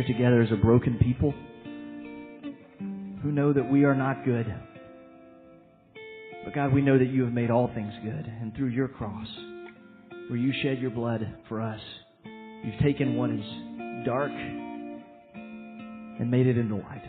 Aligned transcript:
here 0.00 0.14
together 0.14 0.42
as 0.42 0.50
a 0.52 0.56
broken 0.56 0.98
people 0.98 1.32
who 3.22 3.32
know 3.32 3.52
that 3.52 3.70
we 3.70 3.84
are 3.84 3.94
not 3.94 4.24
good. 4.24 4.46
But 6.44 6.54
God, 6.54 6.72
we 6.72 6.80
know 6.80 6.98
that 6.98 7.08
you 7.08 7.24
have 7.24 7.32
made 7.32 7.50
all 7.50 7.70
things 7.74 7.92
good. 8.02 8.32
And 8.40 8.54
through 8.56 8.68
your 8.68 8.88
cross, 8.88 9.26
where 10.28 10.38
you 10.38 10.52
shed 10.62 10.78
your 10.78 10.90
blood 10.90 11.20
for 11.48 11.60
us, 11.60 11.80
you've 12.24 12.80
taken 12.82 13.16
what 13.16 13.30
is 13.30 13.44
dark 14.06 14.30
and 15.34 16.30
made 16.30 16.46
it 16.46 16.56
into 16.56 16.76
light. 16.76 17.04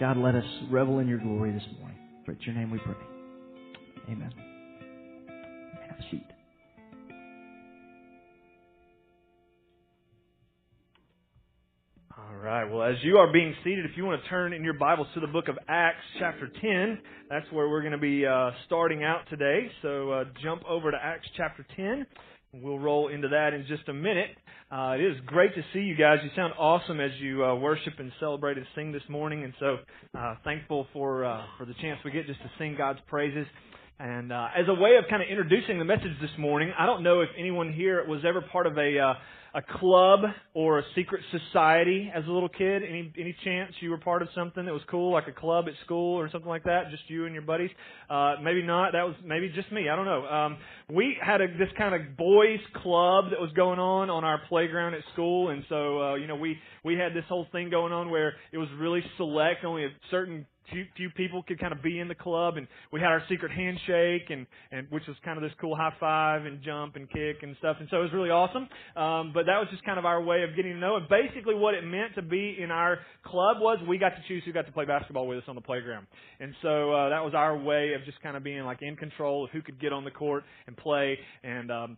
God, 0.00 0.16
let 0.16 0.34
us 0.34 0.44
revel 0.70 0.98
in 0.98 1.08
your 1.08 1.18
glory 1.18 1.52
this 1.52 1.62
morning. 1.78 1.98
For 2.24 2.32
it's 2.32 2.44
your 2.44 2.54
name 2.54 2.70
we 2.70 2.78
pray. 2.78 2.94
Amen. 4.10 4.32
Have 5.88 5.98
a 5.98 6.10
seat. 6.10 6.25
As 12.86 12.94
you 13.02 13.16
are 13.16 13.32
being 13.32 13.52
seated, 13.64 13.84
if 13.84 13.96
you 13.96 14.04
want 14.04 14.22
to 14.22 14.28
turn 14.28 14.52
in 14.52 14.62
your 14.62 14.74
Bibles 14.74 15.08
to 15.14 15.20
the 15.20 15.26
book 15.26 15.48
of 15.48 15.58
Acts, 15.68 16.04
chapter 16.20 16.48
10, 16.60 16.98
that's 17.28 17.50
where 17.50 17.68
we're 17.68 17.80
going 17.80 17.92
to 17.92 17.98
be 17.98 18.24
uh, 18.24 18.52
starting 18.66 19.02
out 19.02 19.22
today. 19.28 19.68
So 19.82 20.12
uh, 20.12 20.24
jump 20.40 20.62
over 20.68 20.92
to 20.92 20.96
Acts 20.96 21.26
chapter 21.36 21.66
10. 21.74 22.06
We'll 22.52 22.78
roll 22.78 23.08
into 23.08 23.26
that 23.28 23.54
in 23.54 23.66
just 23.66 23.88
a 23.88 23.92
minute. 23.92 24.30
Uh, 24.70 24.94
it 24.96 25.00
is 25.00 25.16
great 25.26 25.52
to 25.56 25.62
see 25.72 25.80
you 25.80 25.96
guys. 25.96 26.18
You 26.22 26.30
sound 26.36 26.52
awesome 26.56 27.00
as 27.00 27.10
you 27.18 27.44
uh, 27.44 27.56
worship 27.56 27.94
and 27.98 28.12
celebrate 28.20 28.56
and 28.56 28.66
sing 28.76 28.92
this 28.92 29.02
morning, 29.08 29.42
and 29.42 29.52
so 29.58 29.78
uh, 30.16 30.36
thankful 30.44 30.86
for 30.92 31.24
uh, 31.24 31.42
for 31.58 31.64
the 31.66 31.74
chance 31.82 31.98
we 32.04 32.12
get 32.12 32.26
just 32.26 32.40
to 32.40 32.50
sing 32.56 32.76
God's 32.78 33.00
praises. 33.08 33.46
And 33.98 34.30
uh, 34.30 34.48
as 34.54 34.66
a 34.68 34.74
way 34.74 34.96
of 34.96 35.08
kind 35.08 35.22
of 35.22 35.28
introducing 35.28 35.78
the 35.78 35.84
message 35.84 36.20
this 36.20 36.30
morning, 36.38 36.70
I 36.78 36.84
don't 36.84 37.02
know 37.02 37.20
if 37.20 37.30
anyone 37.38 37.72
here 37.72 38.04
was 38.06 38.20
ever 38.28 38.42
part 38.42 38.66
of 38.66 38.76
a 38.76 38.98
uh, 38.98 39.14
a 39.56 39.62
club 39.78 40.20
or 40.52 40.80
a 40.80 40.82
secret 40.94 41.22
society 41.30 42.12
as 42.14 42.24
a 42.26 42.30
little 42.30 42.48
kid? 42.48 42.82
Any 42.82 43.10
any 43.18 43.34
chance 43.42 43.72
you 43.80 43.88
were 43.88 43.96
part 43.96 44.20
of 44.20 44.28
something 44.34 44.66
that 44.66 44.72
was 44.72 44.82
cool, 44.90 45.12
like 45.12 45.28
a 45.28 45.32
club 45.32 45.64
at 45.66 45.72
school 45.82 46.20
or 46.20 46.30
something 46.30 46.48
like 46.48 46.64
that? 46.64 46.90
Just 46.90 47.04
you 47.08 47.24
and 47.24 47.32
your 47.32 47.42
buddies? 47.42 47.70
Uh, 48.10 48.34
maybe 48.42 48.62
not. 48.62 48.92
That 48.92 49.04
was 49.04 49.14
maybe 49.24 49.50
just 49.54 49.72
me. 49.72 49.88
I 49.88 49.96
don't 49.96 50.04
know. 50.04 50.26
Um, 50.26 50.58
we 50.94 51.16
had 51.24 51.40
a, 51.40 51.46
this 51.46 51.70
kind 51.78 51.94
of 51.94 52.18
boys 52.18 52.60
club 52.82 53.30
that 53.30 53.40
was 53.40 53.50
going 53.56 53.78
on 53.78 54.10
on 54.10 54.24
our 54.24 54.42
playground 54.46 54.92
at 54.92 55.00
school, 55.14 55.48
and 55.48 55.64
so 55.70 56.02
uh, 56.02 56.14
you 56.16 56.26
know 56.26 56.36
we 56.36 56.58
we 56.84 56.94
had 56.94 57.14
this 57.14 57.24
whole 57.26 57.46
thing 57.50 57.70
going 57.70 57.94
on 57.94 58.10
where 58.10 58.34
it 58.52 58.58
was 58.58 58.68
really 58.78 59.02
select. 59.16 59.64
Only 59.64 59.86
a 59.86 59.90
certain 60.10 60.44
few, 60.72 60.84
few 60.96 61.10
people 61.10 61.42
could 61.42 61.58
kind 61.58 61.72
of 61.72 61.82
be 61.82 61.98
in 61.98 62.08
the 62.08 62.14
club, 62.14 62.56
and 62.56 62.66
we 62.92 63.00
had 63.00 63.08
our 63.08 63.22
secret 63.28 63.52
handshake, 63.52 64.30
and 64.30 64.46
and 64.72 64.86
which 64.90 65.04
was 65.06 65.16
kind 65.24 65.36
of 65.36 65.42
this 65.42 65.52
cool 65.60 65.76
high 65.76 65.92
five 65.98 66.44
and 66.44 66.62
jump 66.62 66.96
and 66.96 67.08
kick 67.10 67.42
and 67.42 67.56
stuff, 67.58 67.76
and 67.80 67.88
so 67.90 67.98
it 67.98 68.02
was 68.02 68.12
really 68.12 68.30
awesome. 68.30 68.68
Um, 68.96 69.32
but 69.32 69.46
that 69.46 69.58
was 69.58 69.68
just 69.70 69.84
kind 69.84 69.98
of 69.98 70.04
our 70.04 70.22
way 70.22 70.42
of 70.42 70.56
getting 70.56 70.72
to 70.72 70.78
know. 70.78 70.96
And 70.96 71.08
basically, 71.08 71.54
what 71.54 71.74
it 71.74 71.84
meant 71.84 72.14
to 72.16 72.22
be 72.22 72.56
in 72.60 72.70
our 72.70 72.98
club 73.24 73.58
was 73.60 73.78
we 73.88 73.98
got 73.98 74.10
to 74.10 74.22
choose 74.28 74.42
who 74.44 74.52
got 74.52 74.66
to 74.66 74.72
play 74.72 74.84
basketball 74.84 75.26
with 75.26 75.38
us 75.38 75.44
on 75.48 75.54
the 75.54 75.60
playground, 75.60 76.06
and 76.40 76.54
so 76.62 76.92
uh, 76.92 77.08
that 77.10 77.24
was 77.24 77.34
our 77.34 77.56
way 77.56 77.94
of 77.94 78.04
just 78.04 78.20
kind 78.22 78.36
of 78.36 78.42
being 78.42 78.62
like 78.62 78.78
in 78.82 78.96
control 78.96 79.44
of 79.44 79.50
who 79.50 79.62
could 79.62 79.80
get 79.80 79.92
on 79.92 80.04
the 80.04 80.10
court 80.10 80.44
and 80.66 80.76
play, 80.76 81.18
and 81.42 81.70
um, 81.70 81.96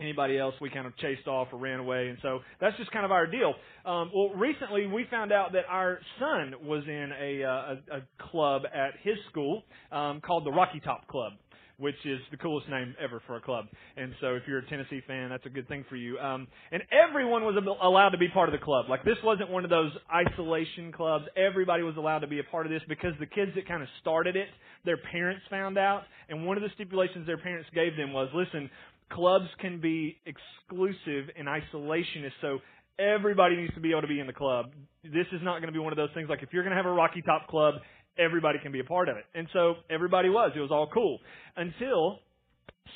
anybody 0.00 0.38
else 0.38 0.54
we 0.60 0.70
kind 0.70 0.86
of 0.86 0.96
chased 0.98 1.26
off 1.26 1.48
or 1.52 1.58
ran 1.58 1.78
away 1.80 2.08
and 2.08 2.18
so 2.22 2.40
that's 2.60 2.76
just 2.76 2.90
kind 2.90 3.04
of 3.04 3.12
our 3.12 3.26
deal 3.26 3.54
um, 3.84 4.10
well 4.14 4.30
recently 4.34 4.86
we 4.86 5.04
found 5.10 5.32
out 5.32 5.52
that 5.52 5.64
our 5.68 5.98
son 6.18 6.54
was 6.64 6.82
in 6.86 7.10
a, 7.20 7.44
uh, 7.44 7.48
a, 7.48 7.96
a 7.98 8.28
club 8.30 8.62
at 8.74 8.92
his 9.02 9.16
school 9.30 9.62
um, 9.92 10.20
called 10.20 10.44
the 10.44 10.50
rocky 10.50 10.80
top 10.80 11.06
club 11.06 11.32
which 11.80 11.96
is 12.04 12.20
the 12.30 12.36
coolest 12.36 12.68
name 12.68 12.94
ever 13.02 13.22
for 13.26 13.36
a 13.36 13.40
club. 13.40 13.64
And 13.96 14.12
so 14.20 14.34
if 14.34 14.42
you're 14.46 14.58
a 14.58 14.68
Tennessee 14.68 15.00
fan, 15.06 15.30
that's 15.30 15.46
a 15.46 15.48
good 15.48 15.66
thing 15.66 15.84
for 15.88 15.96
you. 15.96 16.18
Um, 16.18 16.46
and 16.70 16.82
everyone 16.92 17.42
was 17.42 17.56
allowed 17.82 18.10
to 18.10 18.18
be 18.18 18.28
part 18.28 18.50
of 18.50 18.52
the 18.52 18.62
club. 18.62 18.86
Like 18.88 19.02
this 19.02 19.16
wasn't 19.24 19.50
one 19.50 19.64
of 19.64 19.70
those 19.70 19.90
isolation 20.14 20.92
clubs. 20.92 21.24
Everybody 21.36 21.82
was 21.82 21.96
allowed 21.96 22.18
to 22.18 22.26
be 22.26 22.38
a 22.38 22.44
part 22.44 22.66
of 22.66 22.72
this 22.72 22.82
because 22.86 23.14
the 23.18 23.26
kids 23.26 23.52
that 23.56 23.66
kind 23.66 23.82
of 23.82 23.88
started 24.02 24.36
it, 24.36 24.48
their 24.84 24.98
parents 25.10 25.42
found 25.48 25.78
out. 25.78 26.02
And 26.28 26.46
one 26.46 26.58
of 26.58 26.62
the 26.62 26.68
stipulations 26.74 27.26
their 27.26 27.38
parents 27.38 27.68
gave 27.74 27.96
them 27.96 28.12
was, 28.12 28.28
listen, 28.34 28.70
clubs 29.12 29.46
can 29.60 29.80
be 29.80 30.16
exclusive 30.26 31.30
and 31.36 31.48
isolationist, 31.48 32.32
so 32.40 32.58
everybody 32.98 33.56
needs 33.56 33.74
to 33.74 33.80
be 33.80 33.90
able 33.90 34.02
to 34.02 34.08
be 34.08 34.20
in 34.20 34.26
the 34.26 34.32
club. 34.32 34.66
This 35.02 35.26
is 35.32 35.40
not 35.42 35.60
going 35.60 35.68
to 35.68 35.72
be 35.72 35.78
one 35.78 35.92
of 35.92 35.96
those 35.96 36.10
things 36.14 36.28
like 36.28 36.42
if 36.42 36.50
you're 36.52 36.62
going 36.62 36.76
to 36.76 36.76
have 36.76 36.86
a 36.86 36.92
Rocky 36.92 37.22
Top 37.22 37.48
club, 37.48 37.74
everybody 38.18 38.58
can 38.62 38.72
be 38.72 38.80
a 38.80 38.84
part 38.84 39.08
of 39.08 39.16
it. 39.16 39.24
And 39.34 39.48
so 39.52 39.74
everybody 39.88 40.28
was. 40.28 40.52
It 40.54 40.60
was 40.60 40.70
all 40.70 40.88
cool. 40.92 41.18
Until 41.56 42.18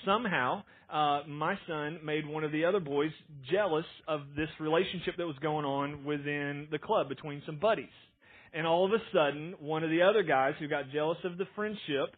somehow 0.04 0.62
uh, 0.92 1.22
my 1.26 1.56
son 1.66 2.00
made 2.04 2.26
one 2.26 2.44
of 2.44 2.52
the 2.52 2.64
other 2.64 2.80
boys 2.80 3.10
jealous 3.50 3.86
of 4.06 4.20
this 4.36 4.48
relationship 4.60 5.16
that 5.16 5.26
was 5.26 5.36
going 5.40 5.64
on 5.64 6.04
within 6.04 6.68
the 6.70 6.78
club 6.78 7.08
between 7.08 7.42
some 7.46 7.58
buddies. 7.58 7.86
And 8.52 8.66
all 8.66 8.84
of 8.86 8.92
a 8.92 9.02
sudden, 9.12 9.54
one 9.58 9.82
of 9.82 9.90
the 9.90 10.02
other 10.02 10.22
guys 10.22 10.54
who 10.60 10.68
got 10.68 10.84
jealous 10.92 11.18
of 11.24 11.38
the 11.38 11.46
friendship 11.56 12.14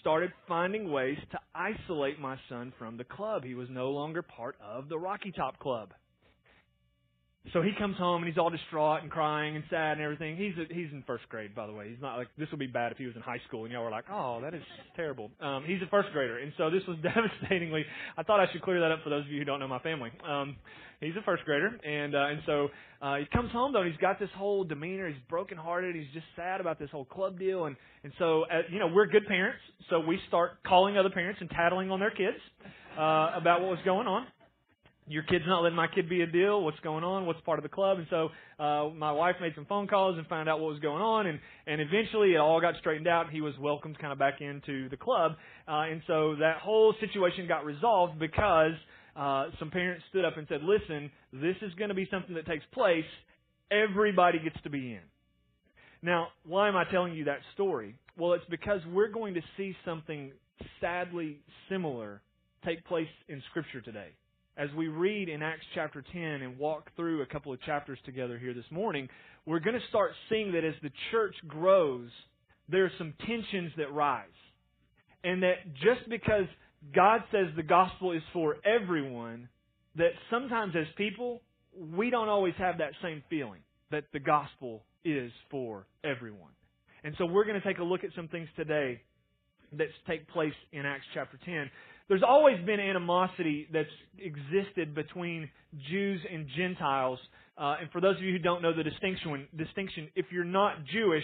started 0.00 0.32
finding 0.46 0.90
ways 0.90 1.18
to 1.32 1.38
isolate 1.54 2.18
my 2.18 2.36
son 2.48 2.72
from 2.78 2.96
the 2.96 3.04
club. 3.04 3.44
He 3.44 3.54
was 3.54 3.68
no 3.70 3.90
longer 3.90 4.22
part 4.22 4.56
of 4.64 4.88
the 4.88 4.98
Rocky 4.98 5.32
Top 5.32 5.58
Club. 5.58 5.92
So 7.54 7.62
he 7.62 7.72
comes 7.76 7.96
home 7.96 8.22
and 8.22 8.30
he's 8.30 8.38
all 8.38 8.50
distraught 8.50 9.02
and 9.02 9.10
crying 9.10 9.56
and 9.56 9.64
sad 9.70 9.92
and 9.92 10.02
everything. 10.02 10.36
He's 10.36 10.52
a, 10.58 10.72
he's 10.72 10.92
in 10.92 11.02
first 11.06 11.26
grade, 11.30 11.54
by 11.54 11.66
the 11.66 11.72
way. 11.72 11.88
He's 11.88 12.00
not 12.00 12.16
like 12.16 12.28
this 12.38 12.48
would 12.50 12.60
be 12.60 12.66
bad 12.66 12.92
if 12.92 12.98
he 12.98 13.06
was 13.06 13.16
in 13.16 13.22
high 13.22 13.40
school 13.48 13.64
and 13.64 13.72
y'all 13.72 13.82
were 13.82 13.90
like, 13.90 14.04
oh, 14.12 14.40
that 14.42 14.54
is 14.54 14.62
terrible. 14.94 15.30
Um, 15.40 15.64
he's 15.66 15.80
a 15.82 15.88
first 15.90 16.10
grader, 16.12 16.38
and 16.38 16.52
so 16.58 16.70
this 16.70 16.82
was 16.86 16.98
devastatingly. 17.02 17.84
I 18.16 18.22
thought 18.22 18.40
I 18.40 18.52
should 18.52 18.62
clear 18.62 18.78
that 18.80 18.92
up 18.92 19.00
for 19.02 19.10
those 19.10 19.24
of 19.24 19.32
you 19.32 19.38
who 19.38 19.44
don't 19.44 19.58
know 19.58 19.66
my 19.66 19.78
family. 19.80 20.10
Um, 20.28 20.56
he's 21.00 21.16
a 21.18 21.22
first 21.22 21.44
grader, 21.44 21.70
and 21.82 22.14
uh, 22.14 22.26
and 22.26 22.40
so 22.44 22.68
uh, 23.00 23.16
he 23.16 23.24
comes 23.32 23.50
home 23.52 23.72
though, 23.72 23.80
and 23.80 23.90
he's 23.90 24.00
got 24.00 24.20
this 24.20 24.30
whole 24.36 24.62
demeanor. 24.62 25.08
He's 25.08 25.16
brokenhearted. 25.30 25.96
He's 25.96 26.12
just 26.12 26.26
sad 26.36 26.60
about 26.60 26.78
this 26.78 26.90
whole 26.90 27.06
club 27.06 27.38
deal, 27.38 27.64
and 27.64 27.74
and 28.04 28.12
so 28.18 28.42
uh, 28.42 28.62
you 28.70 28.78
know 28.78 28.88
we're 28.94 29.06
good 29.06 29.26
parents, 29.26 29.60
so 29.88 29.98
we 29.98 30.20
start 30.28 30.62
calling 30.64 30.98
other 30.98 31.10
parents 31.10 31.40
and 31.40 31.48
tattling 31.50 31.90
on 31.90 32.00
their 32.00 32.10
kids 32.10 32.38
uh, 32.98 33.32
about 33.34 33.62
what 33.62 33.70
was 33.70 33.80
going 33.84 34.06
on 34.06 34.26
your 35.08 35.22
kid's 35.24 35.44
not 35.46 35.62
letting 35.62 35.76
my 35.76 35.88
kid 35.88 36.08
be 36.08 36.22
a 36.22 36.26
deal. 36.26 36.62
What's 36.62 36.78
going 36.80 37.04
on? 37.04 37.26
What's 37.26 37.40
part 37.40 37.58
of 37.58 37.62
the 37.64 37.68
club? 37.68 37.98
And 37.98 38.06
so 38.10 38.28
uh, 38.62 38.90
my 38.90 39.12
wife 39.12 39.36
made 39.40 39.52
some 39.54 39.66
phone 39.66 39.88
calls 39.88 40.16
and 40.16 40.26
found 40.26 40.48
out 40.48 40.60
what 40.60 40.70
was 40.70 40.80
going 40.80 41.02
on, 41.02 41.26
and 41.26 41.38
and 41.66 41.80
eventually 41.80 42.34
it 42.34 42.38
all 42.38 42.60
got 42.60 42.74
straightened 42.78 43.08
out. 43.08 43.30
He 43.30 43.40
was 43.40 43.54
welcomed 43.60 43.98
kind 43.98 44.12
of 44.12 44.18
back 44.18 44.40
into 44.40 44.88
the 44.88 44.96
club, 44.96 45.32
uh, 45.66 45.90
and 45.90 46.02
so 46.06 46.36
that 46.40 46.58
whole 46.58 46.94
situation 47.00 47.48
got 47.48 47.64
resolved 47.64 48.18
because 48.18 48.72
uh, 49.16 49.46
some 49.58 49.70
parents 49.70 50.04
stood 50.10 50.24
up 50.24 50.36
and 50.36 50.46
said, 50.48 50.60
"Listen, 50.62 51.10
this 51.32 51.56
is 51.62 51.74
going 51.74 51.88
to 51.88 51.94
be 51.94 52.06
something 52.10 52.34
that 52.34 52.46
takes 52.46 52.64
place. 52.72 53.04
Everybody 53.70 54.38
gets 54.38 54.60
to 54.62 54.70
be 54.70 54.92
in." 54.92 55.00
Now, 56.02 56.28
why 56.46 56.68
am 56.68 56.76
I 56.76 56.84
telling 56.84 57.14
you 57.14 57.24
that 57.24 57.40
story? 57.54 57.96
Well, 58.16 58.32
it's 58.34 58.44
because 58.48 58.80
we're 58.92 59.10
going 59.10 59.34
to 59.34 59.42
see 59.56 59.74
something 59.84 60.32
sadly 60.80 61.40
similar 61.68 62.22
take 62.64 62.84
place 62.84 63.08
in 63.28 63.42
Scripture 63.50 63.80
today 63.80 64.10
as 64.60 64.68
we 64.76 64.88
read 64.88 65.30
in 65.30 65.42
Acts 65.42 65.64
chapter 65.74 66.04
10 66.12 66.22
and 66.22 66.58
walk 66.58 66.90
through 66.94 67.22
a 67.22 67.26
couple 67.26 67.50
of 67.50 67.62
chapters 67.62 67.98
together 68.04 68.38
here 68.38 68.52
this 68.52 68.70
morning, 68.70 69.08
we're 69.46 69.58
going 69.58 69.78
to 69.78 69.86
start 69.88 70.12
seeing 70.28 70.52
that 70.52 70.64
as 70.64 70.74
the 70.82 70.90
church 71.10 71.34
grows, 71.48 72.10
there 72.68 72.84
are 72.84 72.92
some 72.98 73.14
tensions 73.26 73.72
that 73.78 73.90
rise. 73.90 74.26
And 75.24 75.42
that 75.42 75.64
just 75.76 76.06
because 76.10 76.44
God 76.94 77.22
says 77.32 77.46
the 77.56 77.62
gospel 77.62 78.12
is 78.12 78.20
for 78.34 78.56
everyone, 78.62 79.48
that 79.96 80.10
sometimes 80.30 80.74
as 80.78 80.86
people, 80.94 81.40
we 81.96 82.10
don't 82.10 82.28
always 82.28 82.54
have 82.58 82.78
that 82.78 82.92
same 83.02 83.22
feeling 83.30 83.60
that 83.90 84.04
the 84.12 84.20
gospel 84.20 84.82
is 85.06 85.32
for 85.50 85.86
everyone. 86.04 86.52
And 87.02 87.14
so 87.16 87.24
we're 87.24 87.46
going 87.46 87.58
to 87.58 87.66
take 87.66 87.78
a 87.78 87.84
look 87.84 88.04
at 88.04 88.10
some 88.14 88.28
things 88.28 88.48
today 88.56 89.00
that 89.72 89.88
take 90.06 90.28
place 90.28 90.52
in 90.72 90.84
Acts 90.84 91.06
chapter 91.14 91.38
10 91.46 91.70
there's 92.10 92.24
always 92.26 92.56
been 92.66 92.80
animosity 92.80 93.68
that's 93.72 93.88
existed 94.18 94.96
between 94.96 95.48
Jews 95.90 96.20
and 96.30 96.44
Gentiles. 96.56 97.20
Uh, 97.56 97.76
and 97.80 97.90
for 97.92 98.00
those 98.00 98.16
of 98.16 98.22
you 98.22 98.32
who 98.32 98.40
don't 98.40 98.62
know 98.62 98.76
the 98.76 98.82
distinction, 98.82 99.46
distinction, 99.56 100.08
if 100.16 100.26
you're 100.32 100.42
not 100.42 100.84
Jewish, 100.92 101.22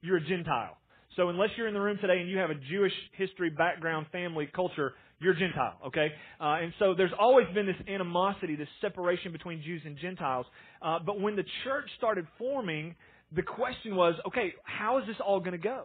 you're 0.00 0.16
a 0.16 0.26
Gentile. 0.26 0.78
So 1.16 1.28
unless 1.28 1.50
you're 1.58 1.68
in 1.68 1.74
the 1.74 1.80
room 1.80 1.98
today 2.00 2.18
and 2.18 2.30
you 2.30 2.38
have 2.38 2.48
a 2.48 2.54
Jewish 2.54 2.94
history, 3.18 3.50
background, 3.50 4.06
family, 4.10 4.48
culture, 4.56 4.94
you're 5.20 5.34
Gentile, 5.34 5.76
okay? 5.88 6.08
Uh, 6.40 6.60
and 6.62 6.72
so 6.78 6.94
there's 6.96 7.12
always 7.20 7.46
been 7.52 7.66
this 7.66 7.76
animosity, 7.86 8.56
this 8.56 8.68
separation 8.80 9.32
between 9.32 9.62
Jews 9.62 9.82
and 9.84 9.98
Gentiles. 9.98 10.46
Uh, 10.80 10.98
but 11.04 11.20
when 11.20 11.36
the 11.36 11.44
church 11.64 11.84
started 11.98 12.26
forming, 12.38 12.94
the 13.36 13.42
question 13.42 13.96
was, 13.96 14.14
okay, 14.26 14.54
how 14.64 14.98
is 14.98 15.06
this 15.06 15.16
all 15.22 15.40
going 15.40 15.52
to 15.52 15.58
go? 15.58 15.84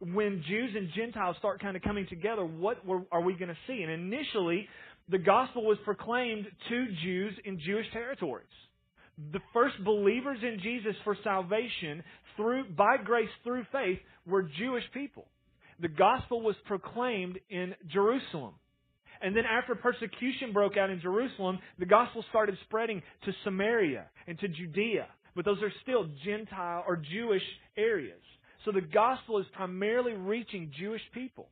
When 0.00 0.42
Jews 0.46 0.70
and 0.76 0.88
Gentiles 0.94 1.36
start 1.38 1.60
kind 1.60 1.76
of 1.76 1.82
coming 1.82 2.06
together, 2.08 2.44
what 2.44 2.78
are 3.10 3.20
we 3.22 3.34
going 3.34 3.48
to 3.48 3.56
see? 3.66 3.82
And 3.82 3.90
initially, 3.90 4.68
the 5.08 5.18
gospel 5.18 5.64
was 5.64 5.78
proclaimed 5.84 6.46
to 6.68 6.86
Jews 7.02 7.34
in 7.44 7.58
Jewish 7.64 7.86
territories. 7.92 8.46
The 9.32 9.40
first 9.54 9.82
believers 9.82 10.38
in 10.42 10.60
Jesus 10.62 10.94
for 11.04 11.16
salvation 11.24 12.02
through 12.36 12.64
by 12.76 12.96
grace 13.02 13.30
through 13.44 13.64
faith 13.72 13.98
were 14.26 14.42
Jewish 14.42 14.84
people. 14.92 15.26
The 15.80 15.88
gospel 15.88 16.42
was 16.42 16.56
proclaimed 16.66 17.38
in 17.48 17.74
Jerusalem. 17.90 18.54
And 19.22 19.34
then 19.34 19.44
after 19.44 19.74
persecution 19.74 20.52
broke 20.52 20.76
out 20.76 20.90
in 20.90 21.00
Jerusalem, 21.00 21.58
the 21.78 21.86
gospel 21.86 22.22
started 22.28 22.58
spreading 22.64 23.02
to 23.24 23.32
Samaria 23.44 24.04
and 24.26 24.38
to 24.40 24.48
Judea. 24.48 25.06
But 25.34 25.46
those 25.46 25.62
are 25.62 25.72
still 25.82 26.08
Gentile 26.24 26.84
or 26.86 26.96
Jewish 26.96 27.42
areas. 27.78 28.20
So 28.66 28.72
the 28.72 28.82
gospel 28.82 29.38
is 29.38 29.46
primarily 29.54 30.12
reaching 30.12 30.72
Jewish 30.78 31.00
people. 31.14 31.48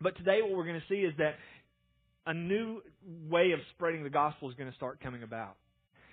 But 0.00 0.16
today 0.16 0.40
what 0.42 0.56
we're 0.56 0.66
going 0.66 0.80
to 0.80 0.86
see 0.88 1.02
is 1.02 1.12
that 1.18 1.34
a 2.26 2.32
new 2.32 2.80
way 3.28 3.52
of 3.52 3.60
spreading 3.74 4.02
the 4.02 4.10
gospel 4.10 4.48
is 4.48 4.56
going 4.56 4.70
to 4.70 4.76
start 4.76 5.00
coming 5.00 5.22
about. 5.22 5.56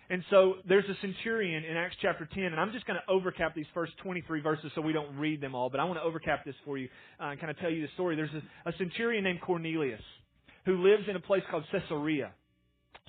And 0.10 0.24
so 0.30 0.56
there's 0.68 0.86
a 0.86 0.96
centurion 1.02 1.64
in 1.64 1.76
Acts 1.76 1.96
chapter 2.02 2.28
10, 2.34 2.44
and 2.44 2.60
I'm 2.60 2.72
just 2.72 2.86
going 2.86 3.00
to 3.00 3.12
overcap 3.12 3.56
these 3.56 3.66
first 3.74 3.94
23 4.04 4.42
verses 4.42 4.72
so 4.76 4.82
we 4.82 4.94
don't 4.94 5.18
read 5.18 5.42
them 5.42 5.56
all, 5.56 5.70
but 5.70 5.80
I 5.80 5.86
want 5.86 5.98
to 5.98 6.04
overcap 6.04 6.46
this 6.46 6.56
for 6.66 6.78
you 6.78 6.88
uh, 7.22 7.28
and 7.28 7.40
kind 7.40 7.50
of 7.50 7.58
tell 7.60 7.70
you 7.70 7.82
the 7.82 7.92
story. 7.94 8.16
There's 8.16 8.30
a, 8.34 8.70
a 8.70 8.74
centurion 8.78 9.24
named 9.24 9.42
Cornelius 9.42 10.02
who 10.66 10.82
lives 10.82 11.04
in 11.10 11.16
a 11.16 11.20
place 11.20 11.44
called 11.50 11.64
Caesarea. 11.72 12.32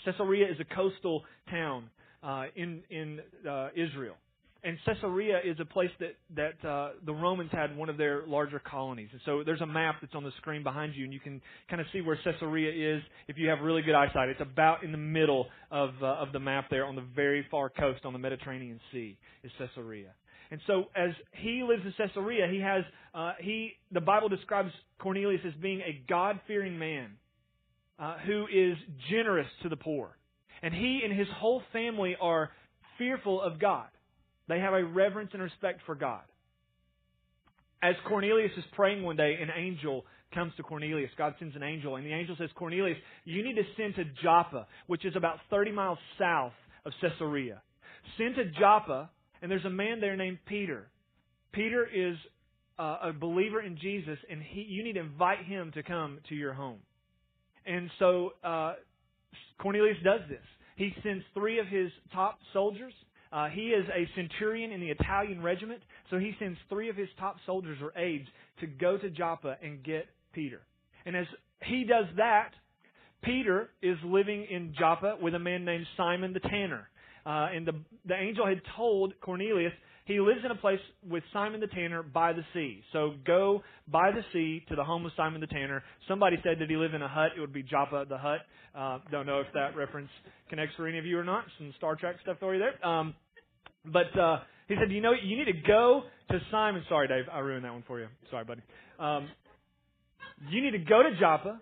Caesarea 0.05 0.47
is 0.51 0.57
a 0.61 0.75
coastal 0.75 1.25
town 1.51 1.91
uh, 2.23 2.45
in 2.57 2.83
in 2.91 3.21
uh, 3.49 3.69
Israel, 3.77 4.15
and 4.65 4.77
Caesarea 4.85 5.41
is 5.45 5.57
a 5.61 5.65
place 5.65 5.91
that 6.01 6.17
that 6.35 6.69
uh, 6.69 6.91
the 7.07 7.13
Romans 7.13 7.51
had 7.53 7.77
one 7.77 7.89
of 7.89 7.97
their 7.97 8.27
larger 8.27 8.59
colonies. 8.59 9.09
And 9.13 9.21
so 9.25 9.43
there's 9.45 9.61
a 9.61 9.67
map 9.67 9.97
that's 10.01 10.15
on 10.15 10.25
the 10.25 10.33
screen 10.39 10.63
behind 10.63 10.95
you, 10.95 11.05
and 11.05 11.13
you 11.13 11.21
can 11.21 11.41
kind 11.71 11.81
of 11.81 11.87
see 11.93 12.01
where 12.01 12.19
Caesarea 12.25 12.97
is 12.97 13.03
if 13.29 13.39
you 13.39 13.49
have 13.49 13.61
really 13.61 13.83
good 13.83 13.95
eyesight. 13.95 14.29
It's 14.29 14.41
about 14.41 14.83
in 14.83 14.91
the 14.91 14.99
middle 14.99 15.47
of 15.71 15.91
uh, 16.03 16.07
of 16.07 16.33
the 16.33 16.41
map 16.41 16.67
there, 16.71 16.87
on 16.87 16.97
the 16.97 17.05
very 17.15 17.47
far 17.51 17.69
coast 17.69 18.05
on 18.05 18.13
the 18.13 18.19
Mediterranean 18.19 18.81
Sea, 18.93 19.17
is 19.45 19.53
Caesarea. 19.59 20.11
And 20.51 20.61
so, 20.67 20.85
as 20.97 21.11
he 21.33 21.63
lives 21.63 21.83
in 21.85 21.93
Caesarea, 21.93 22.49
he 22.51 22.61
has 22.61 22.83
uh, 23.15 23.33
he 23.41 23.73
the 23.93 24.01
Bible 24.01 24.29
describes 24.29 24.71
Cornelius 24.99 25.43
as 25.47 25.53
being 25.63 25.81
a 25.81 26.03
God 26.09 26.41
fearing 26.47 26.79
man 26.79 27.11
uh, 27.99 28.17
who 28.27 28.47
is 28.53 28.77
generous 29.11 29.49
to 29.63 29.69
the 29.69 29.77
poor. 29.77 30.17
And 30.63 30.75
he 30.75 31.03
and 31.05 31.17
his 31.17 31.29
whole 31.37 31.63
family 31.73 32.17
are 32.21 32.51
fearful 32.97 33.41
of 33.41 33.61
God. 33.61 33.87
They 34.49 34.61
have 34.61 34.75
a 34.75 34.85
reverence 34.85 35.31
and 35.33 35.43
respect 35.43 35.81
for 35.87 35.95
God. 35.95 36.23
As 37.83 37.95
Cornelius 38.07 38.51
is 38.57 38.65
praying 38.73 39.03
one 39.05 39.17
day, 39.17 39.37
an 39.41 39.51
angel 39.57 40.05
comes 40.35 40.53
to 40.57 40.63
Cornelius. 40.63 41.11
God 41.17 41.35
sends 41.39 41.55
an 41.55 41.63
angel, 41.63 41.97
and 41.97 42.05
the 42.05 42.13
angel 42.13 42.35
says, 42.39 42.51
Cornelius, 42.57 42.99
you 43.25 43.45
need 43.45 43.55
to 43.55 43.63
send 43.77 43.95
to 43.95 44.05
Joppa, 44.23 44.67
which 44.87 45.05
is 45.05 45.15
about 45.17 45.39
30 45.51 45.73
miles 45.73 45.99
south 46.19 46.53
of 46.85 46.93
Caesarea. 47.01 47.63
Send 48.17 48.35
to 48.35 48.45
Joppa, 48.59 49.11
and 49.41 49.51
there's 49.51 49.65
a 49.65 49.71
man 49.71 50.01
there 50.01 50.17
named 50.17 50.39
Peter. 50.47 50.89
Peter 51.53 51.87
is 51.87 52.17
uh, 52.79 52.99
a 53.05 53.13
believer 53.13 53.61
in 53.61 53.79
Jesus, 53.79 54.19
and 54.31 54.43
he, 54.43 54.63
you 54.63 54.83
need 54.83 54.95
to 54.95 55.01
invite 55.01 55.45
him 55.45 55.71
to 55.75 55.83
come 55.83 56.19
to 56.29 56.35
your 56.35 56.53
home. 56.53 56.79
And 57.65 57.91
so 57.99 58.33
uh, 58.43 58.75
Cornelius 59.61 59.97
does 60.05 60.21
this. 60.29 60.45
He 60.77 60.93
sends 61.03 61.25
three 61.35 61.59
of 61.59 61.67
his 61.67 61.91
top 62.13 62.39
soldiers. 62.53 62.93
Uh, 63.33 63.49
he 63.49 63.69
is 63.69 63.85
a 63.89 64.09
centurion 64.15 64.73
in 64.73 64.81
the 64.81 64.91
Italian 64.91 65.43
regiment, 65.43 65.83
so 66.11 66.19
he 66.19 66.35
sends 66.39 66.59
three 66.69 66.89
of 66.89 66.97
his 66.97 67.09
top 67.19 67.37
soldiers 67.45 67.79
or 67.83 67.93
aides 68.01 68.27
to 68.61 68.67
go 68.67 68.97
to 68.97 69.11
Joppa 69.11 69.57
and 69.63 69.83
get 69.83 70.07
Peter. 70.33 70.61
And 71.05 71.15
as 71.17 71.27
he 71.63 71.85
does 71.85 72.07
that, 72.17 72.51
Peter 73.23 73.71
is 73.83 73.97
living 74.05 74.47
in 74.51 74.75
Joppa 74.79 75.17
with 75.21 75.35
a 75.35 75.39
man 75.39 75.65
named 75.65 75.87
Simon 75.97 76.33
the 76.33 76.41
tanner. 76.41 76.89
Uh, 77.27 77.49
and 77.55 77.67
the, 77.67 77.75
the 78.07 78.15
angel 78.15 78.47
had 78.47 78.61
told 78.77 79.13
Cornelius 79.21 79.73
he 80.09 80.21
lives 80.21 80.41
in 80.43 80.51
a 80.51 80.55
place 80.55 80.81
with 81.07 81.23
Simon 81.35 81.61
the 81.61 81.67
Tanner 81.67 82.03
by 82.03 82.33
the 82.33 82.43
sea. 82.55 82.83
So 82.95 83.13
go 83.27 83.63
by 83.87 84.11
the 84.11 84.23
sea 84.33 84.65
to 84.71 84.75
the 84.75 84.83
home 84.83 85.05
of 85.05 85.13
Simon 85.19 85.43
the 85.43 85.47
Tanner. 85.47 85.83
Somebody 86.09 86.39
said 86.43 86.57
that 86.61 86.71
he 86.71 86.77
lived 86.77 86.95
in 86.95 87.03
a 87.03 87.09
hut. 87.09 87.33
It 87.37 87.41
would 87.41 87.53
be 87.53 87.63
Joppa 87.63 88.07
the 88.09 88.17
hut. 88.17 88.41
Uh, 88.75 89.01
don't 89.11 89.27
know 89.27 89.41
if 89.41 89.47
that 89.53 89.77
reference 89.77 90.09
connects 90.49 90.75
for 90.77 90.89
any 90.89 90.99
of 90.99 91.05
you 91.05 91.19
or 91.19 91.25
not. 91.25 91.45
Some 91.59 91.75
Star 91.77 91.95
Trek 91.95 92.17
stuff 92.23 92.39
you 92.41 92.59
there. 92.59 92.87
Um, 92.87 93.15
but 93.85 94.19
uh, 94.19 94.39
he 94.67 94.77
said, 94.81 94.91
you 94.91 95.03
know, 95.03 95.13
you 95.13 95.37
need 95.37 95.45
to 95.45 95.61
go 95.67 96.05
to 96.31 96.39
Simon. 96.51 96.83
Sorry, 96.89 97.07
Dave, 97.07 97.25
I 97.31 97.41
ruined 97.41 97.67
that 97.67 97.73
one 97.73 97.85
for 97.87 98.01
you. 98.01 98.07
Sorry, 98.31 98.47
buddy. 98.47 98.63
Um, 98.99 99.29
you 100.51 100.63
need 100.63 100.71
to 100.71 100.79
go 100.79 101.03
to 101.03 101.11
Joppa. 101.21 101.61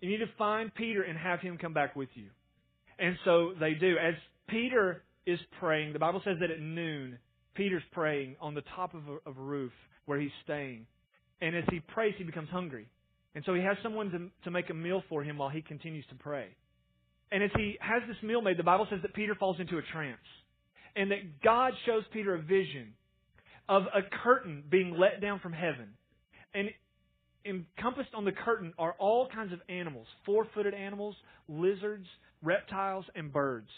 You 0.00 0.08
need 0.08 0.18
to 0.18 0.30
find 0.38 0.72
Peter 0.72 1.02
and 1.02 1.18
have 1.18 1.40
him 1.40 1.58
come 1.58 1.72
back 1.72 1.96
with 1.96 2.10
you. 2.14 2.26
And 3.00 3.16
so 3.24 3.54
they 3.58 3.74
do. 3.74 3.96
As 3.98 4.14
Peter 4.48 5.02
is 5.26 5.40
praying, 5.58 5.94
the 5.94 5.98
Bible 5.98 6.22
says 6.24 6.36
that 6.40 6.52
at 6.52 6.60
noon 6.60 7.18
Peter's 7.58 7.82
praying 7.90 8.36
on 8.40 8.54
the 8.54 8.62
top 8.76 8.94
of 8.94 9.02
a, 9.08 9.28
of 9.28 9.36
a 9.36 9.42
roof 9.42 9.72
where 10.06 10.18
he's 10.18 10.30
staying. 10.44 10.86
And 11.42 11.56
as 11.56 11.64
he 11.70 11.80
prays, 11.80 12.14
he 12.16 12.22
becomes 12.22 12.48
hungry. 12.48 12.86
And 13.34 13.44
so 13.44 13.52
he 13.52 13.62
has 13.62 13.76
someone 13.82 14.10
to, 14.12 14.30
to 14.44 14.50
make 14.52 14.70
a 14.70 14.74
meal 14.74 15.02
for 15.08 15.24
him 15.24 15.38
while 15.38 15.48
he 15.48 15.60
continues 15.60 16.06
to 16.10 16.14
pray. 16.14 16.46
And 17.32 17.42
as 17.42 17.50
he 17.56 17.76
has 17.80 18.02
this 18.06 18.16
meal 18.22 18.40
made, 18.40 18.58
the 18.58 18.62
Bible 18.62 18.86
says 18.88 19.00
that 19.02 19.12
Peter 19.12 19.34
falls 19.34 19.56
into 19.58 19.76
a 19.76 19.82
trance. 19.92 20.16
And 20.94 21.10
that 21.10 21.42
God 21.42 21.72
shows 21.84 22.04
Peter 22.12 22.36
a 22.36 22.40
vision 22.40 22.94
of 23.68 23.82
a 23.94 24.00
curtain 24.24 24.62
being 24.70 24.96
let 24.96 25.20
down 25.20 25.40
from 25.40 25.52
heaven. 25.52 25.88
And 26.54 26.70
encompassed 27.44 28.14
on 28.14 28.24
the 28.24 28.32
curtain 28.32 28.72
are 28.78 28.94
all 29.00 29.28
kinds 29.28 29.52
of 29.52 29.58
animals 29.68 30.06
four 30.24 30.46
footed 30.54 30.74
animals, 30.74 31.16
lizards, 31.48 32.06
reptiles, 32.40 33.04
and 33.16 33.32
birds. 33.32 33.68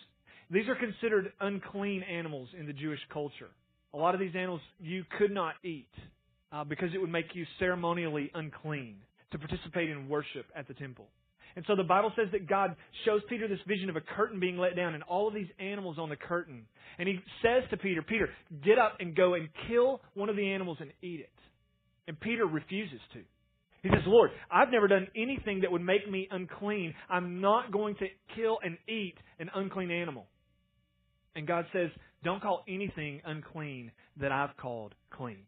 These 0.50 0.68
are 0.68 0.76
considered 0.76 1.32
unclean 1.40 2.02
animals 2.02 2.48
in 2.58 2.66
the 2.66 2.72
Jewish 2.72 3.00
culture. 3.12 3.48
A 3.94 3.96
lot 3.96 4.14
of 4.14 4.20
these 4.20 4.34
animals 4.36 4.60
you 4.80 5.04
could 5.18 5.30
not 5.30 5.54
eat 5.64 5.88
uh, 6.52 6.64
because 6.64 6.90
it 6.94 6.98
would 6.98 7.10
make 7.10 7.34
you 7.34 7.44
ceremonially 7.58 8.30
unclean 8.34 8.96
to 9.32 9.38
participate 9.38 9.90
in 9.90 10.08
worship 10.08 10.46
at 10.56 10.68
the 10.68 10.74
temple. 10.74 11.06
And 11.56 11.64
so 11.66 11.74
the 11.74 11.82
Bible 11.82 12.12
says 12.16 12.28
that 12.32 12.48
God 12.48 12.76
shows 13.04 13.22
Peter 13.28 13.48
this 13.48 13.58
vision 13.66 13.90
of 13.90 13.96
a 13.96 14.00
curtain 14.00 14.38
being 14.38 14.56
let 14.56 14.76
down 14.76 14.94
and 14.94 15.02
all 15.04 15.26
of 15.26 15.34
these 15.34 15.48
animals 15.58 15.98
on 15.98 16.08
the 16.08 16.16
curtain. 16.16 16.66
And 16.98 17.08
he 17.08 17.18
says 17.42 17.64
to 17.70 17.76
Peter, 17.76 18.02
Peter, 18.02 18.28
get 18.64 18.78
up 18.78 18.96
and 19.00 19.16
go 19.16 19.34
and 19.34 19.48
kill 19.68 20.00
one 20.14 20.28
of 20.28 20.36
the 20.36 20.52
animals 20.52 20.78
and 20.80 20.92
eat 21.02 21.20
it. 21.20 21.30
And 22.06 22.18
Peter 22.20 22.46
refuses 22.46 23.00
to. 23.14 23.20
He 23.82 23.88
says, 23.88 24.02
Lord, 24.06 24.30
I've 24.50 24.70
never 24.70 24.88
done 24.88 25.08
anything 25.16 25.62
that 25.62 25.72
would 25.72 25.80
make 25.80 26.08
me 26.08 26.28
unclean. 26.30 26.94
I'm 27.08 27.40
not 27.40 27.72
going 27.72 27.94
to 27.96 28.06
kill 28.36 28.58
and 28.62 28.76
eat 28.88 29.14
an 29.38 29.50
unclean 29.54 29.90
animal. 29.90 30.26
And 31.34 31.46
God 31.46 31.64
says, 31.72 31.88
don't 32.22 32.42
call 32.42 32.64
anything 32.68 33.20
unclean 33.24 33.92
that 34.20 34.32
I've 34.32 34.56
called 34.56 34.94
clean. 35.10 35.44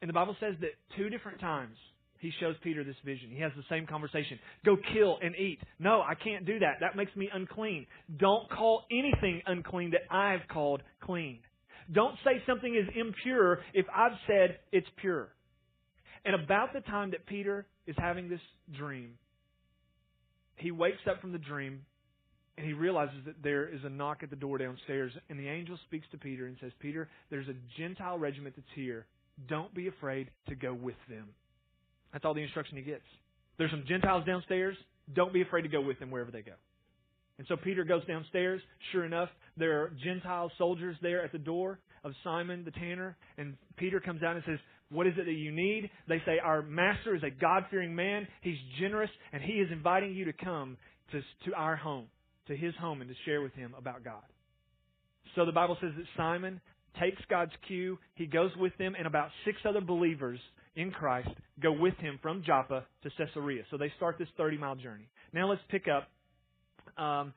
And 0.00 0.08
the 0.08 0.14
Bible 0.14 0.36
says 0.40 0.54
that 0.60 0.70
two 0.96 1.08
different 1.10 1.40
times 1.40 1.76
he 2.18 2.32
shows 2.40 2.54
Peter 2.62 2.84
this 2.84 2.96
vision. 3.04 3.30
He 3.30 3.40
has 3.40 3.52
the 3.56 3.64
same 3.68 3.86
conversation. 3.86 4.38
Go 4.64 4.76
kill 4.94 5.18
and 5.20 5.34
eat. 5.36 5.58
No, 5.78 6.02
I 6.02 6.14
can't 6.14 6.46
do 6.46 6.58
that. 6.60 6.76
That 6.80 6.96
makes 6.96 7.14
me 7.16 7.28
unclean. 7.32 7.86
Don't 8.16 8.48
call 8.48 8.84
anything 8.92 9.42
unclean 9.46 9.90
that 9.90 10.02
I've 10.14 10.46
called 10.48 10.82
clean. 11.02 11.40
Don't 11.92 12.14
say 12.24 12.40
something 12.46 12.74
is 12.74 12.88
impure 12.94 13.60
if 13.74 13.86
I've 13.94 14.16
said 14.28 14.58
it's 14.70 14.86
pure. 15.00 15.28
And 16.24 16.36
about 16.36 16.72
the 16.72 16.80
time 16.80 17.10
that 17.10 17.26
Peter 17.26 17.66
is 17.88 17.96
having 17.98 18.28
this 18.28 18.40
dream, 18.76 19.14
he 20.54 20.70
wakes 20.70 21.00
up 21.10 21.20
from 21.20 21.32
the 21.32 21.38
dream 21.38 21.80
and 22.56 22.66
he 22.66 22.72
realizes 22.74 23.16
that 23.24 23.42
there 23.42 23.68
is 23.68 23.80
a 23.84 23.88
knock 23.88 24.18
at 24.22 24.30
the 24.30 24.36
door 24.36 24.58
downstairs, 24.58 25.12
and 25.30 25.38
the 25.38 25.48
angel 25.48 25.78
speaks 25.86 26.06
to 26.12 26.18
Peter 26.18 26.46
and 26.46 26.56
says, 26.60 26.72
Peter, 26.80 27.08
there's 27.30 27.48
a 27.48 27.54
Gentile 27.78 28.18
regiment 28.18 28.54
that's 28.56 28.68
here. 28.74 29.06
Don't 29.48 29.74
be 29.74 29.88
afraid 29.88 30.30
to 30.48 30.54
go 30.54 30.74
with 30.74 30.96
them. 31.08 31.28
That's 32.12 32.24
all 32.24 32.34
the 32.34 32.42
instruction 32.42 32.76
he 32.76 32.82
gets. 32.82 33.04
There's 33.56 33.70
some 33.70 33.84
Gentiles 33.88 34.24
downstairs. 34.26 34.76
Don't 35.14 35.32
be 35.32 35.40
afraid 35.40 35.62
to 35.62 35.68
go 35.68 35.80
with 35.80 35.98
them 35.98 36.10
wherever 36.10 36.30
they 36.30 36.42
go. 36.42 36.52
And 37.38 37.46
so 37.48 37.56
Peter 37.56 37.84
goes 37.84 38.04
downstairs. 38.06 38.60
Sure 38.92 39.04
enough, 39.04 39.30
there 39.56 39.80
are 39.80 39.92
Gentile 40.04 40.52
soldiers 40.58 40.96
there 41.00 41.24
at 41.24 41.32
the 41.32 41.38
door 41.38 41.78
of 42.04 42.12
Simon 42.22 42.64
the 42.64 42.70
tanner. 42.70 43.16
And 43.38 43.56
Peter 43.76 43.98
comes 43.98 44.22
out 44.22 44.36
and 44.36 44.44
says, 44.46 44.58
What 44.90 45.06
is 45.06 45.14
it 45.16 45.24
that 45.24 45.32
you 45.32 45.50
need? 45.50 45.90
They 46.06 46.20
say, 46.26 46.38
Our 46.38 46.60
master 46.60 47.16
is 47.16 47.22
a 47.22 47.30
God 47.30 47.64
fearing 47.70 47.94
man. 47.94 48.28
He's 48.42 48.58
generous, 48.78 49.10
and 49.32 49.42
he 49.42 49.54
is 49.54 49.72
inviting 49.72 50.12
you 50.12 50.26
to 50.26 50.32
come 50.34 50.76
to, 51.12 51.20
to 51.48 51.56
our 51.56 51.76
home 51.76 52.06
to 52.48 52.56
his 52.56 52.74
home 52.76 53.00
and 53.00 53.10
to 53.10 53.16
share 53.24 53.42
with 53.42 53.54
him 53.54 53.74
about 53.78 54.04
God. 54.04 54.22
So 55.34 55.44
the 55.46 55.52
Bible 55.52 55.76
says 55.80 55.92
that 55.96 56.06
Simon 56.16 56.60
takes 57.00 57.20
God's 57.30 57.52
cue, 57.66 57.98
he 58.14 58.26
goes 58.26 58.50
with 58.56 58.76
them, 58.78 58.94
and 58.96 59.06
about 59.06 59.30
six 59.44 59.58
other 59.66 59.80
believers 59.80 60.38
in 60.76 60.90
Christ 60.90 61.28
go 61.62 61.72
with 61.72 61.94
him 61.96 62.18
from 62.22 62.42
Joppa 62.44 62.84
to 63.02 63.10
Caesarea. 63.16 63.62
So 63.70 63.76
they 63.76 63.92
start 63.96 64.16
this 64.18 64.28
30 64.36 64.58
mile 64.58 64.76
journey. 64.76 65.08
Now 65.32 65.48
let's 65.48 65.62
pick 65.70 65.86
up 65.88 66.08
um, 67.02 67.32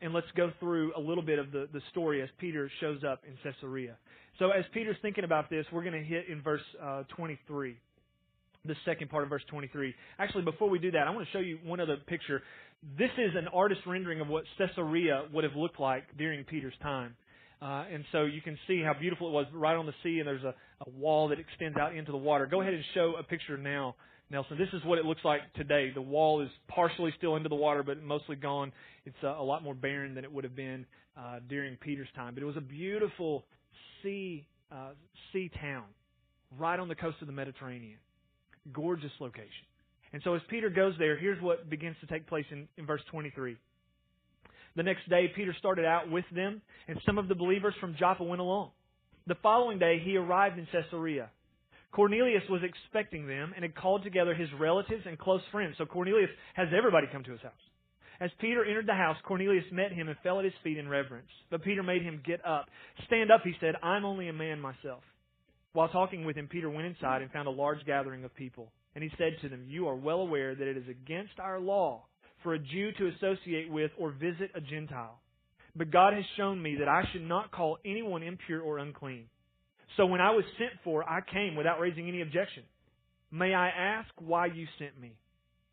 and 0.00 0.12
let's 0.12 0.26
go 0.36 0.50
through 0.60 0.92
a 0.96 1.00
little 1.00 1.22
bit 1.22 1.38
of 1.38 1.52
the, 1.52 1.68
the 1.72 1.80
story 1.90 2.22
as 2.22 2.28
Peter 2.38 2.70
shows 2.80 3.02
up 3.04 3.22
in 3.26 3.34
Caesarea. 3.42 3.96
So 4.38 4.50
as 4.50 4.64
Peter's 4.72 4.96
thinking 5.02 5.24
about 5.24 5.50
this, 5.50 5.66
we're 5.72 5.82
going 5.82 6.00
to 6.00 6.08
hit 6.08 6.28
in 6.28 6.42
verse 6.42 6.62
uh, 6.82 7.02
23 7.16 7.76
the 8.64 8.74
second 8.84 9.10
part 9.10 9.22
of 9.22 9.30
verse 9.30 9.42
23. 9.48 9.94
Actually, 10.18 10.44
before 10.44 10.68
we 10.68 10.78
do 10.78 10.90
that, 10.90 11.06
I 11.06 11.10
want 11.10 11.26
to 11.26 11.32
show 11.32 11.38
you 11.38 11.58
one 11.64 11.80
other 11.80 11.96
picture. 12.06 12.42
This 12.98 13.10
is 13.18 13.32
an 13.36 13.48
artist 13.48 13.80
rendering 13.86 14.20
of 14.20 14.28
what 14.28 14.44
Caesarea 14.58 15.24
would 15.32 15.44
have 15.44 15.56
looked 15.56 15.80
like 15.80 16.04
during 16.16 16.44
Peter's 16.44 16.74
time. 16.82 17.16
Uh, 17.62 17.84
and 17.92 18.04
so 18.10 18.24
you 18.24 18.40
can 18.40 18.58
see 18.66 18.82
how 18.82 18.94
beautiful 18.98 19.28
it 19.28 19.32
was 19.32 19.46
right 19.52 19.76
on 19.76 19.84
the 19.84 19.92
sea, 20.02 20.18
and 20.18 20.26
there's 20.26 20.44
a, 20.44 20.54
a 20.86 20.90
wall 20.98 21.28
that 21.28 21.38
extends 21.38 21.76
out 21.76 21.94
into 21.94 22.10
the 22.10 22.18
water. 22.18 22.46
Go 22.46 22.62
ahead 22.62 22.72
and 22.72 22.82
show 22.94 23.14
a 23.18 23.22
picture 23.22 23.58
now, 23.58 23.96
Nelson. 24.30 24.56
This 24.56 24.68
is 24.72 24.82
what 24.86 24.98
it 24.98 25.04
looks 25.04 25.20
like 25.24 25.40
today. 25.54 25.90
The 25.94 26.00
wall 26.00 26.40
is 26.40 26.48
partially 26.68 27.12
still 27.18 27.36
into 27.36 27.50
the 27.50 27.56
water, 27.56 27.82
but 27.82 28.02
mostly 28.02 28.36
gone. 28.36 28.72
It's 29.04 29.16
uh, 29.22 29.38
a 29.38 29.42
lot 29.42 29.62
more 29.62 29.74
barren 29.74 30.14
than 30.14 30.24
it 30.24 30.32
would 30.32 30.44
have 30.44 30.56
been 30.56 30.86
uh, 31.18 31.40
during 31.50 31.76
Peter's 31.76 32.08
time. 32.16 32.32
But 32.32 32.42
it 32.42 32.46
was 32.46 32.56
a 32.56 32.62
beautiful 32.62 33.44
sea 34.02 34.46
uh, 34.72 34.92
sea 35.32 35.50
town 35.60 35.84
right 36.58 36.78
on 36.78 36.88
the 36.88 36.94
coast 36.94 37.16
of 37.20 37.26
the 37.26 37.32
Mediterranean. 37.32 37.98
Gorgeous 38.72 39.12
location. 39.20 39.66
And 40.12 40.22
so 40.24 40.34
as 40.34 40.42
Peter 40.48 40.70
goes 40.70 40.94
there, 40.98 41.16
here's 41.16 41.40
what 41.40 41.70
begins 41.70 41.96
to 42.00 42.06
take 42.06 42.26
place 42.26 42.46
in, 42.50 42.68
in 42.76 42.86
verse 42.86 43.02
23. 43.10 43.56
The 44.76 44.82
next 44.82 45.08
day, 45.08 45.30
Peter 45.34 45.54
started 45.58 45.84
out 45.84 46.10
with 46.10 46.24
them, 46.34 46.62
and 46.88 46.98
some 47.04 47.18
of 47.18 47.28
the 47.28 47.34
believers 47.34 47.74
from 47.80 47.96
Joppa 47.98 48.22
went 48.22 48.40
along. 48.40 48.70
The 49.26 49.34
following 49.42 49.78
day, 49.78 50.00
he 50.04 50.16
arrived 50.16 50.58
in 50.58 50.66
Caesarea. 50.72 51.30
Cornelius 51.92 52.42
was 52.48 52.62
expecting 52.62 53.26
them 53.26 53.52
and 53.54 53.64
had 53.64 53.74
called 53.74 54.04
together 54.04 54.32
his 54.34 54.48
relatives 54.58 55.02
and 55.06 55.18
close 55.18 55.42
friends. 55.50 55.74
So 55.76 55.86
Cornelius 55.86 56.30
has 56.54 56.68
everybody 56.76 57.08
come 57.10 57.24
to 57.24 57.32
his 57.32 57.40
house. 57.40 57.52
As 58.20 58.30
Peter 58.38 58.64
entered 58.64 58.86
the 58.86 58.94
house, 58.94 59.16
Cornelius 59.26 59.64
met 59.72 59.92
him 59.92 60.08
and 60.08 60.16
fell 60.22 60.38
at 60.38 60.44
his 60.44 60.54
feet 60.62 60.78
in 60.78 60.88
reverence. 60.88 61.30
But 61.50 61.64
Peter 61.64 61.82
made 61.82 62.02
him 62.02 62.22
get 62.24 62.44
up. 62.46 62.66
Stand 63.06 63.30
up, 63.30 63.40
he 63.42 63.54
said. 63.60 63.74
I'm 63.82 64.04
only 64.04 64.28
a 64.28 64.32
man 64.32 64.60
myself. 64.60 65.02
While 65.72 65.88
talking 65.88 66.24
with 66.24 66.36
him, 66.36 66.48
Peter 66.48 66.68
went 66.68 66.86
inside 66.86 67.16
mm-hmm. 67.16 67.22
and 67.24 67.32
found 67.32 67.48
a 67.48 67.52
large 67.52 67.84
gathering 67.86 68.24
of 68.24 68.34
people. 68.34 68.72
And 68.94 69.04
he 69.04 69.10
said 69.16 69.36
to 69.42 69.48
them, 69.48 69.64
You 69.68 69.88
are 69.88 69.94
well 69.94 70.20
aware 70.20 70.54
that 70.54 70.66
it 70.66 70.76
is 70.76 70.88
against 70.88 71.38
our 71.38 71.60
law 71.60 72.04
for 72.42 72.54
a 72.54 72.58
Jew 72.58 72.90
to 72.98 73.10
associate 73.16 73.70
with 73.70 73.90
or 73.98 74.10
visit 74.10 74.50
a 74.54 74.60
Gentile. 74.60 75.20
But 75.76 75.92
God 75.92 76.14
has 76.14 76.24
shown 76.36 76.60
me 76.60 76.76
that 76.80 76.88
I 76.88 77.04
should 77.12 77.26
not 77.26 77.52
call 77.52 77.78
anyone 77.84 78.22
impure 78.22 78.60
or 78.60 78.78
unclean. 78.78 79.26
So 79.96 80.06
when 80.06 80.20
I 80.20 80.30
was 80.30 80.44
sent 80.58 80.72
for, 80.82 81.08
I 81.08 81.20
came 81.20 81.54
without 81.56 81.80
raising 81.80 82.08
any 82.08 82.22
objection. 82.22 82.64
May 83.30 83.54
I 83.54 83.68
ask 83.68 84.08
why 84.18 84.46
you 84.46 84.66
sent 84.78 85.00
me? 85.00 85.12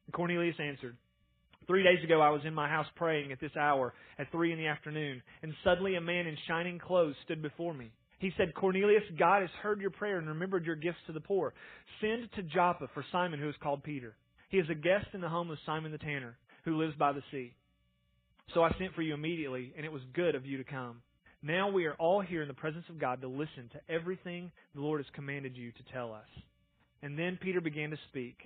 And 0.06 0.14
Cornelius 0.14 0.56
answered, 0.60 0.96
Three 1.66 1.84
days 1.84 2.04
ago 2.04 2.22
I 2.22 2.30
was 2.30 2.42
in 2.46 2.54
my 2.54 2.70
house 2.70 2.86
praying 2.96 3.32
at 3.32 3.42
this 3.42 3.56
hour, 3.60 3.94
at 4.18 4.32
three 4.32 4.54
in 4.54 4.58
the 4.58 4.68
afternoon, 4.68 5.22
and 5.42 5.54
suddenly 5.64 5.96
a 5.96 6.02
man 6.02 6.28
in 6.28 6.38
shining 6.48 6.80
clothes 6.80 7.16
stood 7.26 7.42
before 7.42 7.74
me. 7.74 7.92
He 8.20 8.32
said, 8.38 8.56
Cornelius, 8.56 9.04
God 9.18 9.42
has 9.42 9.50
heard 9.62 9.80
your 9.80 9.92
prayer 9.92 10.18
and 10.18 10.28
remembered 10.28 10.66
your 10.66 10.76
gifts 10.76 10.98
to 11.08 11.14
the 11.14 11.20
poor. 11.20 11.54
Send 12.02 12.32
to 12.34 12.44
Joppa 12.44 12.88
for 12.94 13.06
Simon, 13.12 13.40
who 13.40 13.50
is 13.50 13.56
called 13.62 13.84
Peter. 13.84 14.16
He 14.50 14.58
is 14.58 14.70
a 14.70 14.76
guest 14.76 15.08
in 15.14 15.22
the 15.22 15.30
home 15.30 15.52
of 15.52 15.58
Simon 15.66 15.92
the 15.92 15.98
tanner, 15.98 16.38
who 16.66 16.78
lives 16.78 16.96
by 16.98 17.12
the 17.12 17.22
sea. 17.32 17.54
So 18.54 18.64
I 18.64 18.72
sent 18.80 18.96
for 18.96 19.02
you 19.02 19.14
immediately, 19.14 19.74
and 19.76 19.86
it 19.86 19.92
was 19.92 20.02
good 20.14 20.34
of 20.34 20.46
you 20.46 20.58
to 20.58 20.64
come. 20.64 21.02
Now 21.44 21.70
we 21.70 21.86
are 21.86 21.94
all 21.96 22.22
here 22.22 22.42
in 22.42 22.48
the 22.48 22.54
presence 22.54 22.86
of 22.90 23.00
God 23.00 23.22
to 23.22 23.28
listen 23.28 23.70
to 23.74 23.94
everything 23.94 24.52
the 24.74 24.82
Lord 24.82 25.00
has 25.00 25.14
commanded 25.14 25.56
you 25.56 25.72
to 25.72 25.94
tell 25.94 26.12
us. 26.12 26.26
And 27.04 27.20
then 27.20 27.38
Peter 27.40 27.62
began 27.62 27.92
to 27.92 27.98
speak. 28.10 28.38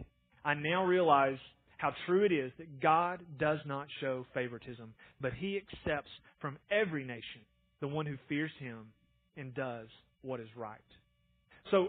I 0.44 0.56
now 0.56 0.84
realize 0.84 1.38
how 1.78 1.94
true 2.06 2.26
it 2.26 2.32
is 2.32 2.52
that 2.58 2.82
God 2.82 3.22
does 3.40 3.60
not 3.66 3.88
show 4.02 4.26
favoritism, 4.34 4.94
but 5.22 5.34
he 5.34 5.58
accepts 5.58 6.10
from 6.40 6.58
every 6.70 7.04
nation 7.06 7.42
the 7.80 7.88
one 7.88 8.06
who 8.06 8.18
fears 8.28 8.52
him 8.60 8.88
and 9.38 9.54
does 9.54 9.88
what 10.22 10.40
is 10.40 10.48
right. 10.56 10.80
So, 11.70 11.88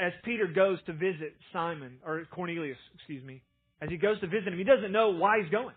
as 0.00 0.12
Peter 0.24 0.46
goes 0.46 0.78
to 0.86 0.92
visit 0.92 1.34
Simon, 1.52 1.98
or 2.04 2.24
Cornelius, 2.30 2.78
excuse 2.94 3.24
me, 3.24 3.42
as 3.80 3.88
he 3.88 3.96
goes 3.96 4.18
to 4.20 4.26
visit 4.26 4.48
him, 4.48 4.58
he 4.58 4.64
doesn't 4.64 4.92
know 4.92 5.10
why 5.10 5.40
he's 5.40 5.50
going. 5.50 5.74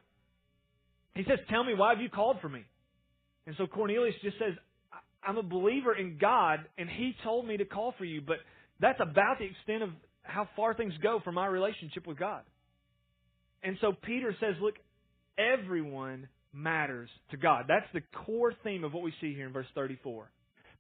He 1.14 1.24
says, 1.24 1.40
Tell 1.50 1.64
me, 1.64 1.74
why 1.74 1.92
have 1.94 2.02
you 2.02 2.10
called 2.10 2.38
for 2.42 2.50
me? 2.50 2.64
And 3.48 3.56
so 3.58 3.68
Cornelius 3.68 4.16
just 4.24 4.38
says, 4.38 4.54
I'm 5.24 5.38
a 5.38 5.44
believer 5.44 5.96
in 5.96 6.18
God, 6.20 6.60
and 6.78 6.90
he 6.90 7.14
told 7.24 7.48
me 7.48 7.58
to 7.58 7.66
call 7.66 7.94
for 7.98 8.06
you, 8.06 8.22
but 8.22 8.38
that's 8.80 9.00
about 9.02 9.40
the 9.40 9.46
extent 9.46 9.84
of 9.84 9.90
how 10.24 10.48
far 10.56 10.74
things 10.74 10.94
go 11.02 11.20
for 11.24 11.32
my 11.32 11.48
relationship 11.48 12.08
with 12.08 12.18
God. 12.18 12.42
And 13.64 13.78
so 13.82 13.94
Peter 14.04 14.36
says, 14.40 14.56
Look, 14.62 14.76
everyone 15.38 16.28
matters 16.54 17.10
to 17.32 17.38
God. 17.38 17.66
That's 17.68 17.88
the 17.94 18.02
core 18.26 18.54
theme 18.64 18.84
of 18.84 18.94
what 18.94 19.04
we 19.04 19.14
see 19.22 19.34
here 19.34 19.48
in 19.48 19.54
verse 19.54 19.68
34. 19.76 20.30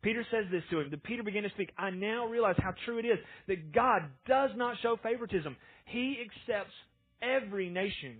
Peter 0.01 0.25
says 0.31 0.45
this 0.51 0.63
to 0.69 0.79
him. 0.79 0.91
Peter 1.03 1.23
began 1.23 1.43
to 1.43 1.49
speak. 1.49 1.71
I 1.77 1.89
now 1.89 2.27
realize 2.27 2.55
how 2.57 2.73
true 2.85 2.99
it 2.99 3.05
is 3.05 3.17
that 3.47 3.73
God 3.73 4.03
does 4.27 4.51
not 4.55 4.75
show 4.81 4.97
favoritism. 5.01 5.55
He 5.85 6.17
accepts 6.21 6.73
every 7.21 7.69
nation, 7.69 8.17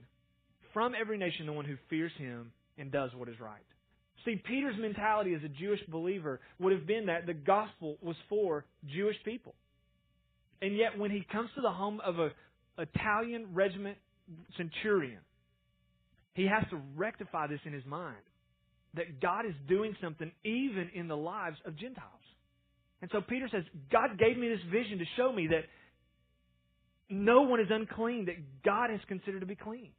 from 0.74 0.94
every 1.00 1.17
nation, 1.17 1.46
the 1.46 1.53
one 1.53 1.65
who 1.65 1.75
fears 1.89 2.12
him 2.17 2.51
and 2.77 2.91
does 2.91 3.12
what 3.15 3.29
is 3.29 3.39
right. 3.39 3.62
See, 4.25 4.41
Peter's 4.44 4.75
mentality 4.79 5.36
as 5.36 5.44
a 5.44 5.50
Jewish 5.50 5.79
believer 5.88 6.39
would 6.60 6.74
have 6.74 6.88
been 6.88 7.05
that 7.05 7.27
the 7.27 7.34
gospel 7.34 7.98
was 8.01 8.15
for 8.27 8.65
Jewish 8.88 9.17
people. 9.24 9.53
And 10.62 10.75
yet, 10.75 10.98
when 10.98 11.12
he 11.12 11.24
comes 11.32 11.50
to 11.55 11.62
the 11.62 11.72
home 11.72 12.01
of 12.03 12.17
a 12.17 12.32
Italian 12.79 13.53
regiment 13.53 13.98
centurion, 14.58 15.20
he 16.34 16.48
has 16.48 16.63
to 16.72 16.82
rectify 16.96 17.48
this 17.48 17.60
in 17.65 17.74
his 17.74 17.86
mind 17.86 18.17
that 18.96 19.22
God 19.22 19.46
is 19.46 19.54
doing 19.68 19.96
something 20.02 20.32
even 20.44 20.90
in 20.94 21.08
the 21.08 21.18
lives 21.18 21.58
of 21.66 21.78
Gentiles. 21.78 22.12
And 23.02 23.10
so 23.12 23.22
Peter 23.22 23.48
says, 23.52 23.64
God 23.92 24.18
gave 24.18 24.38
me 24.38 24.48
this 24.50 24.60
vision 24.72 25.00
to 25.00 25.06
show 25.18 25.32
me 25.32 25.48
that 25.48 25.66
no 27.10 27.44
one 27.44 27.60
is 27.60 27.68
unclean 27.70 28.25
that 28.25 28.64
God 28.64 28.90
has 28.90 29.00
considered 29.08 29.42
to 29.42 29.46
be 29.46 29.56
clean. 29.56 29.90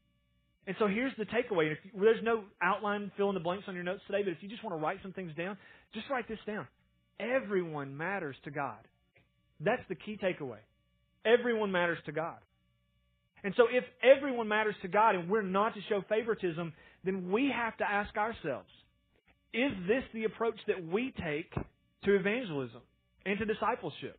And 0.66 0.74
so 0.78 0.88
here's 0.88 1.12
the 1.16 1.24
takeaway. 1.24 1.70
If 1.70 1.78
you, 1.84 2.00
there's 2.00 2.22
no 2.24 2.42
outline 2.60 3.12
fill 3.16 3.28
in 3.28 3.34
the 3.34 3.40
blanks 3.40 3.64
on 3.68 3.74
your 3.74 3.84
notes 3.84 4.02
today, 4.06 4.22
but 4.24 4.32
if 4.32 4.38
you 4.40 4.48
just 4.48 4.64
want 4.64 4.76
to 4.76 4.82
write 4.82 4.98
some 5.02 5.12
things 5.12 5.32
down, 5.36 5.56
just 5.94 6.10
write 6.10 6.26
this 6.28 6.38
down. 6.46 6.66
Everyone 7.20 7.96
matters 7.96 8.36
to 8.44 8.50
God. 8.50 8.78
That's 9.60 9.82
the 9.88 9.94
key 9.94 10.18
takeaway. 10.20 10.58
Everyone 11.24 11.70
matters 11.70 11.98
to 12.06 12.12
God. 12.12 12.36
And 13.44 13.54
so 13.56 13.64
if 13.70 13.84
everyone 14.02 14.48
matters 14.48 14.74
to 14.82 14.88
God 14.88 15.14
and 15.14 15.30
we're 15.30 15.42
not 15.42 15.74
to 15.74 15.80
show 15.88 16.02
favoritism, 16.08 16.72
then 17.04 17.30
we 17.30 17.52
have 17.54 17.76
to 17.78 17.84
ask 17.88 18.16
ourselves, 18.16 18.68
is 19.52 19.72
this 19.88 20.02
the 20.12 20.24
approach 20.24 20.56
that 20.66 20.86
we 20.86 21.12
take 21.24 21.52
to 22.04 22.14
evangelism 22.14 22.82
and 23.24 23.38
to 23.38 23.44
discipleship? 23.44 24.18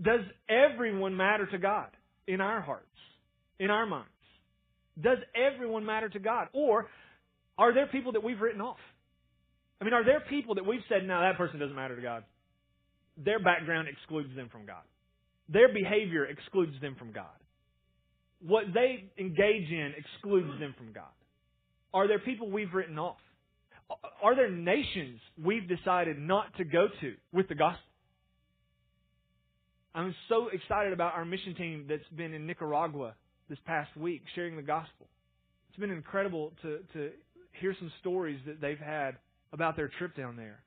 Does 0.00 0.20
everyone 0.48 1.16
matter 1.16 1.46
to 1.46 1.58
God 1.58 1.88
in 2.26 2.40
our 2.40 2.60
hearts, 2.60 2.86
in 3.58 3.70
our 3.70 3.86
minds? 3.86 4.08
Does 5.00 5.18
everyone 5.34 5.84
matter 5.84 6.08
to 6.08 6.18
God? 6.18 6.48
Or 6.52 6.88
are 7.56 7.74
there 7.74 7.86
people 7.86 8.12
that 8.12 8.22
we've 8.22 8.40
written 8.40 8.60
off? 8.60 8.78
I 9.80 9.84
mean, 9.84 9.94
are 9.94 10.04
there 10.04 10.22
people 10.28 10.56
that 10.56 10.66
we've 10.66 10.80
said, 10.88 11.06
no, 11.06 11.20
that 11.20 11.36
person 11.36 11.58
doesn't 11.58 11.74
matter 11.74 11.96
to 11.96 12.02
God? 12.02 12.24
Their 13.16 13.38
background 13.38 13.88
excludes 13.88 14.34
them 14.36 14.48
from 14.50 14.66
God. 14.66 14.82
Their 15.48 15.72
behavior 15.72 16.26
excludes 16.26 16.72
them 16.80 16.94
from 16.98 17.12
God. 17.12 17.26
What 18.40 18.64
they 18.72 19.10
engage 19.18 19.70
in 19.70 19.92
excludes 19.96 20.60
them 20.60 20.74
from 20.76 20.92
God. 20.92 21.04
Are 21.92 22.06
there 22.06 22.18
people 22.18 22.50
we've 22.50 22.72
written 22.72 22.98
off? 22.98 23.16
Are 24.22 24.34
there 24.36 24.50
nations 24.50 25.20
we've 25.42 25.68
decided 25.68 26.18
not 26.18 26.54
to 26.58 26.64
go 26.64 26.88
to 27.00 27.14
with 27.32 27.48
the 27.48 27.54
gospel? 27.54 27.82
I'm 29.94 30.14
so 30.28 30.48
excited 30.48 30.92
about 30.92 31.14
our 31.14 31.24
mission 31.24 31.54
team 31.54 31.86
that's 31.88 32.02
been 32.16 32.34
in 32.34 32.46
Nicaragua 32.46 33.14
this 33.48 33.58
past 33.66 33.96
week 33.96 34.22
sharing 34.34 34.56
the 34.56 34.62
gospel. 34.62 35.08
It's 35.70 35.78
been 35.78 35.90
incredible 35.90 36.52
to, 36.62 36.80
to 36.92 37.10
hear 37.60 37.74
some 37.78 37.90
stories 38.00 38.38
that 38.46 38.60
they've 38.60 38.78
had 38.78 39.16
about 39.52 39.76
their 39.76 39.90
trip 39.98 40.16
down 40.16 40.36
there. 40.36 40.60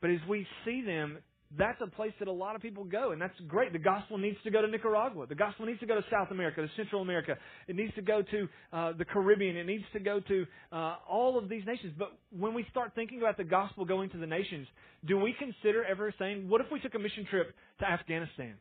But 0.00 0.10
as 0.10 0.20
we 0.28 0.46
see 0.64 0.82
them 0.82 1.18
that's 1.58 1.80
a 1.82 1.88
place 1.88 2.12
that 2.20 2.28
a 2.28 2.32
lot 2.32 2.54
of 2.54 2.62
people 2.62 2.84
go, 2.84 3.10
and 3.10 3.20
that's 3.20 3.34
great. 3.48 3.72
The 3.72 3.78
gospel 3.78 4.18
needs 4.18 4.36
to 4.44 4.50
go 4.52 4.62
to 4.62 4.68
Nicaragua. 4.68 5.26
The 5.26 5.34
gospel 5.34 5.66
needs 5.66 5.80
to 5.80 5.86
go 5.86 5.96
to 5.96 6.04
South 6.10 6.30
America, 6.30 6.62
to 6.62 6.68
Central 6.76 7.02
America. 7.02 7.36
It 7.66 7.74
needs 7.74 7.92
to 7.94 8.02
go 8.02 8.22
to 8.22 8.48
uh, 8.72 8.92
the 8.96 9.04
Caribbean. 9.04 9.56
It 9.56 9.66
needs 9.66 9.82
to 9.92 9.98
go 9.98 10.20
to 10.20 10.46
uh, 10.70 10.96
all 11.08 11.36
of 11.36 11.48
these 11.48 11.62
nations. 11.66 11.92
But 11.98 12.12
when 12.38 12.54
we 12.54 12.64
start 12.70 12.92
thinking 12.94 13.18
about 13.18 13.36
the 13.36 13.44
gospel 13.44 13.84
going 13.84 14.10
to 14.10 14.18
the 14.18 14.28
nations, 14.28 14.68
do 15.04 15.18
we 15.18 15.34
consider 15.38 15.84
ever 15.84 16.14
saying, 16.20 16.48
what 16.48 16.60
if 16.60 16.68
we 16.70 16.78
took 16.78 16.94
a 16.94 17.00
mission 17.00 17.26
trip 17.28 17.52
to 17.80 17.90
Afghanistan? 17.90 18.54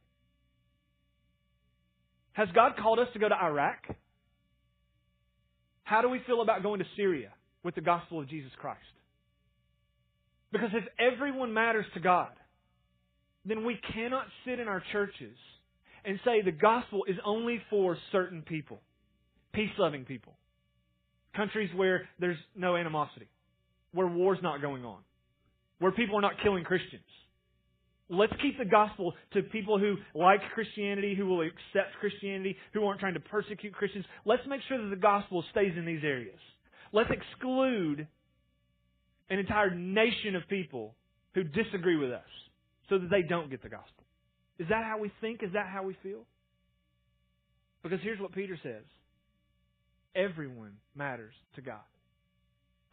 Has 2.33 2.47
God 2.55 2.71
called 2.81 2.97
us 2.97 3.07
to 3.13 3.19
go 3.19 3.29
to 3.29 3.35
Iraq? 3.35 3.83
How 5.83 6.01
do 6.01 6.09
we 6.09 6.21
feel 6.25 6.41
about 6.41 6.63
going 6.63 6.79
to 6.79 6.85
Syria 6.95 7.29
with 7.63 7.75
the 7.75 7.81
gospel 7.81 8.19
of 8.19 8.29
Jesus 8.29 8.51
Christ? 8.59 8.79
Because 10.51 10.69
if 10.73 10.85
everyone 10.99 11.53
matters 11.53 11.85
to 11.93 11.99
God, 11.99 12.29
then 13.45 13.65
we 13.65 13.79
cannot 13.93 14.25
sit 14.45 14.59
in 14.59 14.67
our 14.67 14.83
churches 14.91 15.35
and 16.05 16.19
say 16.25 16.41
the 16.41 16.51
gospel 16.51 17.03
is 17.07 17.17
only 17.25 17.61
for 17.69 17.97
certain 18.11 18.41
people, 18.41 18.79
peace 19.53 19.71
loving 19.77 20.05
people, 20.05 20.33
countries 21.35 21.69
where 21.75 22.07
there's 22.19 22.37
no 22.55 22.75
animosity, 22.75 23.27
where 23.93 24.07
war's 24.07 24.39
not 24.41 24.61
going 24.61 24.85
on, 24.85 24.99
where 25.79 25.91
people 25.91 26.17
are 26.17 26.21
not 26.21 26.33
killing 26.43 26.63
Christians. 26.63 27.03
Let's 28.11 28.33
keep 28.41 28.57
the 28.57 28.65
gospel 28.65 29.13
to 29.33 29.43
people 29.43 29.77
who 29.77 29.95
like 30.15 30.39
Christianity, 30.55 31.15
who 31.15 31.27
will 31.27 31.41
accept 31.41 31.95
Christianity, 31.99 32.57
who 32.73 32.83
aren't 32.85 32.99
trying 32.99 33.13
to 33.13 33.19
persecute 33.19 33.71
Christians. 33.73 34.03
Let's 34.25 34.41
make 34.47 34.61
sure 34.67 34.81
that 34.81 34.89
the 34.89 34.99
gospel 34.99 35.43
stays 35.51 35.73
in 35.77 35.85
these 35.85 36.03
areas. 36.03 36.39
Let's 36.91 37.11
exclude 37.11 38.07
an 39.29 39.37
entire 39.37 39.69
nation 39.75 40.35
of 40.35 40.41
people 40.49 40.95
who 41.35 41.43
disagree 41.43 41.97
with 41.97 42.11
us 42.11 42.23
so 42.89 42.97
that 42.97 43.09
they 43.09 43.21
don't 43.21 43.49
get 43.49 43.61
the 43.61 43.69
gospel. 43.69 44.03
Is 44.57 44.67
that 44.69 44.83
how 44.83 44.97
we 44.99 45.11
think? 45.21 45.41
Is 45.43 45.53
that 45.53 45.67
how 45.67 45.83
we 45.83 45.95
feel? 46.03 46.25
Because 47.83 47.99
here's 48.03 48.19
what 48.19 48.33
Peter 48.33 48.57
says 48.61 48.83
everyone 50.15 50.73
matters 50.95 51.33
to 51.55 51.61
God. 51.61 51.79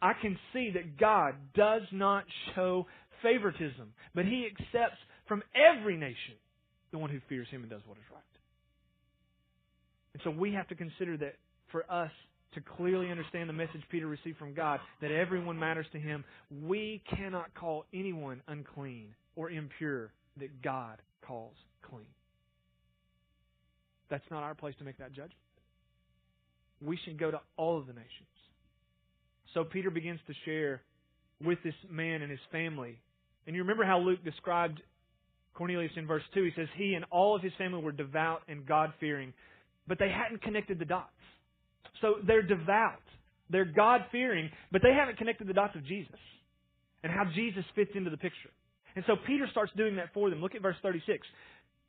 I 0.01 0.13
can 0.21 0.37
see 0.53 0.71
that 0.75 0.97
God 0.97 1.33
does 1.55 1.81
not 1.91 2.23
show 2.55 2.85
favoritism, 3.23 3.93
but 4.13 4.25
He 4.25 4.45
accepts 4.45 4.99
from 5.27 5.43
every 5.55 5.97
nation 5.97 6.35
the 6.91 6.99
one 6.99 7.09
who 7.09 7.19
fears 7.27 7.47
Him 7.49 7.61
and 7.61 7.69
does 7.69 7.81
what 7.85 7.97
is 7.97 8.03
right. 8.11 8.21
And 10.13 10.21
so 10.23 10.29
we 10.29 10.53
have 10.53 10.67
to 10.69 10.75
consider 10.75 11.17
that 11.17 11.35
for 11.71 11.83
us 11.91 12.11
to 12.53 12.61
clearly 12.77 13.11
understand 13.11 13.49
the 13.49 13.53
message 13.53 13.81
Peter 13.91 14.07
received 14.07 14.37
from 14.37 14.53
God, 14.53 14.79
that 15.01 15.11
everyone 15.11 15.59
matters 15.59 15.85
to 15.91 15.99
Him, 15.99 16.23
we 16.63 17.03
cannot 17.15 17.53
call 17.55 17.85
anyone 17.93 18.41
unclean 18.47 19.13
or 19.37 19.49
impure 19.49 20.11
that 20.39 20.61
God 20.61 20.97
calls 21.25 21.53
clean. 21.89 22.07
That's 24.09 24.25
not 24.29 24.43
our 24.43 24.55
place 24.55 24.73
to 24.79 24.83
make 24.83 24.97
that 24.97 25.11
judgment. 25.11 25.33
We 26.81 26.97
should 27.05 27.17
go 27.17 27.31
to 27.31 27.39
all 27.55 27.77
of 27.77 27.87
the 27.87 27.93
nations. 27.93 28.09
So 29.53 29.63
Peter 29.63 29.89
begins 29.89 30.19
to 30.27 30.33
share 30.43 30.81
with 31.43 31.59
this 31.63 31.73
man 31.89 32.21
and 32.21 32.31
his 32.31 32.39
family. 32.51 32.99
And 33.45 33.55
you 33.55 33.61
remember 33.61 33.85
how 33.85 33.99
Luke 33.99 34.23
described 34.25 34.81
Cornelius 35.53 35.91
in 35.95 36.07
verse 36.07 36.23
2. 36.33 36.43
He 36.43 36.51
says, 36.55 36.67
He 36.75 36.93
and 36.95 37.05
all 37.11 37.35
of 37.35 37.41
his 37.41 37.53
family 37.57 37.81
were 37.81 37.91
devout 37.91 38.41
and 38.47 38.65
God 38.65 38.91
fearing, 38.99 39.33
but 39.87 39.99
they 39.99 40.09
hadn't 40.09 40.41
connected 40.41 40.79
the 40.79 40.85
dots. 40.85 41.11
So 42.01 42.15
they're 42.25 42.43
devout, 42.43 43.01
they're 43.49 43.65
God 43.65 44.01
fearing, 44.11 44.49
but 44.71 44.81
they 44.81 44.93
haven't 44.93 45.17
connected 45.17 45.47
the 45.47 45.53
dots 45.53 45.75
of 45.75 45.85
Jesus 45.85 46.19
and 47.03 47.11
how 47.11 47.23
Jesus 47.33 47.63
fits 47.75 47.91
into 47.95 48.09
the 48.09 48.17
picture. 48.17 48.49
And 48.97 49.05
so 49.05 49.15
Peter 49.27 49.47
starts 49.51 49.71
doing 49.77 49.97
that 49.97 50.11
for 50.11 50.31
them. 50.31 50.41
Look 50.41 50.55
at 50.55 50.63
verse 50.63 50.75
36. 50.81 51.27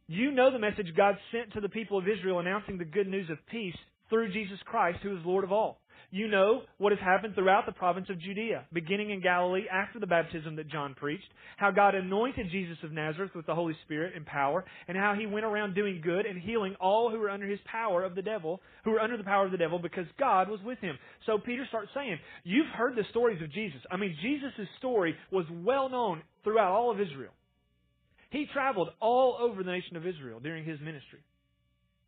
You 0.08 0.30
know 0.30 0.52
the 0.52 0.58
message 0.58 0.88
God 0.94 1.16
sent 1.32 1.54
to 1.54 1.60
the 1.62 1.68
people 1.70 1.96
of 1.96 2.04
Israel 2.06 2.38
announcing 2.38 2.76
the 2.76 2.84
good 2.84 3.08
news 3.08 3.30
of 3.30 3.38
peace 3.50 3.74
through 4.10 4.30
Jesus 4.30 4.58
Christ, 4.66 4.98
who 5.02 5.16
is 5.16 5.22
Lord 5.24 5.42
of 5.42 5.50
all. 5.50 5.80
You 6.10 6.26
know 6.26 6.62
what 6.78 6.92
has 6.92 7.00
happened 7.00 7.34
throughout 7.34 7.66
the 7.66 7.72
province 7.72 8.06
of 8.08 8.18
Judea, 8.18 8.64
beginning 8.72 9.10
in 9.10 9.20
Galilee 9.20 9.64
after 9.70 10.00
the 10.00 10.06
baptism 10.06 10.56
that 10.56 10.70
John 10.70 10.94
preached, 10.94 11.28
how 11.58 11.70
God 11.70 11.94
anointed 11.94 12.50
Jesus 12.50 12.78
of 12.82 12.92
Nazareth 12.92 13.32
with 13.34 13.44
the 13.44 13.54
Holy 13.54 13.76
Spirit 13.84 14.14
and 14.16 14.24
power, 14.24 14.64
and 14.88 14.96
how 14.96 15.14
he 15.14 15.26
went 15.26 15.44
around 15.44 15.74
doing 15.74 16.00
good 16.02 16.24
and 16.24 16.40
healing 16.40 16.74
all 16.80 17.10
who 17.10 17.18
were 17.18 17.28
under 17.28 17.46
his 17.46 17.58
power 17.70 18.04
of 18.04 18.14
the 18.14 18.22
devil, 18.22 18.62
who 18.84 18.92
were 18.92 19.00
under 19.00 19.18
the 19.18 19.24
power 19.24 19.44
of 19.44 19.52
the 19.52 19.58
devil 19.58 19.78
because 19.78 20.06
God 20.18 20.48
was 20.48 20.60
with 20.64 20.78
him. 20.78 20.96
So 21.26 21.36
Peter 21.36 21.66
starts 21.68 21.90
saying, 21.94 22.18
You've 22.42 22.68
heard 22.74 22.96
the 22.96 23.04
stories 23.10 23.42
of 23.42 23.52
Jesus. 23.52 23.80
I 23.90 23.98
mean, 23.98 24.16
Jesus' 24.22 24.66
story 24.78 25.14
was 25.30 25.44
well 25.62 25.90
known 25.90 26.22
throughout 26.42 26.72
all 26.72 26.90
of 26.90 27.00
Israel. 27.02 27.32
He 28.30 28.46
traveled 28.54 28.88
all 29.00 29.36
over 29.38 29.62
the 29.62 29.72
nation 29.72 29.96
of 29.96 30.06
Israel 30.06 30.40
during 30.40 30.64
his 30.64 30.80
ministry. 30.80 31.20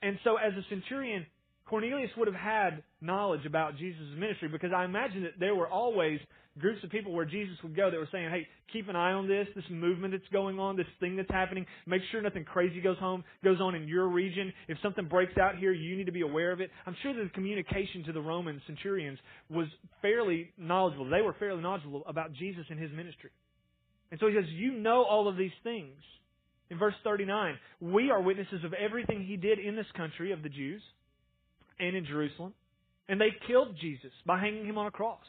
And 0.02 0.19
so 0.25 0.37
as 0.37 0.54
a 0.54 0.64
centurion, 0.71 1.26
Cornelius 1.70 2.10
would 2.16 2.26
have 2.26 2.36
had 2.36 2.82
knowledge 3.00 3.46
about 3.46 3.78
Jesus' 3.78 4.02
ministry 4.18 4.48
because 4.48 4.72
I 4.76 4.84
imagine 4.84 5.22
that 5.22 5.38
there 5.38 5.54
were 5.54 5.68
always 5.68 6.18
groups 6.58 6.82
of 6.82 6.90
people 6.90 7.12
where 7.12 7.24
Jesus 7.24 7.56
would 7.62 7.76
go 7.76 7.92
that 7.92 7.96
were 7.96 8.08
saying, 8.10 8.28
hey, 8.28 8.48
keep 8.72 8.88
an 8.88 8.96
eye 8.96 9.12
on 9.12 9.28
this, 9.28 9.46
this 9.54 9.64
movement 9.70 10.12
that's 10.12 10.32
going 10.32 10.58
on, 10.58 10.76
this 10.76 10.86
thing 10.98 11.14
that's 11.14 11.30
happening. 11.30 11.64
Make 11.86 12.02
sure 12.10 12.20
nothing 12.20 12.44
crazy 12.44 12.80
goes 12.80 12.98
home, 12.98 13.22
goes 13.44 13.60
on 13.60 13.76
in 13.76 13.86
your 13.86 14.08
region. 14.08 14.52
If 14.66 14.78
something 14.82 15.06
breaks 15.06 15.38
out 15.38 15.58
here, 15.58 15.72
you 15.72 15.96
need 15.96 16.06
to 16.06 16.12
be 16.12 16.22
aware 16.22 16.50
of 16.50 16.60
it. 16.60 16.70
I'm 16.86 16.96
sure 17.04 17.14
that 17.14 17.22
the 17.22 17.30
communication 17.30 18.02
to 18.06 18.12
the 18.12 18.20
Roman 18.20 18.60
centurions 18.66 19.20
was 19.48 19.68
fairly 20.02 20.50
knowledgeable. 20.58 21.08
They 21.08 21.22
were 21.22 21.36
fairly 21.38 21.62
knowledgeable 21.62 22.02
about 22.08 22.32
Jesus 22.32 22.64
and 22.68 22.80
his 22.80 22.90
ministry. 22.90 23.30
And 24.10 24.18
so 24.18 24.26
he 24.26 24.34
says, 24.34 24.46
You 24.48 24.72
know 24.72 25.04
all 25.04 25.28
of 25.28 25.36
these 25.36 25.52
things. 25.62 25.94
In 26.68 26.78
verse 26.78 26.94
39, 27.04 27.56
we 27.80 28.10
are 28.10 28.20
witnesses 28.20 28.64
of 28.64 28.72
everything 28.74 29.24
he 29.24 29.36
did 29.36 29.60
in 29.60 29.76
this 29.76 29.86
country 29.96 30.32
of 30.32 30.42
the 30.42 30.48
Jews 30.48 30.82
and 31.80 31.96
in 31.96 32.06
Jerusalem. 32.06 32.54
And 33.08 33.20
they 33.20 33.30
killed 33.46 33.76
Jesus 33.80 34.12
by 34.26 34.38
hanging 34.38 34.64
him 34.64 34.78
on 34.78 34.87
a 34.87 34.90
cross. 34.90 35.25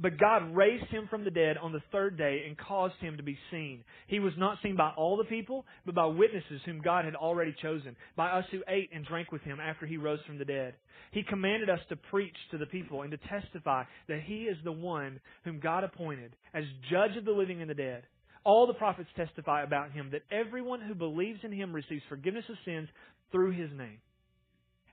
But 0.00 0.18
God 0.18 0.54
raised 0.54 0.86
him 0.86 1.08
from 1.10 1.24
the 1.24 1.30
dead 1.30 1.56
on 1.56 1.72
the 1.72 1.82
third 1.90 2.16
day 2.16 2.44
and 2.46 2.56
caused 2.56 2.94
him 3.00 3.16
to 3.16 3.22
be 3.22 3.36
seen. 3.50 3.82
He 4.06 4.20
was 4.20 4.32
not 4.38 4.58
seen 4.62 4.76
by 4.76 4.92
all 4.96 5.16
the 5.16 5.24
people, 5.24 5.66
but 5.84 5.94
by 5.96 6.06
witnesses 6.06 6.60
whom 6.64 6.80
God 6.80 7.04
had 7.04 7.16
already 7.16 7.52
chosen, 7.60 7.96
by 8.16 8.28
us 8.30 8.44
who 8.52 8.62
ate 8.68 8.90
and 8.94 9.04
drank 9.04 9.32
with 9.32 9.42
him 9.42 9.58
after 9.58 9.86
he 9.86 9.96
rose 9.96 10.20
from 10.24 10.38
the 10.38 10.44
dead. 10.44 10.74
He 11.10 11.24
commanded 11.24 11.68
us 11.68 11.80
to 11.88 11.96
preach 11.96 12.36
to 12.52 12.58
the 12.58 12.66
people 12.66 13.02
and 13.02 13.10
to 13.10 13.16
testify 13.16 13.84
that 14.08 14.22
he 14.24 14.44
is 14.44 14.56
the 14.62 14.72
one 14.72 15.18
whom 15.44 15.58
God 15.58 15.82
appointed 15.82 16.36
as 16.54 16.64
judge 16.90 17.16
of 17.16 17.24
the 17.24 17.32
living 17.32 17.60
and 17.60 17.68
the 17.68 17.74
dead. 17.74 18.04
All 18.44 18.68
the 18.68 18.74
prophets 18.74 19.10
testify 19.16 19.64
about 19.64 19.90
him 19.90 20.10
that 20.12 20.22
everyone 20.30 20.80
who 20.80 20.94
believes 20.94 21.40
in 21.42 21.50
him 21.50 21.72
receives 21.72 22.02
forgiveness 22.08 22.44
of 22.48 22.56
sins 22.64 22.88
through 23.32 23.50
his 23.50 23.70
name. 23.76 23.98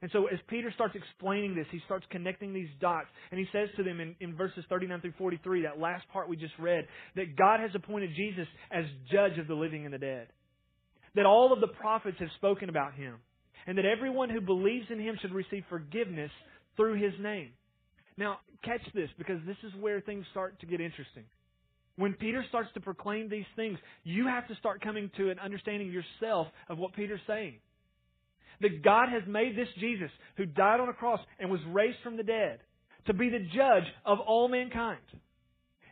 And 0.01 0.11
so 0.11 0.27
as 0.27 0.39
Peter 0.47 0.71
starts 0.73 0.95
explaining 0.95 1.55
this, 1.55 1.65
he 1.71 1.79
starts 1.85 2.05
connecting 2.11 2.53
these 2.53 2.69
dots. 2.79 3.07
And 3.31 3.39
he 3.39 3.47
says 3.51 3.69
to 3.77 3.83
them 3.83 3.99
in, 3.99 4.15
in 4.19 4.35
verses 4.35 4.63
39 4.69 5.01
through 5.01 5.13
43, 5.17 5.63
that 5.63 5.79
last 5.79 6.05
part 6.11 6.29
we 6.29 6.35
just 6.35 6.53
read, 6.59 6.87
that 7.15 7.35
God 7.35 7.59
has 7.59 7.71
appointed 7.73 8.11
Jesus 8.15 8.47
as 8.71 8.85
judge 9.11 9.39
of 9.39 9.47
the 9.47 9.53
living 9.53 9.85
and 9.85 9.93
the 9.93 9.97
dead. 9.97 10.27
That 11.15 11.25
all 11.25 11.53
of 11.53 11.61
the 11.61 11.67
prophets 11.67 12.17
have 12.19 12.29
spoken 12.35 12.69
about 12.69 12.93
him. 12.93 13.15
And 13.67 13.77
that 13.77 13.85
everyone 13.85 14.29
who 14.29 14.41
believes 14.41 14.85
in 14.91 14.99
him 14.99 15.17
should 15.21 15.33
receive 15.33 15.63
forgiveness 15.69 16.31
through 16.75 17.01
his 17.01 17.13
name. 17.19 17.51
Now, 18.17 18.39
catch 18.63 18.81
this, 18.93 19.09
because 19.17 19.39
this 19.45 19.57
is 19.63 19.71
where 19.79 20.01
things 20.01 20.25
start 20.31 20.59
to 20.59 20.65
get 20.65 20.81
interesting. 20.81 21.23
When 21.97 22.13
Peter 22.13 22.43
starts 22.49 22.69
to 22.73 22.81
proclaim 22.81 23.29
these 23.29 23.45
things, 23.55 23.77
you 24.03 24.27
have 24.27 24.47
to 24.49 24.55
start 24.55 24.81
coming 24.81 25.09
to 25.17 25.29
an 25.29 25.39
understanding 25.39 25.91
yourself 25.91 26.47
of 26.69 26.77
what 26.77 26.93
Peter's 26.93 27.21
saying. 27.25 27.55
That 28.61 28.83
God 28.83 29.09
has 29.09 29.23
made 29.27 29.57
this 29.57 29.67
Jesus, 29.79 30.09
who 30.37 30.45
died 30.45 30.79
on 30.79 30.89
a 30.89 30.93
cross 30.93 31.19
and 31.39 31.49
was 31.49 31.61
raised 31.69 31.97
from 32.03 32.17
the 32.17 32.23
dead, 32.23 32.59
to 33.07 33.13
be 33.13 33.29
the 33.29 33.39
judge 33.39 33.83
of 34.05 34.19
all 34.19 34.47
mankind. 34.47 34.99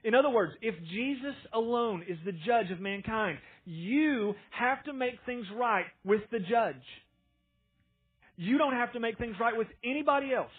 In 0.04 0.15
other 0.15 0.30
words, 0.30 0.54
if 0.62 0.76
Jesus 0.89 1.36
alone 1.54 2.04
is 2.08 2.17
the 2.26 2.34
judge 2.34 2.71
of 2.71 2.80
mankind, 2.80 3.38
you 3.65 4.34
have 4.52 4.84
to 4.86 4.93
make 4.93 5.15
things 5.26 5.45
right 5.56 5.86
with 6.04 6.21
the 6.32 6.39
judge. 6.39 6.84
You 8.36 8.58
don't 8.58 8.73
have 8.73 8.93
to 8.93 8.99
make 8.99 9.17
things 9.17 9.36
right 9.39 9.56
with 9.56 9.67
anybody 9.84 10.34
else. 10.34 10.52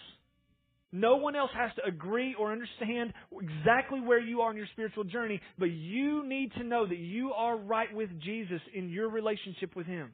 No 0.91 1.17
one 1.17 1.35
else 1.35 1.51
has 1.53 1.71
to 1.75 1.85
agree 1.85 2.35
or 2.39 2.53
understand 2.53 3.13
exactly 3.41 3.99
where 3.99 4.19
you 4.19 4.41
are 4.41 4.51
in 4.51 4.57
your 4.57 4.67
spiritual 4.71 5.03
journey, 5.03 5.41
but 5.59 5.65
you 5.65 6.25
need 6.25 6.53
to 6.53 6.63
know 6.63 6.87
that 6.87 6.97
you 6.97 7.33
are 7.33 7.57
right 7.57 7.93
with 7.93 8.09
Jesus 8.21 8.61
in 8.73 8.89
your 8.89 9.09
relationship 9.09 9.75
with 9.75 9.87
Him. 9.87 10.13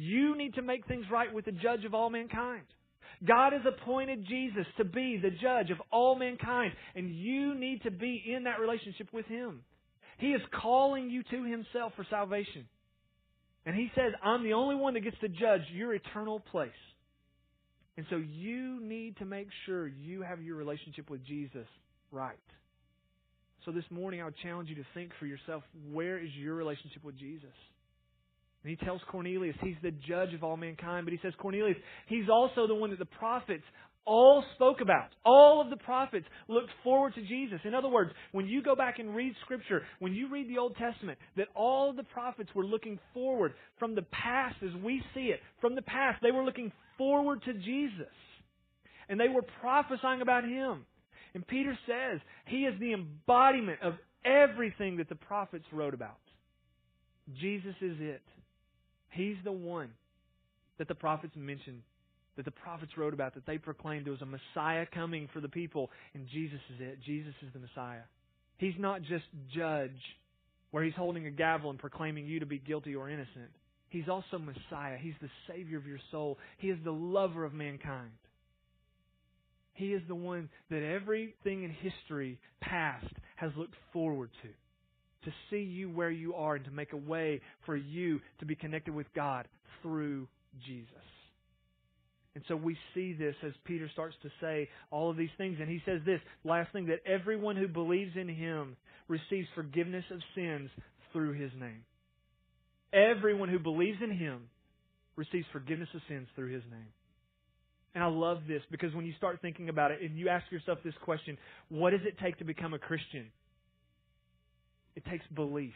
You 0.00 0.34
need 0.34 0.54
to 0.54 0.62
make 0.62 0.86
things 0.86 1.04
right 1.12 1.30
with 1.30 1.44
the 1.44 1.52
judge 1.52 1.84
of 1.84 1.92
all 1.92 2.08
mankind. 2.08 2.64
God 3.22 3.52
has 3.52 3.60
appointed 3.66 4.26
Jesus 4.26 4.64
to 4.78 4.84
be 4.84 5.20
the 5.22 5.28
judge 5.28 5.70
of 5.70 5.76
all 5.92 6.18
mankind, 6.18 6.72
and 6.94 7.14
you 7.14 7.54
need 7.54 7.82
to 7.82 7.90
be 7.90 8.22
in 8.34 8.44
that 8.44 8.60
relationship 8.60 9.08
with 9.12 9.26
Him. 9.26 9.60
He 10.16 10.28
is 10.28 10.40
calling 10.58 11.10
you 11.10 11.22
to 11.24 11.44
Himself 11.44 11.92
for 11.96 12.06
salvation. 12.08 12.66
And 13.66 13.76
He 13.76 13.90
says, 13.94 14.14
I'm 14.24 14.42
the 14.42 14.54
only 14.54 14.74
one 14.74 14.94
that 14.94 15.00
gets 15.00 15.18
to 15.20 15.28
judge 15.28 15.60
your 15.70 15.92
eternal 15.92 16.40
place. 16.40 16.70
And 17.98 18.06
so 18.08 18.16
you 18.16 18.80
need 18.80 19.18
to 19.18 19.26
make 19.26 19.48
sure 19.66 19.86
you 19.86 20.22
have 20.22 20.40
your 20.40 20.56
relationship 20.56 21.10
with 21.10 21.26
Jesus 21.26 21.66
right. 22.10 22.38
So 23.66 23.70
this 23.70 23.84
morning 23.90 24.22
I 24.22 24.24
would 24.24 24.38
challenge 24.42 24.70
you 24.70 24.76
to 24.76 24.86
think 24.94 25.10
for 25.18 25.26
yourself, 25.26 25.62
where 25.92 26.18
is 26.18 26.30
your 26.40 26.54
relationship 26.54 27.04
with 27.04 27.18
Jesus? 27.18 27.52
And 28.62 28.70
he 28.70 28.84
tells 28.84 29.00
Cornelius 29.10 29.56
he's 29.62 29.76
the 29.82 29.90
judge 29.90 30.34
of 30.34 30.44
all 30.44 30.56
mankind, 30.56 31.06
but 31.06 31.12
he 31.12 31.18
says, 31.22 31.32
Cornelius, 31.38 31.78
he's 32.06 32.28
also 32.30 32.66
the 32.66 32.74
one 32.74 32.90
that 32.90 32.98
the 32.98 33.06
prophets 33.06 33.64
all 34.04 34.44
spoke 34.54 34.80
about. 34.80 35.08
All 35.24 35.60
of 35.60 35.70
the 35.70 35.76
prophets 35.76 36.26
looked 36.48 36.70
forward 36.82 37.14
to 37.14 37.22
Jesus. 37.22 37.60
In 37.64 37.74
other 37.74 37.88
words, 37.88 38.10
when 38.32 38.46
you 38.46 38.62
go 38.62 38.74
back 38.74 38.98
and 38.98 39.14
read 39.14 39.34
Scripture, 39.44 39.82
when 39.98 40.12
you 40.12 40.28
read 40.30 40.48
the 40.48 40.58
Old 40.58 40.76
Testament, 40.76 41.18
that 41.36 41.48
all 41.54 41.90
of 41.90 41.96
the 41.96 42.02
prophets 42.04 42.50
were 42.54 42.64
looking 42.64 42.98
forward 43.14 43.52
from 43.78 43.94
the 43.94 44.02
past 44.10 44.56
as 44.62 44.74
we 44.82 45.02
see 45.14 45.26
it. 45.26 45.40
From 45.60 45.74
the 45.74 45.82
past, 45.82 46.20
they 46.22 46.32
were 46.32 46.44
looking 46.44 46.72
forward 46.98 47.42
to 47.44 47.54
Jesus. 47.54 48.12
And 49.08 49.18
they 49.18 49.28
were 49.28 49.44
prophesying 49.60 50.22
about 50.22 50.44
Him. 50.44 50.86
And 51.34 51.46
Peter 51.46 51.78
says 51.86 52.20
He 52.46 52.64
is 52.64 52.78
the 52.80 52.92
embodiment 52.92 53.80
of 53.82 53.94
everything 54.24 54.96
that 54.96 55.08
the 55.08 55.14
prophets 55.14 55.64
wrote 55.72 55.94
about. 55.94 56.18
Jesus 57.40 57.74
is 57.80 57.96
it. 58.00 58.22
He's 59.10 59.36
the 59.44 59.52
one 59.52 59.90
that 60.78 60.88
the 60.88 60.94
prophets 60.94 61.34
mentioned, 61.36 61.82
that 62.36 62.44
the 62.44 62.50
prophets 62.50 62.92
wrote 62.96 63.12
about, 63.12 63.34
that 63.34 63.46
they 63.46 63.58
proclaimed 63.58 64.06
there 64.06 64.12
was 64.12 64.22
a 64.22 64.26
Messiah 64.26 64.86
coming 64.92 65.28
for 65.32 65.40
the 65.40 65.48
people, 65.48 65.90
and 66.14 66.26
Jesus 66.32 66.60
is 66.74 66.80
it. 66.80 66.98
Jesus 67.04 67.34
is 67.42 67.52
the 67.52 67.58
Messiah. 67.58 68.02
He's 68.58 68.74
not 68.78 69.02
just 69.02 69.24
judge, 69.54 69.90
where 70.70 70.84
he's 70.84 70.94
holding 70.94 71.26
a 71.26 71.30
gavel 71.30 71.70
and 71.70 71.78
proclaiming 71.78 72.26
you 72.26 72.40
to 72.40 72.46
be 72.46 72.58
guilty 72.58 72.94
or 72.94 73.10
innocent. 73.10 73.50
He's 73.88 74.08
also 74.08 74.38
Messiah. 74.38 74.96
He's 74.98 75.14
the 75.20 75.28
Savior 75.48 75.76
of 75.76 75.86
your 75.86 75.98
soul. 76.10 76.38
He 76.58 76.68
is 76.68 76.78
the 76.84 76.92
lover 76.92 77.44
of 77.44 77.52
mankind. 77.52 78.12
He 79.74 79.92
is 79.94 80.02
the 80.06 80.14
one 80.14 80.48
that 80.70 80.82
everything 80.82 81.64
in 81.64 81.70
history 81.70 82.38
past 82.60 83.12
has 83.36 83.50
looked 83.56 83.74
forward 83.92 84.30
to. 84.42 84.48
To 85.24 85.32
see 85.50 85.62
you 85.62 85.90
where 85.90 86.10
you 86.10 86.34
are 86.34 86.54
and 86.56 86.64
to 86.64 86.70
make 86.70 86.92
a 86.92 86.96
way 86.96 87.40
for 87.66 87.76
you 87.76 88.20
to 88.38 88.46
be 88.46 88.54
connected 88.54 88.94
with 88.94 89.06
God 89.14 89.46
through 89.82 90.28
Jesus. 90.66 90.86
And 92.34 92.44
so 92.48 92.56
we 92.56 92.76
see 92.94 93.12
this 93.12 93.34
as 93.44 93.52
Peter 93.64 93.88
starts 93.92 94.14
to 94.22 94.30
say 94.40 94.68
all 94.90 95.10
of 95.10 95.16
these 95.16 95.30
things. 95.36 95.58
And 95.60 95.68
he 95.68 95.82
says 95.84 96.00
this 96.06 96.20
last 96.44 96.72
thing 96.72 96.86
that 96.86 97.00
everyone 97.04 97.56
who 97.56 97.68
believes 97.68 98.12
in 98.16 98.28
him 98.28 98.76
receives 99.08 99.48
forgiveness 99.54 100.04
of 100.10 100.20
sins 100.34 100.70
through 101.12 101.32
his 101.32 101.50
name. 101.58 101.84
Everyone 102.92 103.48
who 103.48 103.58
believes 103.58 103.98
in 104.02 104.10
him 104.10 104.48
receives 105.16 105.46
forgiveness 105.52 105.88
of 105.94 106.00
sins 106.08 106.28
through 106.34 106.52
his 106.52 106.62
name. 106.70 106.88
And 107.94 108.04
I 108.04 108.06
love 108.06 108.42
this 108.46 108.62
because 108.70 108.94
when 108.94 109.04
you 109.04 109.12
start 109.18 109.40
thinking 109.42 109.68
about 109.68 109.90
it 109.90 110.00
and 110.00 110.16
you 110.16 110.28
ask 110.28 110.50
yourself 110.52 110.78
this 110.84 110.94
question, 111.02 111.36
what 111.68 111.90
does 111.90 112.00
it 112.04 112.16
take 112.22 112.38
to 112.38 112.44
become 112.44 112.72
a 112.72 112.78
Christian? 112.78 113.26
It 114.96 115.04
takes 115.06 115.24
belief. 115.34 115.74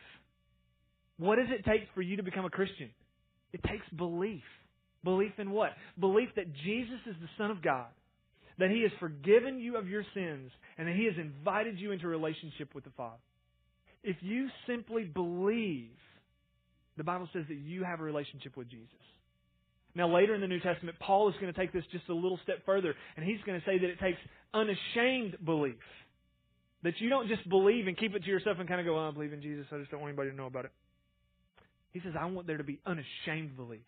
What 1.19 1.37
does 1.37 1.49
it 1.51 1.65
take 1.65 1.83
for 1.95 2.03
you 2.03 2.17
to 2.17 2.23
become 2.23 2.45
a 2.45 2.51
Christian? 2.51 2.91
It 3.53 3.63
takes 3.63 3.89
belief. 3.97 4.43
Belief 5.05 5.33
in 5.39 5.51
what? 5.51 5.71
Belief 6.01 6.31
that 6.37 6.53
Jesus 6.65 6.99
is 7.07 7.15
the 7.21 7.29
Son 7.39 7.51
of 7.51 7.63
God, 7.63 7.87
that 8.59 8.71
He 8.71 8.83
has 8.83 8.91
forgiven 8.99 9.61
you 9.61 9.77
of 9.77 9.89
your 9.89 10.05
sins, 10.15 10.51
and 10.79 10.89
that 10.89 10.97
He 10.97 11.05
has 11.05 11.15
invited 11.19 11.79
you 11.79 11.93
into 11.93 12.07
a 12.07 12.09
relationship 12.09 12.75
with 12.75 12.85
the 12.85 12.91
Father. 12.97 13.23
If 14.03 14.17
you 14.21 14.49
simply 14.67 15.05
believe, 15.05 15.91
the 16.97 17.05
Bible 17.05 17.29
says 17.33 17.45
that 17.49 17.59
you 17.59 17.85
have 17.85 18.01
a 18.01 18.03
relationship 18.03 18.57
with 18.57 18.69
Jesus. 18.69 18.89
Now, 19.95 20.13
later 20.13 20.35
in 20.35 20.41
the 20.41 20.49
New 20.49 20.61
Testament, 20.61 20.99
Paul 20.99 21.29
is 21.29 21.35
going 21.41 21.53
to 21.53 21.59
take 21.59 21.73
this 21.73 21.85
just 21.93 22.09
a 22.09 22.15
little 22.15 22.39
step 22.43 22.59
further, 22.67 22.95
and 23.17 23.25
he's 23.25 23.41
going 23.47 23.61
to 23.61 23.65
say 23.65 23.79
that 23.79 23.89
it 23.89 24.01
takes 24.01 24.19
unashamed 24.53 25.37
belief. 25.45 25.75
That 26.85 27.01
you 27.01 27.09
don't 27.09 27.29
just 27.29 27.49
believe 27.49 27.87
and 27.87 27.97
keep 27.97 28.15
it 28.15 28.23
to 28.25 28.29
yourself 28.29 28.59
and 28.61 28.69
kind 28.69 28.79
of 28.79 28.87
go, 28.87 28.99
oh, 28.99 29.09
I 29.09 29.11
believe 29.11 29.33
in 29.33 29.43
Jesus, 29.43 29.67
I 29.73 29.79
just 29.79 29.91
don't 29.91 30.01
want 30.01 30.11
anybody 30.11 30.31
to 30.31 30.37
know 30.37 30.47
about 30.47 30.67
it. 30.67 30.73
He 31.93 32.01
says, 32.01 32.13
I 32.19 32.27
want 32.27 32.47
there 32.47 32.59
to 32.59 32.65
be 32.65 32.79
unashamed 32.87 33.57
belief. 33.57 33.81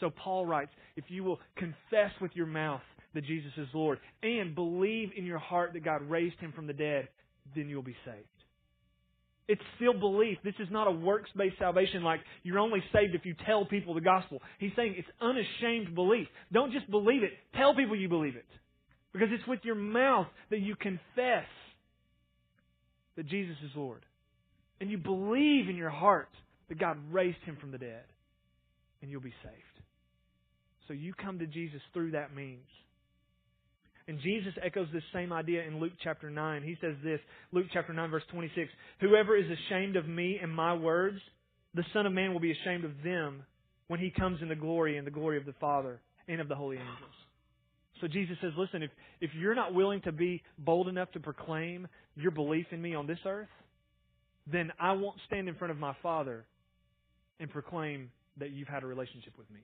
So 0.00 0.10
Paul 0.10 0.46
writes, 0.46 0.70
if 0.96 1.04
you 1.08 1.24
will 1.24 1.38
confess 1.56 2.10
with 2.20 2.32
your 2.34 2.46
mouth 2.46 2.80
that 3.14 3.24
Jesus 3.24 3.52
is 3.56 3.68
Lord 3.72 3.98
and 4.22 4.54
believe 4.54 5.10
in 5.16 5.24
your 5.24 5.38
heart 5.38 5.72
that 5.74 5.84
God 5.84 6.02
raised 6.02 6.38
him 6.40 6.52
from 6.52 6.66
the 6.66 6.72
dead, 6.72 7.08
then 7.54 7.68
you'll 7.68 7.82
be 7.82 7.96
saved. 8.04 8.26
It's 9.46 9.62
still 9.76 9.98
belief. 9.98 10.38
This 10.44 10.54
is 10.58 10.68
not 10.70 10.88
a 10.88 10.90
works 10.90 11.30
based 11.36 11.58
salvation 11.58 12.02
like 12.02 12.20
you're 12.42 12.58
only 12.58 12.82
saved 12.92 13.14
if 13.14 13.24
you 13.24 13.34
tell 13.46 13.64
people 13.64 13.94
the 13.94 14.00
gospel. 14.00 14.42
He's 14.58 14.72
saying 14.76 14.94
it's 14.96 15.08
unashamed 15.20 15.94
belief. 15.94 16.26
Don't 16.52 16.72
just 16.72 16.90
believe 16.90 17.22
it, 17.22 17.32
tell 17.56 17.74
people 17.74 17.96
you 17.96 18.08
believe 18.08 18.36
it. 18.36 18.46
Because 19.12 19.28
it's 19.30 19.46
with 19.48 19.60
your 19.62 19.74
mouth 19.74 20.26
that 20.50 20.60
you 20.60 20.76
confess 20.76 21.46
that 23.18 23.26
Jesus 23.26 23.56
is 23.64 23.72
Lord. 23.74 24.06
And 24.80 24.88
you 24.90 24.96
believe 24.96 25.68
in 25.68 25.74
your 25.74 25.90
heart 25.90 26.28
that 26.68 26.78
God 26.78 26.96
raised 27.10 27.42
him 27.44 27.58
from 27.60 27.72
the 27.72 27.78
dead. 27.78 28.04
And 29.02 29.10
you'll 29.10 29.20
be 29.20 29.34
saved. 29.42 29.54
So 30.86 30.94
you 30.94 31.12
come 31.12 31.40
to 31.40 31.46
Jesus 31.46 31.80
through 31.92 32.12
that 32.12 32.34
means. 32.34 32.64
And 34.06 34.20
Jesus 34.20 34.54
echoes 34.64 34.86
this 34.92 35.02
same 35.12 35.32
idea 35.32 35.64
in 35.64 35.80
Luke 35.80 35.94
chapter 36.02 36.30
9. 36.30 36.62
He 36.62 36.76
says 36.80 36.94
this, 37.02 37.18
Luke 37.52 37.66
chapter 37.72 37.92
9 37.92 38.08
verse 38.08 38.22
26, 38.30 38.70
Whoever 39.00 39.36
is 39.36 39.46
ashamed 39.50 39.96
of 39.96 40.08
me 40.08 40.38
and 40.40 40.54
my 40.54 40.74
words, 40.74 41.18
the 41.74 41.84
Son 41.92 42.06
of 42.06 42.12
Man 42.12 42.32
will 42.32 42.40
be 42.40 42.52
ashamed 42.52 42.84
of 42.84 42.92
them 43.02 43.42
when 43.88 43.98
he 43.98 44.10
comes 44.10 44.40
in 44.40 44.48
the 44.48 44.54
glory 44.54 44.96
and 44.96 45.06
the 45.06 45.10
glory 45.10 45.38
of 45.38 45.44
the 45.44 45.54
Father 45.60 46.00
and 46.28 46.40
of 46.40 46.48
the 46.48 46.54
holy 46.54 46.76
angels. 46.76 47.27
So 48.00 48.08
Jesus 48.08 48.36
says, 48.40 48.52
listen, 48.56 48.82
if, 48.82 48.90
if 49.20 49.30
you're 49.38 49.54
not 49.54 49.74
willing 49.74 50.00
to 50.02 50.12
be 50.12 50.42
bold 50.58 50.88
enough 50.88 51.10
to 51.12 51.20
proclaim 51.20 51.88
your 52.16 52.30
belief 52.30 52.66
in 52.70 52.80
me 52.80 52.94
on 52.94 53.06
this 53.06 53.18
earth, 53.26 53.48
then 54.50 54.72
I 54.78 54.92
won't 54.92 55.16
stand 55.26 55.48
in 55.48 55.54
front 55.56 55.70
of 55.70 55.78
my 55.78 55.94
Father 56.02 56.44
and 57.40 57.50
proclaim 57.50 58.10
that 58.38 58.50
you've 58.50 58.68
had 58.68 58.82
a 58.82 58.86
relationship 58.86 59.34
with 59.36 59.50
me 59.50 59.60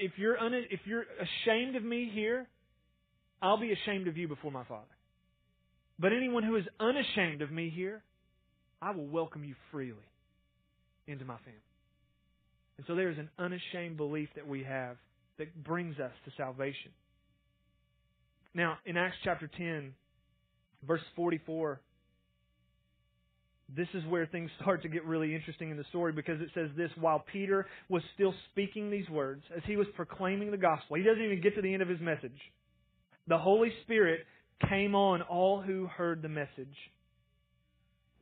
if 0.00 0.12
you're 0.16 0.38
un, 0.38 0.52
if 0.70 0.80
you're 0.84 1.04
ashamed 1.20 1.76
of 1.76 1.82
me 1.82 2.10
here, 2.12 2.46
I'll 3.42 3.60
be 3.60 3.72
ashamed 3.72 4.08
of 4.08 4.16
you 4.16 4.28
before 4.28 4.50
my 4.50 4.64
Father. 4.64 4.84
But 5.98 6.12
anyone 6.12 6.42
who 6.42 6.56
is 6.56 6.64
unashamed 6.80 7.42
of 7.42 7.50
me 7.50 7.70
here, 7.74 8.02
I 8.82 8.90
will 8.90 9.06
welcome 9.06 9.44
you 9.44 9.54
freely 9.70 9.96
into 11.06 11.24
my 11.24 11.36
family. 11.38 11.60
And 12.76 12.86
so 12.86 12.94
there 12.94 13.10
is 13.10 13.18
an 13.18 13.30
unashamed 13.38 13.96
belief 13.96 14.28
that 14.34 14.48
we 14.48 14.64
have 14.64 14.96
that 15.38 15.64
brings 15.64 15.98
us 15.98 16.12
to 16.24 16.32
salvation. 16.36 16.90
Now, 18.54 18.78
in 18.86 18.96
Acts 18.96 19.16
chapter 19.24 19.50
10, 19.58 19.92
verse 20.86 21.00
44, 21.16 21.80
this 23.74 23.88
is 23.94 24.04
where 24.06 24.26
things 24.26 24.50
start 24.60 24.82
to 24.82 24.88
get 24.88 25.04
really 25.04 25.34
interesting 25.34 25.70
in 25.70 25.76
the 25.76 25.84
story 25.90 26.12
because 26.12 26.40
it 26.40 26.48
says 26.54 26.70
this 26.76 26.90
while 26.98 27.24
Peter 27.32 27.66
was 27.88 28.02
still 28.14 28.34
speaking 28.52 28.90
these 28.90 29.08
words, 29.08 29.42
as 29.56 29.62
he 29.66 29.76
was 29.76 29.86
proclaiming 29.96 30.50
the 30.50 30.56
gospel, 30.56 30.96
he 30.96 31.02
doesn't 31.02 31.22
even 31.22 31.40
get 31.40 31.54
to 31.56 31.62
the 31.62 31.72
end 31.72 31.82
of 31.82 31.88
his 31.88 32.00
message. 32.00 32.38
The 33.26 33.38
Holy 33.38 33.72
Spirit 33.82 34.20
came 34.68 34.94
on 34.94 35.22
all 35.22 35.60
who 35.60 35.86
heard 35.86 36.22
the 36.22 36.28
message. 36.28 36.76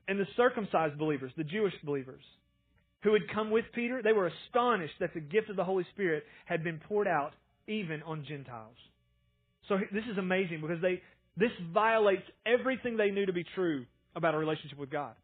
And 0.09 0.19
the 0.19 0.27
circumcised 0.37 0.99
believers, 0.99 1.33
the 1.37 1.45
Jewish 1.45 1.75
believers, 1.85 2.23
who 3.03 3.13
had 3.13 3.23
come 3.35 3.51
with 3.51 3.65
Peter, 3.75 4.01
they 4.03 4.13
were 4.13 4.31
astonished 4.49 4.95
that 5.01 5.15
the 5.15 5.21
gift 5.21 5.51
of 5.51 5.57
the 5.57 5.65
Holy 5.65 5.85
Spirit 5.93 6.25
had 6.45 6.63
been 6.63 6.81
poured 6.89 7.09
out 7.09 7.33
even 7.67 8.03
on 8.03 8.25
Gentiles. 8.27 8.77
So 9.69 9.79
this 9.93 10.05
is 10.11 10.19
amazing 10.19 10.61
because 10.61 10.81
they, 10.81 11.03
this 11.37 11.51
violates 11.73 12.23
everything 12.47 12.97
they 12.97 13.11
knew 13.11 13.27
to 13.27 13.33
be 13.33 13.45
true 13.55 13.87
about 14.15 14.35
a 14.35 14.39
relationship 14.39 14.79
with 14.79 14.91
God. 14.91 15.15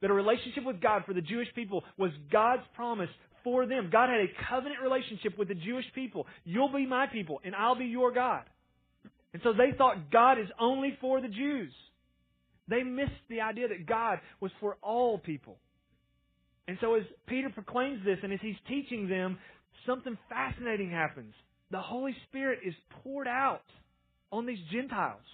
That 0.00 0.10
a 0.10 0.14
relationship 0.14 0.64
with 0.64 0.80
God 0.80 1.02
for 1.06 1.14
the 1.14 1.20
Jewish 1.20 1.48
people 1.54 1.82
was 1.96 2.12
God's 2.30 2.62
promise 2.74 3.10
for 3.42 3.66
them. 3.66 3.90
God 3.90 4.08
had 4.08 4.20
a 4.20 4.28
covenant 4.48 4.80
relationship 4.82 5.36
with 5.36 5.48
the 5.48 5.54
Jewish 5.54 5.86
people. 5.94 6.26
You'll 6.44 6.72
be 6.72 6.86
my 6.86 7.06
people, 7.06 7.40
and 7.44 7.54
I'll 7.54 7.78
be 7.78 7.86
your 7.86 8.12
God. 8.12 8.44
And 9.32 9.42
so 9.42 9.52
they 9.52 9.76
thought 9.76 10.10
God 10.10 10.38
is 10.38 10.46
only 10.58 10.96
for 11.00 11.20
the 11.20 11.28
Jews. 11.28 11.72
They 12.68 12.82
missed 12.82 13.10
the 13.28 13.40
idea 13.40 13.68
that 13.68 13.86
God 13.86 14.20
was 14.40 14.50
for 14.60 14.76
all 14.82 15.18
people. 15.18 15.58
And 16.68 16.76
so 16.82 16.94
as 16.94 17.02
Peter 17.26 17.48
proclaims 17.48 18.04
this 18.04 18.18
and 18.22 18.32
as 18.32 18.38
he's 18.42 18.54
teaching 18.68 19.08
them, 19.08 19.38
something 19.86 20.16
fascinating 20.28 20.90
happens. 20.90 21.32
The 21.70 21.80
Holy 21.80 22.14
Spirit 22.28 22.60
is 22.64 22.74
poured 23.02 23.26
out 23.26 23.64
on 24.30 24.46
these 24.46 24.58
Gentiles. 24.70 25.24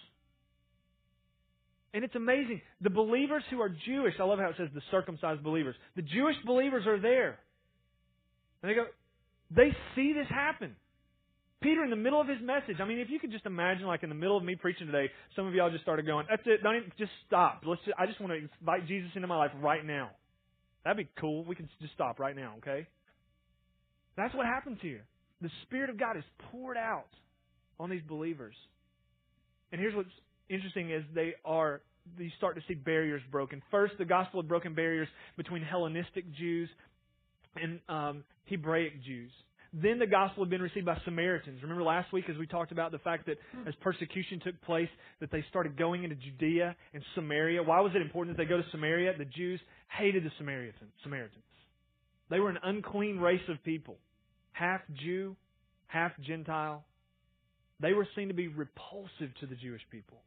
And 1.92 2.04
it's 2.04 2.14
amazing. 2.14 2.60
The 2.80 2.90
believers 2.90 3.42
who 3.50 3.60
are 3.60 3.68
Jewish, 3.68 4.14
I 4.18 4.24
love 4.24 4.38
how 4.38 4.48
it 4.50 4.56
says 4.58 4.68
the 4.74 4.82
circumcised 4.90 5.42
believers. 5.42 5.74
The 5.96 6.02
Jewish 6.02 6.36
believers 6.46 6.86
are 6.86 7.00
there. 7.00 7.38
And 8.62 8.70
they 8.70 8.74
go, 8.74 8.86
they 9.50 9.70
see 9.94 10.12
this 10.12 10.26
happen. 10.28 10.74
Peter, 11.62 11.82
in 11.82 11.90
the 11.90 11.96
middle 11.96 12.20
of 12.20 12.28
his 12.28 12.38
message, 12.42 12.76
I 12.80 12.84
mean, 12.84 12.98
if 12.98 13.08
you 13.10 13.18
could 13.18 13.32
just 13.32 13.46
imagine, 13.46 13.86
like 13.86 14.02
in 14.02 14.08
the 14.08 14.14
middle 14.14 14.36
of 14.36 14.44
me 14.44 14.54
preaching 14.54 14.86
today, 14.86 15.10
some 15.34 15.46
of 15.46 15.54
y'all 15.54 15.70
just 15.70 15.82
started 15.82 16.04
going, 16.04 16.26
"That's 16.28 16.42
it, 16.44 16.62
don't 16.62 16.76
even, 16.76 16.92
just 16.98 17.12
stop. 17.26 17.62
Let's. 17.64 17.80
Just, 17.86 17.96
I 17.98 18.04
just 18.04 18.20
want 18.20 18.34
to 18.34 18.48
invite 18.60 18.86
Jesus 18.86 19.10
into 19.14 19.26
my 19.26 19.38
life 19.38 19.50
right 19.62 19.84
now." 19.84 20.10
That'd 20.84 21.06
be 21.06 21.10
cool. 21.20 21.44
We 21.44 21.54
can 21.54 21.68
just 21.80 21.94
stop 21.94 22.18
right 22.18 22.36
now, 22.36 22.54
okay? 22.58 22.86
That's 24.16 24.34
what 24.34 24.46
happens 24.46 24.78
here. 24.80 25.04
The 25.40 25.50
Spirit 25.62 25.90
of 25.90 25.98
God 25.98 26.16
is 26.16 26.24
poured 26.50 26.76
out 26.76 27.08
on 27.80 27.90
these 27.90 28.02
believers. 28.08 28.54
And 29.72 29.80
here's 29.80 29.94
what's 29.94 30.08
interesting 30.48 30.90
is 30.90 31.02
they 31.14 31.34
are 31.44 31.80
you 32.18 32.30
start 32.36 32.54
to 32.56 32.62
see 32.68 32.74
barriers 32.74 33.22
broken. 33.30 33.62
First, 33.70 33.94
the 33.98 34.04
gospel 34.04 34.40
had 34.40 34.48
broken 34.48 34.74
barriers 34.74 35.08
between 35.36 35.62
Hellenistic 35.62 36.24
Jews 36.34 36.68
and 37.56 37.80
um, 37.88 38.24
Hebraic 38.46 39.02
Jews. 39.04 39.30
Then 39.72 39.98
the 39.98 40.06
gospel 40.06 40.44
had 40.44 40.50
been 40.50 40.62
received 40.62 40.86
by 40.86 40.96
Samaritans. 41.04 41.60
Remember 41.62 41.82
last 41.82 42.12
week 42.12 42.26
as 42.30 42.36
we 42.36 42.46
talked 42.46 42.70
about 42.70 42.92
the 42.92 42.98
fact 42.98 43.26
that 43.26 43.38
as 43.66 43.74
persecution 43.80 44.40
took 44.44 44.60
place, 44.62 44.88
that 45.20 45.32
they 45.32 45.44
started 45.48 45.76
going 45.76 46.04
into 46.04 46.14
Judea 46.14 46.76
and 46.92 47.02
Samaria. 47.16 47.60
Why 47.60 47.80
was 47.80 47.90
it 47.96 48.02
important 48.02 48.36
that 48.36 48.42
they 48.42 48.48
go 48.48 48.58
to 48.58 48.66
Samaria? 48.70 49.14
The 49.18 49.24
Jews 49.24 49.60
hated 49.88 50.24
the 50.24 50.30
Samaritans. 50.38 51.42
They 52.30 52.40
were 52.40 52.50
an 52.50 52.58
unclean 52.62 53.18
race 53.18 53.46
of 53.48 53.62
people, 53.64 53.96
half 54.52 54.80
Jew, 54.94 55.36
half 55.86 56.12
Gentile. 56.20 56.84
They 57.80 57.92
were 57.92 58.08
seen 58.16 58.28
to 58.28 58.34
be 58.34 58.48
repulsive 58.48 59.34
to 59.40 59.46
the 59.46 59.56
Jewish 59.56 59.82
people. 59.90 60.22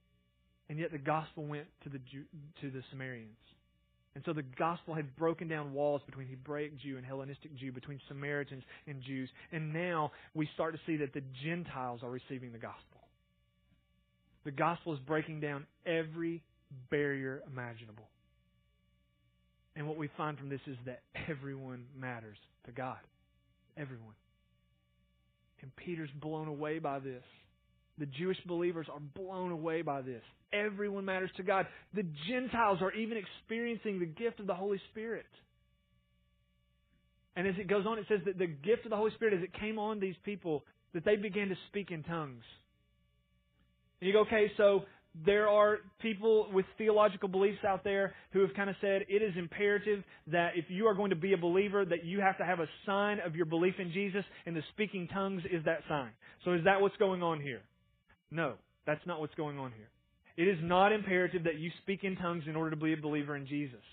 And 0.70 0.80
yet 0.80 0.92
the 0.92 0.98
gospel 0.98 1.46
went 1.46 1.66
to 1.84 1.90
the 1.90 2.00
Jew, 2.00 2.24
to 2.62 2.70
the 2.70 2.84
Samaritans. 2.92 3.38
And 4.16 4.24
so 4.26 4.34
the 4.34 4.44
gospel 4.58 4.96
had 4.96 5.16
broken 5.16 5.48
down 5.48 5.74
walls 5.74 6.02
between 6.06 6.28
Hebraic 6.28 6.80
Jew 6.80 6.98
and 6.98 7.06
Hellenistic 7.06 7.56
Jew, 7.56 7.72
between 7.72 8.00
Samaritans 8.08 8.64
and 8.88 9.02
Jews. 9.04 9.30
And 9.52 9.72
now 9.72 10.12
we 10.34 10.50
start 10.56 10.74
to 10.74 10.80
see 10.88 10.98
that 10.98 11.14
the 11.14 11.22
Gentiles 11.46 12.02
are 12.04 12.10
receiving 12.10 12.52
the 12.52 12.58
gospel. 12.58 13.02
The 14.44 14.52
gospel 14.52 14.94
is 14.94 15.00
breaking 15.02 15.42
down 15.42 15.68
every 15.86 16.42
barrier 16.90 17.44
imaginable. 17.52 18.10
And 19.78 19.88
what 19.88 19.98
we 19.98 20.10
find 20.18 20.40
from 20.40 20.50
this 20.50 20.60
is 20.66 20.76
that 20.88 21.02
everyone 21.30 21.86
matters 21.96 22.38
to 22.66 22.72
God. 22.72 22.98
Everyone. 23.78 24.16
And 25.62 25.74
Peter's 25.76 26.10
blown 26.20 26.48
away 26.48 26.80
by 26.80 26.98
this. 26.98 27.24
The 28.00 28.08
Jewish 28.08 28.38
believers 28.48 28.88
are 28.92 29.00
blown 29.00 29.52
away 29.52 29.84
by 29.84 30.02
this. 30.02 30.24
Everyone 30.52 31.06
matters 31.06 31.30
to 31.38 31.44
God. 31.44 31.68
The 31.94 32.06
Gentiles 32.28 32.80
are 32.82 32.92
even 32.94 33.18
experiencing 33.18 34.00
the 34.00 34.06
gift 34.08 34.40
of 34.40 34.48
the 34.48 34.56
Holy 34.56 34.82
Spirit. 34.92 35.26
And 37.36 37.48
as 37.48 37.54
it 37.60 37.68
goes 37.68 37.86
on, 37.86 38.00
it 38.00 38.06
says 38.10 38.22
that 38.26 38.40
the 38.40 38.48
gift 38.48 38.86
of 38.86 38.90
the 38.90 38.98
Holy 38.98 39.12
Spirit, 39.12 39.36
as 39.36 39.44
it 39.44 39.54
came 39.60 39.78
on 39.78 40.00
these 40.00 40.16
people, 40.26 40.64
that 40.96 41.06
they 41.06 41.18
began 41.18 41.50
to 41.50 41.56
speak 41.68 41.92
in 41.92 42.02
tongues. 42.02 42.44
And 44.02 44.08
you 44.08 44.14
go, 44.14 44.22
okay, 44.22 44.52
so 44.58 44.82
there 45.26 45.48
are 45.48 45.80
people 46.02 46.48
with 46.52 46.66
theological 46.78 47.30
beliefs 47.30 47.60
out 47.68 47.84
there 47.84 48.14
who 48.32 48.42
have 48.42 48.54
kind 48.56 48.70
of 48.70 48.76
said 48.82 49.04
it 49.08 49.22
is 49.22 49.34
imperative 49.38 50.04
that 50.28 50.52
if 50.56 50.66
you 50.70 50.86
are 50.86 50.94
going 50.94 51.10
to 51.10 51.16
be 51.16 51.34
a 51.34 51.38
believer 51.38 51.86
that 51.86 52.06
you 52.06 52.20
have 52.20 52.38
to 52.38 52.46
have 52.46 52.60
a 52.60 52.68
sign 52.86 53.20
of 53.26 53.36
your 53.36 53.46
belief 53.46 53.76
in 53.80 53.92
Jesus 53.92 54.24
and 54.46 54.56
the 54.56 54.64
speaking 54.74 55.08
tongues 55.08 55.44
is 55.52 55.64
that 55.66 55.80
sign. 55.90 56.12
So 56.46 56.54
is 56.54 56.64
that 56.66 56.82
what's 56.82 56.98
going 56.98 57.24
on 57.24 57.42
here? 57.42 57.62
No, 58.32 58.56
that's 58.86 59.06
not 59.06 59.20
what's 59.20 59.36
going 59.36 59.58
on 59.58 59.72
here. 59.72 59.90
It 60.38 60.48
is 60.48 60.60
not 60.62 60.92
imperative 60.92 61.44
that 61.46 61.58
you 61.58 61.72
speak 61.82 62.04
in 62.04 62.16
tongues 62.16 62.44
in 62.48 62.56
order 62.56 62.72
to 62.72 62.76
be 62.76 62.94
a 62.94 62.98
believer 62.98 63.36
in 63.36 63.48
Jesus. 63.48 63.84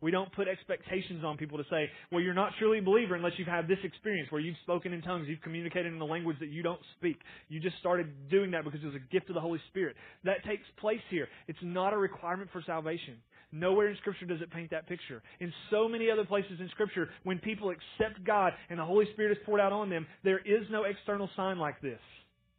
We 0.00 0.10
don't 0.10 0.32
put 0.32 0.46
expectations 0.46 1.24
on 1.24 1.36
people 1.36 1.58
to 1.58 1.64
say, 1.70 1.90
well, 2.12 2.20
you're 2.20 2.34
not 2.34 2.52
truly 2.58 2.78
a 2.78 2.82
believer 2.82 3.16
unless 3.16 3.32
you've 3.36 3.48
had 3.48 3.66
this 3.66 3.78
experience 3.82 4.30
where 4.30 4.40
you've 4.40 4.56
spoken 4.62 4.92
in 4.92 5.02
tongues, 5.02 5.26
you've 5.28 5.42
communicated 5.42 5.92
in 5.92 6.00
a 6.00 6.04
language 6.04 6.36
that 6.38 6.50
you 6.50 6.62
don't 6.62 6.80
speak. 6.96 7.18
You 7.48 7.58
just 7.58 7.78
started 7.78 8.06
doing 8.30 8.52
that 8.52 8.64
because 8.64 8.80
it 8.82 8.86
was 8.86 8.94
a 8.94 9.12
gift 9.12 9.28
of 9.28 9.34
the 9.34 9.40
Holy 9.40 9.60
Spirit. 9.70 9.96
That 10.24 10.44
takes 10.46 10.62
place 10.80 11.00
here. 11.10 11.26
It's 11.48 11.58
not 11.62 11.92
a 11.92 11.98
requirement 11.98 12.50
for 12.52 12.62
salvation. 12.64 13.16
Nowhere 13.50 13.88
in 13.88 13.96
Scripture 13.96 14.26
does 14.26 14.40
it 14.42 14.52
paint 14.52 14.70
that 14.70 14.86
picture. 14.86 15.22
In 15.40 15.52
so 15.70 15.88
many 15.88 16.10
other 16.10 16.24
places 16.24 16.60
in 16.60 16.68
Scripture, 16.70 17.08
when 17.24 17.38
people 17.38 17.70
accept 17.70 18.24
God 18.24 18.52
and 18.68 18.78
the 18.78 18.84
Holy 18.84 19.06
Spirit 19.14 19.32
is 19.32 19.38
poured 19.46 19.60
out 19.60 19.72
on 19.72 19.88
them, 19.88 20.06
there 20.22 20.38
is 20.38 20.64
no 20.70 20.84
external 20.84 21.30
sign 21.34 21.58
like 21.58 21.80
this. 21.80 21.98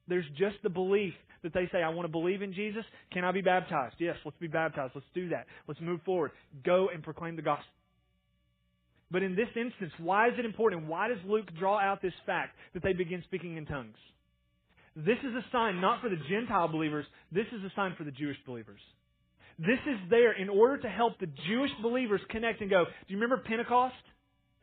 There's 0.10 0.26
just 0.38 0.58
the 0.64 0.70
belief 0.70 1.14
that 1.44 1.54
they 1.54 1.70
say, 1.72 1.82
I 1.82 1.90
want 1.90 2.06
to 2.06 2.12
believe 2.12 2.42
in 2.42 2.54
Jesus. 2.54 2.84
Can 3.14 3.24
I 3.24 3.32
be 3.32 3.42
baptized? 3.42 3.96
Yes, 4.00 4.16
let's 4.26 4.38
be 4.40 4.48
baptized. 4.48 4.92
Let's 4.96 5.08
do 5.14 5.30
that. 5.30 5.46
Let's 5.68 5.80
move 5.80 6.02
forward. 6.04 6.32
Go 6.66 6.90
and 6.94 7.04
proclaim 7.04 7.36
the 7.36 7.42
gospel. 7.42 7.72
But 9.12 9.24
in 9.24 9.36
this 9.36 9.48
instance, 9.56 9.92
why 9.98 10.28
is 10.28 10.34
it 10.38 10.46
important? 10.46 10.88
Why 10.88 11.08
does 11.08 11.18
Luke 11.26 11.48
draw 11.58 11.80
out 11.80 12.02
this 12.02 12.14
fact 12.26 12.56
that 12.74 12.84
they 12.84 12.94
begin 12.94 13.24
speaking 13.26 13.58
in 13.58 13.66
tongues? 13.66 13.98
This 14.96 15.18
is 15.20 15.34
a 15.34 15.46
sign 15.52 15.80
not 15.80 16.02
for 16.02 16.10
the 16.10 16.18
Gentile 16.30 16.68
believers, 16.68 17.06
this 17.32 17.46
is 17.54 17.64
a 17.64 17.72
sign 17.76 17.96
for 17.98 18.04
the 18.04 18.12
Jewish 18.12 18.38
believers. 18.46 18.82
This 19.58 19.80
is 19.88 19.98
there 20.10 20.34
in 20.34 20.50
order 20.50 20.78
to 20.78 20.90
help 20.90 21.20
the 21.20 21.28
Jewish 21.48 21.72
believers 21.82 22.22
connect 22.30 22.62
and 22.62 22.70
go, 22.70 22.86
do 22.86 23.14
you 23.14 23.18
remember 23.18 23.44
Pentecost? 23.46 23.96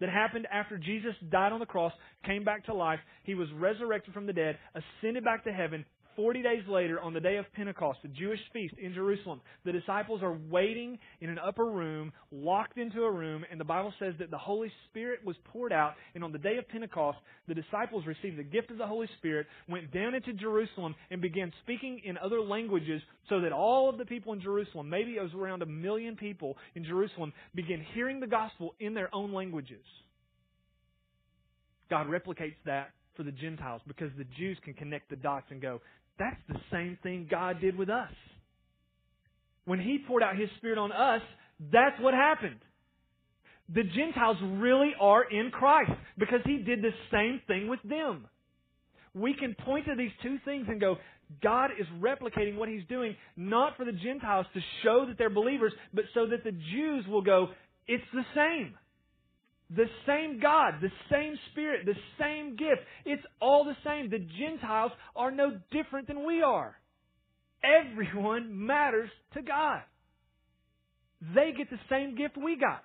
That 0.01 0.09
happened 0.09 0.47
after 0.53 0.79
Jesus 0.79 1.15
died 1.31 1.53
on 1.53 1.61
the 1.61 1.67
cross, 1.67 1.93
came 2.25 2.45
back 2.45 2.67
to 2.67 2.75
life. 2.75 3.01
He 3.25 3.35
was 3.35 3.49
resurrected 3.55 4.15
from 4.15 4.27
the 4.27 4.33
dead, 4.33 4.59
ascended 4.75 5.25
back 5.25 5.45
to 5.45 5.53
heaven, 5.53 5.85
40 6.17 6.43
days 6.43 6.63
later, 6.69 7.01
on 7.01 7.13
the 7.13 7.21
day 7.21 7.37
of 7.37 7.45
Pentecost, 7.53 7.99
the 8.03 8.09
Jewish 8.09 8.41
feast 8.53 8.75
in 8.83 8.95
Jerusalem, 8.95 9.41
the 9.65 9.73
disciples 9.73 10.23
are 10.23 10.37
waiting 10.51 10.99
in 11.21 11.29
an 11.29 11.39
upper 11.39 11.67
room, 11.67 12.13
locked 12.33 12.79
into 12.79 13.03
a 13.03 13.11
room, 13.11 13.45
and 13.51 13.61
the 13.61 13.65
Bible 13.65 13.93
says 13.99 14.15
that 14.19 14.31
the 14.31 14.39
Holy 14.39 14.73
Spirit 14.89 15.21
was 15.25 15.37
poured 15.45 15.73
out. 15.73 15.95
And 16.15 16.25
on 16.25 16.33
the 16.33 16.39
day 16.39 16.57
of 16.57 16.69
Pentecost, 16.69 17.19
the 17.47 17.55
disciples 17.55 18.05
received 18.07 18.39
the 18.39 18.45
gift 18.45 18.71
of 18.71 18.79
the 18.79 18.87
Holy 18.87 19.09
Spirit, 19.19 19.47
went 19.69 19.93
down 19.93 20.15
into 20.15 20.33
Jerusalem, 20.33 20.95
and 21.11 21.21
began 21.21 21.53
speaking 21.63 22.01
in 22.05 22.17
other 22.19 22.41
languages 22.41 23.03
so 23.29 23.41
that 23.43 23.53
all 23.53 23.91
of 23.91 23.99
the 23.99 24.07
people 24.07 24.33
in 24.33 24.41
Jerusalem, 24.41 24.89
maybe 24.89 25.13
it 25.13 25.23
was 25.23 25.35
around 25.35 25.63
a 25.63 25.67
million 25.67 26.17
people 26.17 26.57
in 26.75 26.85
Jerusalem, 26.85 27.33
began 27.55 27.85
hearing 27.95 28.21
the 28.21 28.27
gospel 28.27 28.75
in 28.81 28.95
their 28.95 29.15
own 29.15 29.33
languages. 29.33 29.85
God 31.91 32.09
replicates 32.09 32.57
that 32.65 32.91
for 33.17 33.23
the 33.23 33.33
Gentiles 33.33 33.81
because 33.87 34.11
the 34.19 34.27
Jews 34.37 34.59
can 34.65 34.75
connect 34.75 35.09
the 35.09 35.17
dots 35.17 35.47
and 35.51 35.61
go, 35.61 35.81
that's 36.19 36.41
the 36.49 36.61
same 36.71 36.99
thing 37.03 37.29
God 37.31 37.61
did 37.61 37.77
with 37.77 37.91
us. 37.91 38.11
When 39.65 39.81
He 39.81 39.99
poured 40.07 40.23
out 40.23 40.37
His 40.37 40.49
Spirit 40.59 40.79
on 40.79 40.93
us, 40.93 41.23
that's 41.73 42.01
what 42.01 42.15
happened. 42.15 42.61
The 43.75 43.83
Gentiles 43.83 44.37
really 44.43 44.93
are 45.01 45.25
in 45.25 45.51
Christ 45.51 45.91
because 46.19 46.41
He 46.45 46.59
did 46.59 46.83
the 46.83 46.93
same 47.11 47.41
thing 47.47 47.69
with 47.69 47.81
them. 47.83 48.27
We 49.15 49.35
can 49.35 49.57
point 49.65 49.87
to 49.87 49.95
these 49.97 50.13
two 50.23 50.39
things 50.45 50.67
and 50.69 50.81
go, 50.81 50.97
God 51.43 51.71
is 51.79 51.87
replicating 52.01 52.57
what 52.57 52.69
He's 52.69 52.85
doing, 52.89 53.17
not 53.37 53.77
for 53.77 53.85
the 53.85 53.93
Gentiles 53.93 54.47
to 54.55 54.61
show 54.85 55.07
that 55.09 55.19
they're 55.19 55.31
believers, 55.31 55.73
but 55.93 56.05
so 56.15 56.27
that 56.27 56.45
the 56.45 56.53
Jews 56.53 57.07
will 57.09 57.23
go, 57.23 57.49
it's 57.89 58.05
the 58.13 58.25
same. 58.35 58.75
The 59.75 59.87
same 60.07 60.39
God, 60.41 60.75
the 60.81 60.93
same 61.11 61.37
Spirit, 61.51 61.87
the 61.87 61.97
same 62.21 62.57
gift. 62.57 62.83
It's 63.05 63.23
all 63.41 63.65
the 63.65 63.77
same. 63.85 64.11
The 64.11 64.25
Gentiles 64.39 64.93
are 65.17 65.31
no 65.31 65.59
different 65.73 66.07
than 66.07 66.25
we 66.25 66.43
are. 66.43 66.77
Everyone 67.65 68.67
matters 68.67 69.11
to 69.35 69.43
God. 69.43 69.81
They 71.35 71.53
get 71.57 71.69
the 71.71 71.81
same 71.91 72.17
gift 72.17 72.37
we 72.37 72.57
got. 72.57 72.85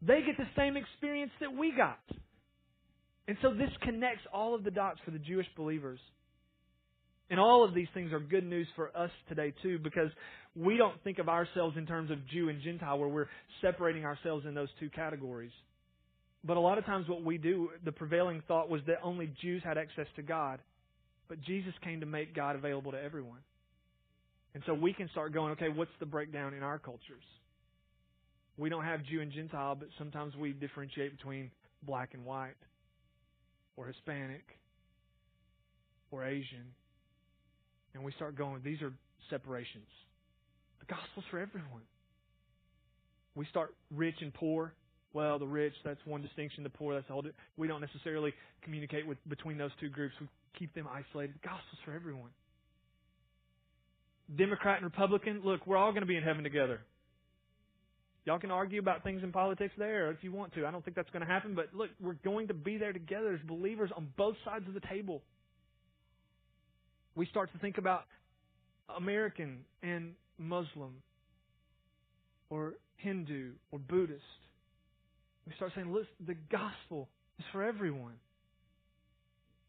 They 0.00 0.22
get 0.24 0.36
the 0.36 0.48
same 0.56 0.76
experience 0.76 1.32
that 1.40 1.52
we 1.52 1.72
got. 1.76 1.98
And 3.26 3.36
so 3.42 3.52
this 3.52 3.70
connects 3.82 4.22
all 4.32 4.54
of 4.54 4.62
the 4.62 4.70
dots 4.70 5.00
for 5.04 5.10
the 5.10 5.18
Jewish 5.18 5.46
believers. 5.56 5.98
And 7.30 7.38
all 7.38 7.64
of 7.64 7.74
these 7.74 7.88
things 7.92 8.12
are 8.12 8.20
good 8.20 8.44
news 8.44 8.66
for 8.74 8.96
us 8.96 9.10
today, 9.28 9.52
too, 9.62 9.78
because 9.78 10.10
we 10.56 10.76
don't 10.76 11.02
think 11.04 11.18
of 11.18 11.28
ourselves 11.28 11.76
in 11.76 11.86
terms 11.86 12.10
of 12.10 12.26
Jew 12.28 12.48
and 12.48 12.62
Gentile 12.62 12.98
where 12.98 13.08
we're 13.08 13.28
separating 13.60 14.04
ourselves 14.04 14.46
in 14.46 14.54
those 14.54 14.68
two 14.80 14.88
categories. 14.90 15.52
But 16.44 16.56
a 16.56 16.60
lot 16.60 16.78
of 16.78 16.86
times 16.86 17.08
what 17.08 17.22
we 17.22 17.36
do, 17.36 17.70
the 17.84 17.92
prevailing 17.92 18.42
thought 18.48 18.70
was 18.70 18.80
that 18.86 18.96
only 19.02 19.30
Jews 19.42 19.62
had 19.64 19.76
access 19.76 20.06
to 20.16 20.22
God. 20.22 20.60
But 21.28 21.42
Jesus 21.42 21.74
came 21.84 22.00
to 22.00 22.06
make 22.06 22.34
God 22.34 22.56
available 22.56 22.92
to 22.92 23.02
everyone. 23.02 23.40
And 24.54 24.62
so 24.64 24.72
we 24.72 24.94
can 24.94 25.10
start 25.10 25.34
going, 25.34 25.52
okay, 25.52 25.68
what's 25.68 25.90
the 26.00 26.06
breakdown 26.06 26.54
in 26.54 26.62
our 26.62 26.78
cultures? 26.78 27.22
We 28.56 28.70
don't 28.70 28.84
have 28.84 29.04
Jew 29.04 29.20
and 29.20 29.30
Gentile, 29.30 29.74
but 29.74 29.88
sometimes 29.98 30.34
we 30.34 30.52
differentiate 30.52 31.16
between 31.16 31.50
black 31.82 32.14
and 32.14 32.24
white, 32.24 32.56
or 33.76 33.86
Hispanic, 33.86 34.42
or 36.10 36.24
Asian. 36.24 36.74
And 37.98 38.04
we 38.04 38.12
start 38.12 38.38
going, 38.38 38.60
these 38.64 38.80
are 38.80 38.92
separations. 39.28 39.88
The 40.78 40.86
gospel's 40.86 41.24
for 41.32 41.40
everyone. 41.40 41.82
We 43.34 43.44
start 43.50 43.74
rich 43.92 44.14
and 44.20 44.32
poor. 44.32 44.72
Well, 45.12 45.40
the 45.40 45.48
rich, 45.48 45.72
that's 45.84 45.98
one 46.04 46.22
distinction. 46.22 46.62
The 46.62 46.70
poor, 46.70 46.94
that's 46.94 47.08
whole. 47.08 47.24
We 47.56 47.66
don't 47.66 47.80
necessarily 47.80 48.32
communicate 48.62 49.04
with 49.04 49.18
between 49.28 49.58
those 49.58 49.72
two 49.80 49.88
groups. 49.88 50.14
We 50.20 50.28
keep 50.56 50.72
them 50.76 50.86
isolated. 50.86 51.34
The 51.42 51.48
gospel's 51.48 51.80
for 51.84 51.92
everyone. 51.92 52.30
Democrat 54.36 54.76
and 54.76 54.84
Republican, 54.84 55.40
look, 55.44 55.66
we're 55.66 55.76
all 55.76 55.90
going 55.90 56.02
to 56.02 56.06
be 56.06 56.16
in 56.16 56.22
heaven 56.22 56.44
together. 56.44 56.78
Y'all 58.26 58.38
can 58.38 58.52
argue 58.52 58.78
about 58.78 59.02
things 59.02 59.24
in 59.24 59.32
politics 59.32 59.74
there 59.76 60.12
if 60.12 60.18
you 60.22 60.30
want 60.30 60.54
to. 60.54 60.66
I 60.66 60.70
don't 60.70 60.84
think 60.84 60.96
that's 60.96 61.10
going 61.10 61.26
to 61.26 61.32
happen, 61.32 61.56
but 61.56 61.70
look, 61.74 61.90
we're 62.00 62.18
going 62.24 62.46
to 62.46 62.54
be 62.54 62.76
there 62.76 62.92
together 62.92 63.32
as 63.32 63.40
believers 63.48 63.90
on 63.96 64.06
both 64.16 64.36
sides 64.44 64.68
of 64.68 64.74
the 64.74 64.86
table. 64.88 65.22
We 67.18 67.26
start 67.26 67.52
to 67.52 67.58
think 67.58 67.78
about 67.78 68.04
American 68.96 69.64
and 69.82 70.12
Muslim 70.38 71.02
or 72.48 72.74
Hindu 72.98 73.54
or 73.72 73.80
Buddhist. 73.80 74.22
We 75.44 75.52
start 75.56 75.72
saying, 75.74 75.92
listen, 75.92 76.06
the 76.24 76.36
gospel 76.48 77.08
is 77.40 77.44
for 77.50 77.64
everyone. 77.64 78.14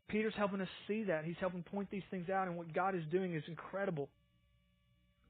Peter's 0.09 0.35
helping 0.37 0.61
us 0.61 0.67
see 0.87 1.05
that. 1.05 1.25
He's 1.25 1.37
helping 1.39 1.63
point 1.63 1.89
these 1.89 2.03
things 2.11 2.29
out, 2.29 2.47
and 2.47 2.55
what 2.55 2.71
God 2.71 2.93
is 2.93 3.01
doing 3.11 3.33
is 3.33 3.43
incredible. 3.47 4.09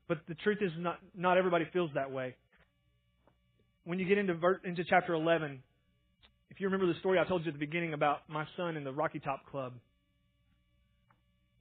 But 0.09 0.17
the 0.27 0.35
truth 0.35 0.57
is, 0.59 0.71
not, 0.77 0.99
not 1.15 1.37
everybody 1.37 1.67
feels 1.71 1.91
that 1.95 2.11
way. 2.11 2.35
When 3.85 3.97
you 3.97 4.05
get 4.05 4.17
into, 4.17 4.33
into 4.65 4.83
chapter 4.89 5.13
11, 5.13 5.63
if 6.49 6.59
you 6.59 6.67
remember 6.67 6.91
the 6.91 6.99
story 6.99 7.17
I 7.17 7.23
told 7.23 7.45
you 7.45 7.47
at 7.47 7.53
the 7.53 7.65
beginning 7.65 7.93
about 7.93 8.27
my 8.27 8.45
son 8.57 8.75
in 8.75 8.83
the 8.83 8.91
Rocky 8.91 9.19
Top 9.19 9.45
Club, 9.49 9.71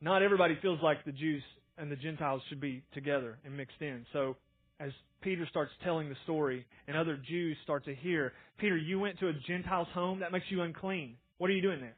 not 0.00 0.22
everybody 0.22 0.56
feels 0.60 0.78
like 0.82 1.04
the 1.04 1.12
Jews 1.12 1.42
and 1.76 1.90
the 1.90 1.96
Gentiles 1.96 2.42
should 2.48 2.60
be 2.60 2.82
together 2.92 3.38
and 3.44 3.56
mixed 3.56 3.80
in. 3.80 4.04
So 4.12 4.36
as 4.80 4.90
Peter 5.22 5.46
starts 5.50 5.72
telling 5.84 6.08
the 6.08 6.16
story 6.24 6.64
and 6.86 6.96
other 6.96 7.18
Jews 7.28 7.56
start 7.64 7.84
to 7.86 7.94
hear, 7.94 8.32
Peter, 8.58 8.76
you 8.76 8.98
went 8.98 9.18
to 9.20 9.28
a 9.28 9.32
Gentile's 9.46 9.88
home, 9.92 10.20
that 10.20 10.32
makes 10.32 10.46
you 10.50 10.62
unclean. 10.62 11.16
What 11.38 11.50
are 11.50 11.52
you 11.52 11.62
doing 11.62 11.80
there? 11.80 11.96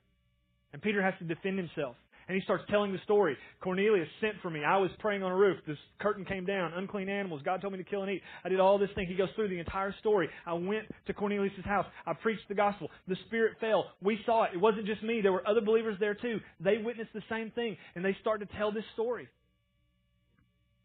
And 0.73 0.81
Peter 0.81 1.03
has 1.03 1.15
to 1.19 1.25
defend 1.25 1.59
himself. 1.59 1.97
And 2.31 2.37
he 2.37 2.45
starts 2.45 2.63
telling 2.71 2.93
the 2.93 3.01
story. 3.03 3.37
Cornelius 3.61 4.07
sent 4.21 4.35
for 4.41 4.51
me. 4.51 4.61
I 4.65 4.77
was 4.77 4.89
praying 5.01 5.25
on 5.25 5.33
a 5.33 5.37
roof. 5.37 5.59
This 5.67 5.77
curtain 5.99 6.25
came 6.25 6.47
down. 6.47 6.73
Unclean 6.75 7.09
animals. 7.09 7.43
God 7.45 7.61
told 7.61 7.73
me 7.73 7.79
to 7.81 7.85
kill 7.85 8.03
and 8.03 8.11
eat. 8.13 8.23
I 8.45 8.49
did 8.49 8.61
all 8.61 8.79
this 8.79 8.89
thing. 8.95 9.09
He 9.09 9.17
goes 9.17 9.31
through 9.35 9.49
the 9.49 9.59
entire 9.59 9.93
story. 9.99 10.29
I 10.47 10.53
went 10.53 10.87
to 11.09 11.13
Cornelius' 11.13 11.55
house. 11.65 11.87
I 12.07 12.13
preached 12.13 12.47
the 12.49 12.55
gospel. 12.55 12.89
The 13.09 13.17
Spirit 13.27 13.57
fell. 13.61 13.87
We 14.01 14.21
saw 14.27 14.45
it. 14.45 14.51
It 14.55 14.61
wasn't 14.61 14.87
just 14.87 15.03
me. 15.03 15.21
There 15.21 15.33
were 15.33 15.43
other 15.45 15.61
believers 15.61 15.97
there 15.99 16.15
too. 16.15 16.39
They 16.61 16.79
witnessed 16.79 17.13
the 17.15 17.23
same 17.29 17.51
thing. 17.51 17.77
And 17.97 18.05
they 18.05 18.17
start 18.21 18.39
to 18.39 18.57
tell 18.57 18.71
this 18.71 18.85
story. 18.95 19.27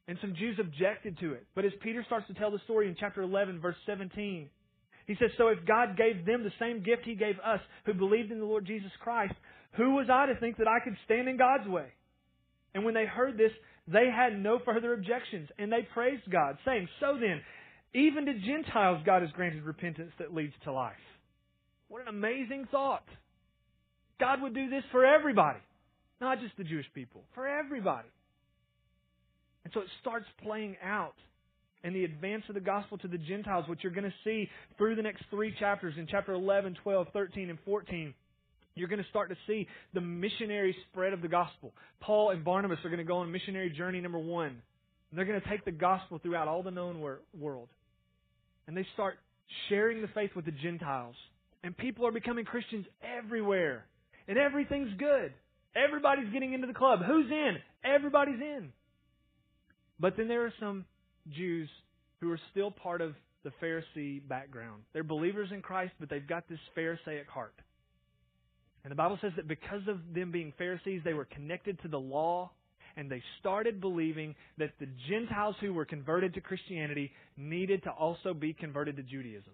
And 0.08 0.18
some 0.22 0.34
Jews 0.34 0.58
objected 0.60 1.20
to 1.20 1.34
it. 1.34 1.46
But 1.54 1.64
as 1.64 1.74
Peter 1.84 2.04
starts 2.08 2.26
to 2.26 2.34
tell 2.34 2.50
the 2.50 2.60
story 2.64 2.88
in 2.88 2.96
chapter 3.00 3.22
11, 3.22 3.62
verse 3.62 3.78
17, 3.86 4.50
he 5.08 5.16
says, 5.20 5.30
So 5.38 5.50
if 5.50 5.60
God 5.68 5.96
gave 5.96 6.26
them 6.26 6.44
the 6.44 6.52
same 6.60 6.82
gift 6.82 7.04
he 7.06 7.16
gave 7.16 7.36
us 7.46 7.60
who 7.86 7.94
believed 7.94 8.32
in 8.32 8.40
the 8.40 8.46
Lord 8.46 8.66
Jesus 8.66 8.92
Christ, 9.00 9.36
who 9.78 9.96
was 9.96 10.08
I 10.12 10.28
to 10.28 10.36
think 10.40 10.58
that 10.58 10.68
I 10.68 10.80
could 10.84 10.96
stand 11.06 11.28
in 11.28 11.38
God's 11.38 11.68
way? 11.68 11.88
And 12.74 12.84
when 12.84 12.94
they 12.94 13.06
heard 13.06 13.38
this, 13.38 13.52
they 13.88 14.10
had 14.14 14.40
no 14.40 14.60
further 14.66 14.94
objections, 14.94 15.50
and 15.58 15.72
they 15.72 15.88
praised 15.94 16.30
God, 16.30 16.58
saying, 16.66 16.88
So 17.00 17.18
then, 17.20 17.42
even 17.94 18.26
to 18.26 18.34
Gentiles 18.34 19.02
God 19.06 19.22
has 19.22 19.32
granted 19.32 19.64
repentance 19.64 20.12
that 20.20 20.34
leads 20.34 20.54
to 20.64 20.74
life. 20.74 20.94
What 21.88 22.02
an 22.02 22.08
amazing 22.08 22.68
thought. 22.72 23.06
God 24.20 24.42
would 24.42 24.54
do 24.54 24.70
this 24.70 24.84
for 24.92 25.06
everybody, 25.06 25.60
not 26.20 26.42
just 26.42 26.58
the 26.58 26.64
Jewish 26.64 26.88
people, 26.94 27.24
for 27.34 27.48
everybody. 27.48 28.08
And 29.64 29.74
so 29.74 29.82
it 29.82 29.88
starts 30.02 30.26
playing 30.42 30.78
out 30.84 31.16
in 31.84 31.94
the 31.94 32.04
advance 32.04 32.44
of 32.50 32.56
the 32.56 32.62
gospel 32.62 32.98
to 33.00 33.08
the 33.08 33.18
Gentiles, 33.18 33.66
which 33.68 33.80
you're 33.84 33.92
going 33.92 34.06
to 34.06 34.14
see 34.24 34.50
through 34.78 34.96
the 34.96 35.02
next 35.02 35.24
three 35.30 35.54
chapters 35.60 35.94
in 35.98 36.08
chapter 36.10 36.34
11, 36.34 36.78
12, 36.84 37.08
13, 37.14 37.50
and 37.50 37.60
14. 37.66 38.14
You're 38.76 38.90
going 38.90 39.02
to 39.02 39.10
start 39.10 39.30
to 39.30 39.38
see 39.48 39.68
the 39.94 40.02
missionary 40.02 40.76
spread 40.92 41.14
of 41.14 41.22
the 41.22 41.30
gospel. 41.30 41.74
Paul 42.02 42.32
and 42.32 42.44
Barnabas 42.44 42.80
are 42.84 42.90
going 42.90 43.00
to 43.00 43.06
go 43.06 43.18
on 43.18 43.32
missionary 43.32 43.70
journey 43.70 44.02
number 44.02 44.20
one. 44.20 44.62
They're 45.14 45.26
going 45.26 45.40
to 45.40 45.50
take 45.50 45.64
the 45.64 45.72
gospel 45.72 46.20
throughout 46.22 46.50
all 46.50 46.62
the 46.62 46.72
known 46.72 47.00
world. 47.00 47.70
And 48.68 48.76
they 48.76 48.86
start 48.94 49.16
sharing 49.70 50.02
the 50.02 50.10
faith 50.10 50.32
with 50.36 50.44
the 50.44 50.52
Gentiles. 50.52 51.16
And 51.64 51.76
people 51.78 52.06
are 52.06 52.12
becoming 52.12 52.44
Christians 52.44 52.86
everywhere. 53.02 53.86
And 54.28 54.38
everything's 54.38 54.92
good. 54.98 55.34
Everybody's 55.76 56.32
getting 56.34 56.54
into 56.54 56.68
the 56.68 56.74
club. 56.74 57.00
Who's 57.06 57.32
in? 57.32 57.56
Everybody's 57.84 58.42
in. 58.42 58.74
But 60.00 60.18
then 60.18 60.28
there 60.28 60.46
are 60.46 60.54
some 60.60 60.86
Jews 61.36 61.70
who 62.20 62.32
are 62.32 62.40
still 62.52 62.72
part 62.72 63.02
of 63.02 63.14
the 63.44 63.52
Pharisee 63.64 64.28
background. 64.28 64.84
They're 64.94 65.04
believers 65.04 65.50
in 65.54 65.62
Christ, 65.62 65.94
but 66.00 66.10
they've 66.10 66.28
got 66.28 66.50
this 66.50 66.60
Pharisaic 66.74 67.30
heart. 67.30 67.54
And 68.86 68.92
the 68.92 68.96
Bible 68.96 69.18
says 69.20 69.32
that 69.36 69.48
because 69.48 69.82
of 69.88 69.98
them 70.14 70.32
being 70.32 70.54
Pharisees, 70.60 71.02
they 71.04 71.16
were 71.16 71.26
connected 71.26 71.82
to 71.82 71.88
the 71.88 72.00
law, 72.00 72.52
and 72.96 73.10
they 73.10 73.24
started 73.40 73.82
believing 73.82 74.36
that 74.60 74.74
the 74.80 74.88
Gentiles 75.10 75.56
who 75.60 75.74
were 75.74 75.86
converted 75.86 76.36
to 76.36 76.42
Christianity 76.42 77.12
needed 77.36 77.82
to 77.86 77.90
also 77.90 78.36
be 78.36 78.54
converted 78.54 78.96
to 78.98 79.02
Judaism. 79.02 79.54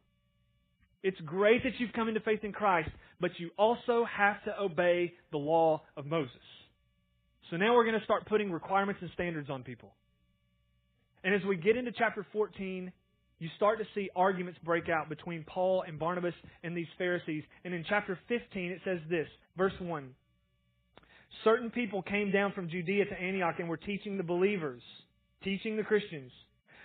It's 1.02 1.20
great 1.22 1.64
that 1.64 1.72
you've 1.80 1.94
come 1.94 2.10
into 2.10 2.20
faith 2.20 2.44
in 2.44 2.52
Christ, 2.52 2.90
but 3.22 3.32
you 3.38 3.52
also 3.58 4.06
have 4.06 4.44
to 4.44 4.60
obey 4.60 5.14
the 5.32 5.38
law 5.38 5.82
of 5.96 6.06
Moses. 6.06 6.36
So 7.50 7.56
now 7.56 7.74
we're 7.74 7.86
going 7.86 7.98
to 7.98 8.04
start 8.04 8.26
putting 8.28 8.52
requirements 8.52 9.00
and 9.02 9.10
standards 9.14 9.50
on 9.50 9.64
people. 9.64 9.94
And 11.24 11.34
as 11.34 11.42
we 11.48 11.56
get 11.56 11.78
into 11.78 11.94
chapter 11.98 12.28
14, 12.34 12.92
you 13.42 13.50
start 13.58 13.80
to 13.80 13.86
see 13.96 14.08
arguments 14.16 14.60
break 14.64 14.88
out 14.88 15.10
between 15.10 15.44
Paul 15.46 15.84
and 15.88 15.98
Barnabas 15.98 16.36
and 16.64 16.78
these 16.78 16.86
Pharisees. 17.00 17.44
And 17.66 17.74
in 17.74 17.84
chapter 17.90 18.18
15, 18.28 18.72
it 18.72 18.82
says 18.86 19.00
this, 19.10 19.26
verse 19.58 19.74
1. 19.80 20.12
Certain 21.44 21.72
people 21.72 22.04
came 22.04 22.32
down 22.32 22.52
from 22.54 22.70
Judea 22.70 23.06
to 23.06 23.20
Antioch 23.20 23.56
and 23.58 23.68
were 23.68 23.78
teaching 23.78 24.16
the 24.16 24.24
believers, 24.24 24.84
teaching 25.44 25.76
the 25.76 25.82
Christians, 25.82 26.32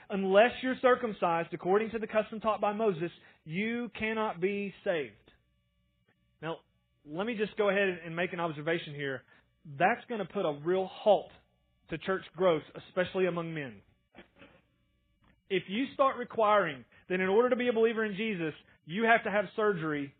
unless 0.09 0.51
you're 0.63 0.77
circumcised 0.81 1.53
according 1.53 1.91
to 1.91 1.99
the 1.99 2.07
custom 2.07 2.41
taught 2.41 2.63
by 2.63 2.73
Moses, 2.73 3.11
you 3.45 3.91
cannot 3.99 4.41
be 4.41 4.73
saved. 4.83 5.13
Now, 6.41 6.57
let 7.07 7.27
me 7.27 7.37
just 7.37 7.55
go 7.59 7.69
ahead 7.69 7.99
and 8.03 8.17
make 8.17 8.33
an 8.33 8.41
observation 8.41 8.95
here. 8.95 9.25
That's 9.79 10.01
going 10.09 10.21
to 10.21 10.33
put 10.33 10.47
a 10.47 10.57
real 10.65 10.87
halt 10.91 11.29
to 11.91 11.99
church 11.99 12.23
growth, 12.35 12.63
especially 12.89 13.27
among 13.27 13.53
men 13.53 13.75
if 15.51 15.65
you 15.69 15.87
start 15.95 16.17
requiring 16.17 16.85
that 17.09 17.21
in 17.21 17.29
order 17.29 17.51
to 17.51 17.57
be 17.57 17.69
a 17.69 17.73
believer 17.73 18.05
in 18.05 18.17
Jesus, 18.17 18.55
you 18.85 19.05
have 19.05 19.25
to 19.25 19.31
have 19.31 19.47
surgery, 19.55 20.13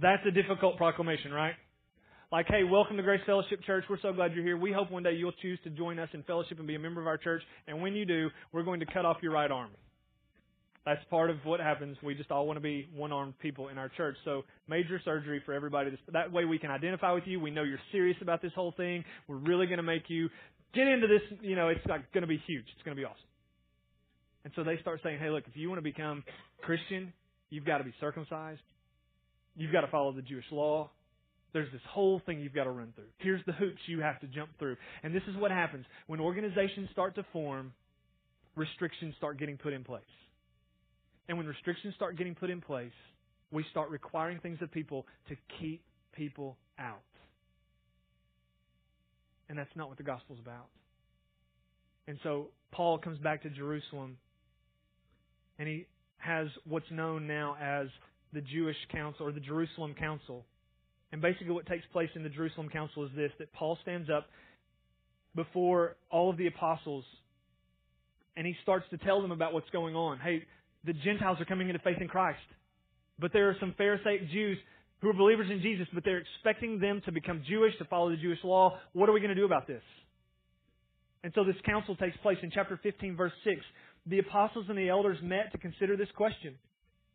that's 0.00 0.22
a 0.26 0.30
difficult 0.30 0.76
proclamation, 0.76 1.32
right? 1.32 1.54
Like, 2.32 2.46
hey, 2.48 2.64
welcome 2.64 2.96
to 2.96 3.02
Grace 3.02 3.20
Fellowship 3.26 3.62
Church. 3.64 3.84
We're 3.88 4.00
so 4.00 4.12
glad 4.12 4.34
you're 4.34 4.44
here. 4.44 4.56
We 4.56 4.72
hope 4.72 4.90
one 4.90 5.02
day 5.02 5.12
you'll 5.12 5.32
choose 5.40 5.58
to 5.64 5.70
join 5.70 5.98
us 5.98 6.08
in 6.12 6.22
fellowship 6.24 6.58
and 6.58 6.66
be 6.66 6.74
a 6.74 6.78
member 6.78 7.00
of 7.00 7.06
our 7.06 7.18
church. 7.18 7.42
And 7.68 7.80
when 7.80 7.94
you 7.94 8.04
do, 8.04 8.28
we're 8.52 8.64
going 8.64 8.80
to 8.80 8.86
cut 8.86 9.04
off 9.04 9.18
your 9.22 9.32
right 9.32 9.50
arm. 9.50 9.70
That's 10.84 11.00
part 11.10 11.30
of 11.30 11.36
what 11.44 11.60
happens. 11.60 11.96
We 12.02 12.14
just 12.14 12.30
all 12.30 12.46
want 12.46 12.56
to 12.56 12.60
be 12.60 12.88
one-armed 12.94 13.38
people 13.38 13.68
in 13.68 13.78
our 13.78 13.88
church. 13.88 14.16
So 14.24 14.42
major 14.68 15.00
surgery 15.04 15.42
for 15.46 15.52
everybody. 15.52 15.96
That 16.12 16.32
way 16.32 16.44
we 16.44 16.58
can 16.58 16.70
identify 16.70 17.12
with 17.12 17.24
you. 17.26 17.40
We 17.40 17.50
know 17.50 17.62
you're 17.62 17.78
serious 17.92 18.16
about 18.20 18.42
this 18.42 18.52
whole 18.54 18.72
thing. 18.76 19.04
We're 19.28 19.36
really 19.36 19.66
going 19.66 19.78
to 19.78 19.84
make 19.84 20.04
you 20.08 20.28
get 20.74 20.88
into 20.88 21.06
this. 21.06 21.22
You 21.40 21.56
know, 21.56 21.68
it's 21.68 21.86
like 21.86 22.12
going 22.12 22.22
to 22.22 22.28
be 22.28 22.42
huge. 22.46 22.66
It's 22.74 22.82
going 22.84 22.96
to 22.96 23.00
be 23.00 23.06
awesome. 23.06 23.33
And 24.44 24.52
so 24.54 24.62
they 24.62 24.78
start 24.80 25.00
saying, 25.02 25.18
hey, 25.18 25.30
look, 25.30 25.44
if 25.46 25.56
you 25.56 25.68
want 25.68 25.78
to 25.78 25.82
become 25.82 26.22
Christian, 26.60 27.12
you've 27.50 27.64
got 27.64 27.78
to 27.78 27.84
be 27.84 27.94
circumcised. 28.00 28.60
You've 29.56 29.72
got 29.72 29.82
to 29.82 29.88
follow 29.88 30.12
the 30.12 30.22
Jewish 30.22 30.44
law. 30.50 30.90
There's 31.52 31.70
this 31.72 31.80
whole 31.88 32.20
thing 32.26 32.40
you've 32.40 32.54
got 32.54 32.64
to 32.64 32.70
run 32.70 32.92
through. 32.94 33.04
Here's 33.18 33.40
the 33.46 33.52
hoops 33.52 33.78
you 33.86 34.00
have 34.00 34.20
to 34.20 34.26
jump 34.26 34.50
through. 34.58 34.76
And 35.02 35.14
this 35.14 35.22
is 35.28 35.36
what 35.36 35.50
happens. 35.50 35.86
When 36.08 36.20
organizations 36.20 36.88
start 36.92 37.14
to 37.14 37.24
form, 37.32 37.72
restrictions 38.56 39.14
start 39.16 39.38
getting 39.38 39.56
put 39.56 39.72
in 39.72 39.84
place. 39.84 40.02
And 41.28 41.38
when 41.38 41.46
restrictions 41.46 41.94
start 41.94 42.18
getting 42.18 42.34
put 42.34 42.50
in 42.50 42.60
place, 42.60 42.92
we 43.50 43.64
start 43.70 43.90
requiring 43.90 44.40
things 44.40 44.58
of 44.60 44.70
people 44.72 45.06
to 45.28 45.36
keep 45.60 45.82
people 46.12 46.56
out. 46.78 47.00
And 49.48 49.56
that's 49.56 49.70
not 49.76 49.88
what 49.88 49.96
the 49.96 50.02
gospel's 50.02 50.40
about. 50.40 50.66
And 52.08 52.18
so 52.22 52.48
Paul 52.72 52.98
comes 52.98 53.18
back 53.18 53.42
to 53.44 53.50
Jerusalem 53.50 54.18
and 55.58 55.68
he 55.68 55.86
has 56.18 56.48
what's 56.66 56.90
known 56.90 57.26
now 57.26 57.56
as 57.60 57.88
the 58.32 58.40
Jewish 58.40 58.76
Council 58.92 59.26
or 59.26 59.32
the 59.32 59.40
Jerusalem 59.40 59.94
Council. 59.98 60.44
And 61.12 61.22
basically, 61.22 61.50
what 61.50 61.66
takes 61.66 61.84
place 61.92 62.10
in 62.16 62.22
the 62.22 62.28
Jerusalem 62.28 62.68
Council 62.68 63.04
is 63.04 63.10
this 63.14 63.30
that 63.38 63.52
Paul 63.52 63.78
stands 63.82 64.08
up 64.10 64.26
before 65.34 65.96
all 66.10 66.30
of 66.30 66.36
the 66.36 66.46
apostles 66.46 67.04
and 68.36 68.46
he 68.46 68.54
starts 68.62 68.86
to 68.90 68.98
tell 68.98 69.22
them 69.22 69.30
about 69.30 69.52
what's 69.52 69.70
going 69.70 69.94
on. 69.94 70.18
Hey, 70.18 70.42
the 70.84 70.92
Gentiles 70.92 71.40
are 71.40 71.44
coming 71.44 71.68
into 71.68 71.80
faith 71.80 71.98
in 72.00 72.08
Christ, 72.08 72.40
but 73.18 73.32
there 73.32 73.48
are 73.48 73.56
some 73.60 73.74
Pharisaic 73.78 74.28
Jews 74.30 74.58
who 75.00 75.08
are 75.10 75.14
believers 75.14 75.48
in 75.50 75.60
Jesus, 75.60 75.86
but 75.94 76.04
they're 76.04 76.22
expecting 76.36 76.78
them 76.80 77.00
to 77.04 77.12
become 77.12 77.42
Jewish, 77.48 77.76
to 77.78 77.84
follow 77.84 78.10
the 78.10 78.16
Jewish 78.16 78.38
law. 78.42 78.78
What 78.92 79.08
are 79.08 79.12
we 79.12 79.20
going 79.20 79.34
to 79.34 79.40
do 79.40 79.44
about 79.44 79.66
this? 79.66 79.82
And 81.22 81.32
so 81.34 81.44
this 81.44 81.56
council 81.64 81.96
takes 81.96 82.16
place 82.18 82.38
in 82.42 82.50
chapter 82.50 82.78
15, 82.82 83.16
verse 83.16 83.32
6 83.44 83.56
the 84.06 84.18
apostles 84.18 84.66
and 84.68 84.78
the 84.78 84.88
elders 84.88 85.18
met 85.22 85.52
to 85.52 85.58
consider 85.58 85.96
this 85.96 86.08
question. 86.16 86.54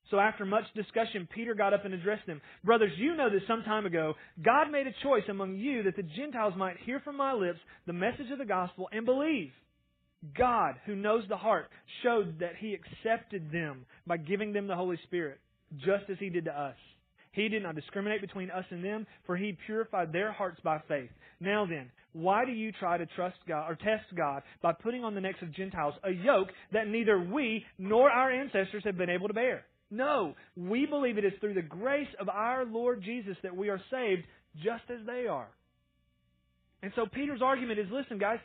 So 0.10 0.20
after 0.20 0.44
much 0.44 0.64
discussion, 0.76 1.28
Peter 1.34 1.54
got 1.54 1.74
up 1.74 1.86
and 1.86 1.94
addressed 1.94 2.26
them. 2.26 2.42
Brothers, 2.64 2.92
you 2.98 3.16
know 3.16 3.30
that 3.30 3.48
some 3.48 3.62
time 3.64 3.86
ago, 3.86 4.16
God 4.44 4.72
made 4.72 4.88
a 4.88 5.04
choice 5.04 5.24
among 5.30 5.56
you 5.56 5.84
that 5.84 5.96
the 5.96 6.04
Gentiles 6.04 6.54
might 6.58 6.78
hear 6.86 7.00
from 7.00 7.18
my 7.18 7.34
lips 7.34 7.60
the 7.86 7.94
message 7.94 8.32
of 8.32 8.40
the 8.40 8.46
gospel 8.46 8.90
and 8.92 9.06
believe. 9.06 9.52
God, 10.38 10.76
who 10.86 10.96
knows 10.96 11.24
the 11.30 11.38
heart, 11.38 11.70
showed 12.04 12.40
that 12.40 12.56
he 12.58 12.74
accepted 12.76 13.52
them 13.52 13.86
by 14.06 14.18
giving 14.18 14.52
them 14.52 14.68
the 14.68 14.76
Holy 14.76 14.98
Spirit, 15.04 15.40
just 15.78 16.10
as 16.10 16.18
he 16.20 16.30
did 16.30 16.46
to 16.46 16.60
us. 16.60 16.76
He 17.32 17.48
did 17.48 17.64
not 17.64 17.76
discriminate 17.76 18.22
between 18.22 18.50
us 18.50 18.66
and 18.72 18.84
them, 18.84 19.06
for 19.26 19.38
he 19.38 19.58
purified 19.66 20.12
their 20.12 20.32
hearts 20.32 20.60
by 20.64 20.82
faith. 20.88 21.12
Now 21.40 21.66
then, 21.66 21.92
why 22.14 22.46
do 22.46 22.52
you 22.52 22.72
try 22.72 22.98
to 22.98 23.06
trust 23.06 23.38
God 23.48 23.70
or 23.70 23.76
test 23.76 24.06
God 24.16 24.44
by 24.62 24.74
putting 24.74 25.04
on 25.04 25.16
the 25.16 25.22
necks 25.22 25.42
of 25.42 25.54
Gentiles 25.54 25.94
a 26.04 26.12
yoke 26.12 26.50
that 26.74 26.88
neither 26.88 27.20
we 27.20 27.66
nor 27.78 28.10
our 28.10 28.32
ancestors 28.32 28.84
have 28.86 28.98
been 28.98 29.10
able 29.10 29.28
to 29.28 29.34
bear? 29.34 29.66
No, 29.92 30.36
we 30.56 30.86
believe 30.86 31.18
it 31.18 31.26
is 31.26 31.34
through 31.40 31.56
the 31.56 31.62
grace 31.62 32.08
of 32.20 32.30
our 32.30 32.66
Lord 32.66 33.02
Jesus 33.04 33.38
that 33.44 33.56
we 33.56 33.70
are 33.70 33.82
saved 33.92 34.24
just 34.64 34.84
as 34.90 35.06
they 35.06 35.28
are. 35.28 35.48
And 36.82 36.92
so 36.96 37.06
Peter's 37.12 37.42
argument 37.42 37.80
is 37.80 37.88
listen, 37.92 38.18
guys, 38.18 38.40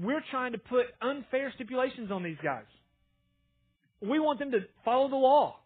we're 0.00 0.22
trying 0.30 0.52
to 0.52 0.58
put 0.58 0.86
unfair 1.02 1.52
stipulations 1.54 2.10
on 2.10 2.22
these 2.22 2.38
guys. 2.42 2.64
We 4.00 4.18
want 4.20 4.38
them 4.38 4.50
to 4.52 4.60
follow 4.84 5.08
the 5.08 5.16
law. 5.16 5.56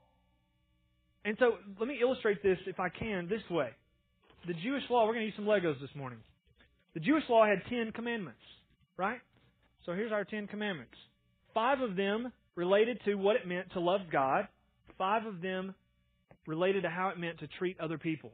And 1.24 1.36
so 1.38 1.52
let 1.78 1.88
me 1.88 1.98
illustrate 2.00 2.42
this, 2.42 2.58
if 2.66 2.80
I 2.80 2.88
can, 2.88 3.28
this 3.28 3.42
way. 3.50 3.70
The 4.46 4.54
Jewish 4.54 4.84
law, 4.88 5.04
we're 5.06 5.14
going 5.14 5.24
to 5.24 5.26
use 5.26 5.34
some 5.36 5.44
Legos 5.44 5.80
this 5.80 5.90
morning. 5.94 6.18
The 6.94 7.00
Jewish 7.00 7.24
law 7.28 7.46
had 7.46 7.62
ten 7.68 7.92
commandments, 7.92 8.40
right? 8.96 9.20
So 9.86 9.92
here's 9.92 10.12
our 10.12 10.24
ten 10.24 10.46
commandments. 10.46 10.94
Five 11.54 11.80
of 11.80 11.96
them 11.96 12.32
related 12.56 13.00
to 13.04 13.14
what 13.14 13.36
it 13.36 13.46
meant 13.46 13.72
to 13.72 13.80
love 13.80 14.02
God. 14.12 14.48
Five 14.98 15.26
of 15.26 15.40
them 15.40 15.74
related 16.46 16.82
to 16.82 16.90
how 16.90 17.10
it 17.10 17.18
meant 17.18 17.38
to 17.40 17.46
treat 17.58 17.78
other 17.80 17.98
people. 17.98 18.32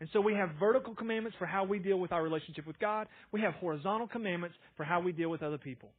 And 0.00 0.08
so 0.12 0.20
we 0.20 0.34
have 0.34 0.50
vertical 0.58 0.94
commandments 0.94 1.36
for 1.38 1.46
how 1.46 1.64
we 1.64 1.78
deal 1.78 1.98
with 1.98 2.10
our 2.12 2.22
relationship 2.22 2.66
with 2.66 2.78
God. 2.78 3.06
We 3.32 3.42
have 3.42 3.54
horizontal 3.54 4.08
commandments 4.08 4.56
for 4.76 4.84
how 4.84 5.00
we 5.00 5.12
deal 5.12 5.28
with 5.28 5.42
other 5.42 5.58
people. 5.58 5.90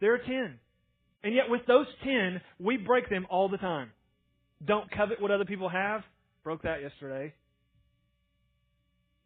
There 0.00 0.14
are 0.14 0.18
ten. 0.18 0.58
And 1.24 1.34
yet 1.34 1.44
with 1.48 1.62
those 1.66 1.86
ten, 2.04 2.40
we 2.58 2.76
break 2.76 3.08
them 3.08 3.26
all 3.30 3.48
the 3.48 3.56
time. 3.56 3.90
Don't 4.64 4.90
covet 4.90 5.20
what 5.20 5.30
other 5.30 5.44
people 5.44 5.68
have. 5.68 6.02
Broke 6.44 6.62
that 6.62 6.82
yesterday. 6.82 7.32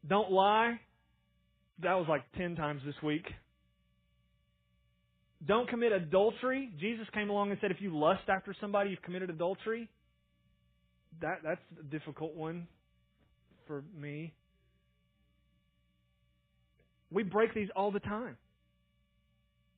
Don't 0.06 0.30
lie. 0.30 0.80
That 1.82 1.94
was 1.94 2.06
like 2.08 2.22
10 2.36 2.56
times 2.56 2.82
this 2.84 2.94
week. 3.02 3.26
Don't 5.46 5.68
commit 5.68 5.92
adultery. 5.92 6.72
Jesus 6.80 7.06
came 7.12 7.28
along 7.28 7.50
and 7.50 7.58
said 7.60 7.70
if 7.70 7.80
you 7.80 7.96
lust 7.96 8.22
after 8.28 8.54
somebody, 8.60 8.90
you've 8.90 9.02
committed 9.02 9.30
adultery. 9.30 9.88
That 11.20 11.40
that's 11.44 11.60
a 11.78 11.84
difficult 11.84 12.34
one 12.34 12.66
for 13.66 13.84
me. 13.98 14.32
We 17.10 17.22
break 17.22 17.54
these 17.54 17.68
all 17.76 17.90
the 17.90 18.00
time. 18.00 18.36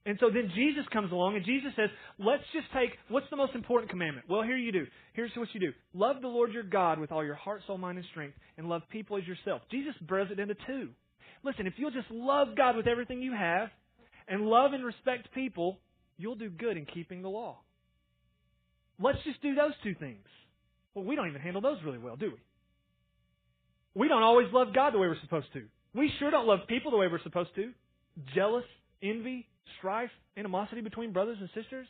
And 0.07 0.16
so 0.20 0.30
then 0.32 0.51
Jesus 0.55 0.84
comes 0.90 1.12
along 1.12 1.36
and 1.36 1.44
Jesus 1.44 1.70
says, 1.76 1.90
let's 2.18 2.42
just 2.55 2.66
take, 2.72 2.90
what's 3.09 3.28
the 3.28 3.36
most 3.36 3.55
important 3.55 3.90
commandment? 3.90 4.26
Well, 4.26 4.42
here 4.42 4.57
you 4.57 4.72
do. 4.72 4.86
Here's 5.12 5.30
what 5.36 5.49
you 5.53 5.61
do. 5.61 5.72
Love 5.92 6.22
the 6.22 6.28
Lord 6.28 6.53
your 6.53 6.62
God 6.62 6.99
with 6.99 7.12
all 7.12 7.22
your 7.22 7.34
heart, 7.34 7.61
soul, 7.66 7.76
mind, 7.76 7.99
and 7.99 8.07
strength, 8.11 8.34
and 8.57 8.70
love 8.70 8.82
people 8.90 9.18
as 9.18 9.26
yourself. 9.26 9.61
Jesus 9.70 9.92
breaks 10.01 10.30
it 10.30 10.38
into 10.38 10.55
two. 10.66 10.88
Listen, 11.45 11.66
if 11.66 11.74
you'll 11.76 11.91
just 11.91 12.11
love 12.11 12.49
God 12.57 12.76
with 12.76 12.86
everything 12.86 13.22
you 13.22 13.32
have, 13.32 13.68
and 14.28 14.43
love 14.43 14.72
and 14.72 14.84
respect 14.84 15.32
people, 15.34 15.78
you'll 16.16 16.34
do 16.34 16.51
good 16.51 16.76
in 16.76 16.84
keeping 16.86 17.22
the 17.22 17.28
law. 17.28 17.59
Let's 19.01 19.18
just 19.24 19.41
do 19.43 19.55
those 19.55 19.72
two 19.82 19.95
things. 19.95 20.26
Well, 20.95 21.05
we 21.05 21.16
don't 21.16 21.28
even 21.28 21.41
handle 21.41 21.62
those 21.62 21.78
really 21.84 21.99
well, 21.99 22.16
do 22.16 22.26
we? 22.26 24.01
We 24.01 24.09
don't 24.09 24.22
always 24.22 24.49
love 24.53 24.68
God 24.74 24.93
the 24.93 24.99
way 24.99 25.09
we're 25.09 25.20
supposed 25.22 25.53
to. 25.55 25.62
We 25.95 26.11
sure 26.18 26.30
don't 26.30 26.47
love 26.47 26.61
people 26.68 26.91
the 26.91 26.97
way 26.97 27.07
we're 27.11 27.22
supposed 27.22 27.55
to. 27.57 27.72
Jealous, 28.34 28.64
envy, 29.03 29.47
strife, 29.78 30.11
animosity 30.36 30.80
between 30.80 31.12
brothers 31.12 31.39
and 31.41 31.49
sisters, 31.55 31.86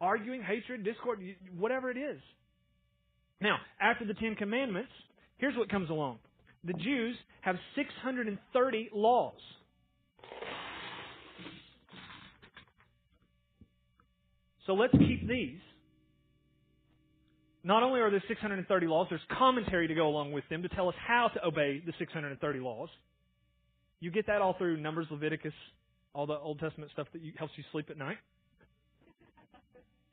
arguing, 0.00 0.42
hatred, 0.42 0.84
discord, 0.84 1.20
whatever 1.56 1.90
it 1.90 1.96
is. 1.96 2.20
Now, 3.40 3.56
after 3.80 4.04
the 4.04 4.14
Ten 4.14 4.34
Commandments, 4.34 4.90
here's 5.38 5.56
what 5.56 5.68
comes 5.68 5.90
along. 5.90 6.18
The 6.66 6.72
Jews 6.72 7.16
have 7.42 7.56
630 7.76 8.90
laws. 8.92 9.34
So 14.66 14.74
let's 14.74 14.92
keep 14.98 15.28
these. 15.28 15.60
Not 17.62 17.82
only 17.84 18.00
are 18.00 18.10
there 18.10 18.22
630 18.26 18.86
laws, 18.86 19.06
there's 19.10 19.20
commentary 19.38 19.86
to 19.88 19.94
go 19.94 20.08
along 20.08 20.32
with 20.32 20.44
them 20.50 20.62
to 20.62 20.68
tell 20.68 20.88
us 20.88 20.94
how 21.06 21.28
to 21.34 21.44
obey 21.44 21.82
the 21.84 21.92
630 21.98 22.58
laws. 22.58 22.88
You 24.00 24.10
get 24.10 24.26
that 24.26 24.42
all 24.42 24.54
through 24.58 24.76
Numbers, 24.78 25.06
Leviticus, 25.10 25.52
all 26.14 26.26
the 26.26 26.38
Old 26.38 26.58
Testament 26.58 26.90
stuff 26.92 27.06
that 27.12 27.22
you, 27.22 27.32
helps 27.38 27.54
you 27.56 27.64
sleep 27.72 27.90
at 27.90 27.98
night. 27.98 28.18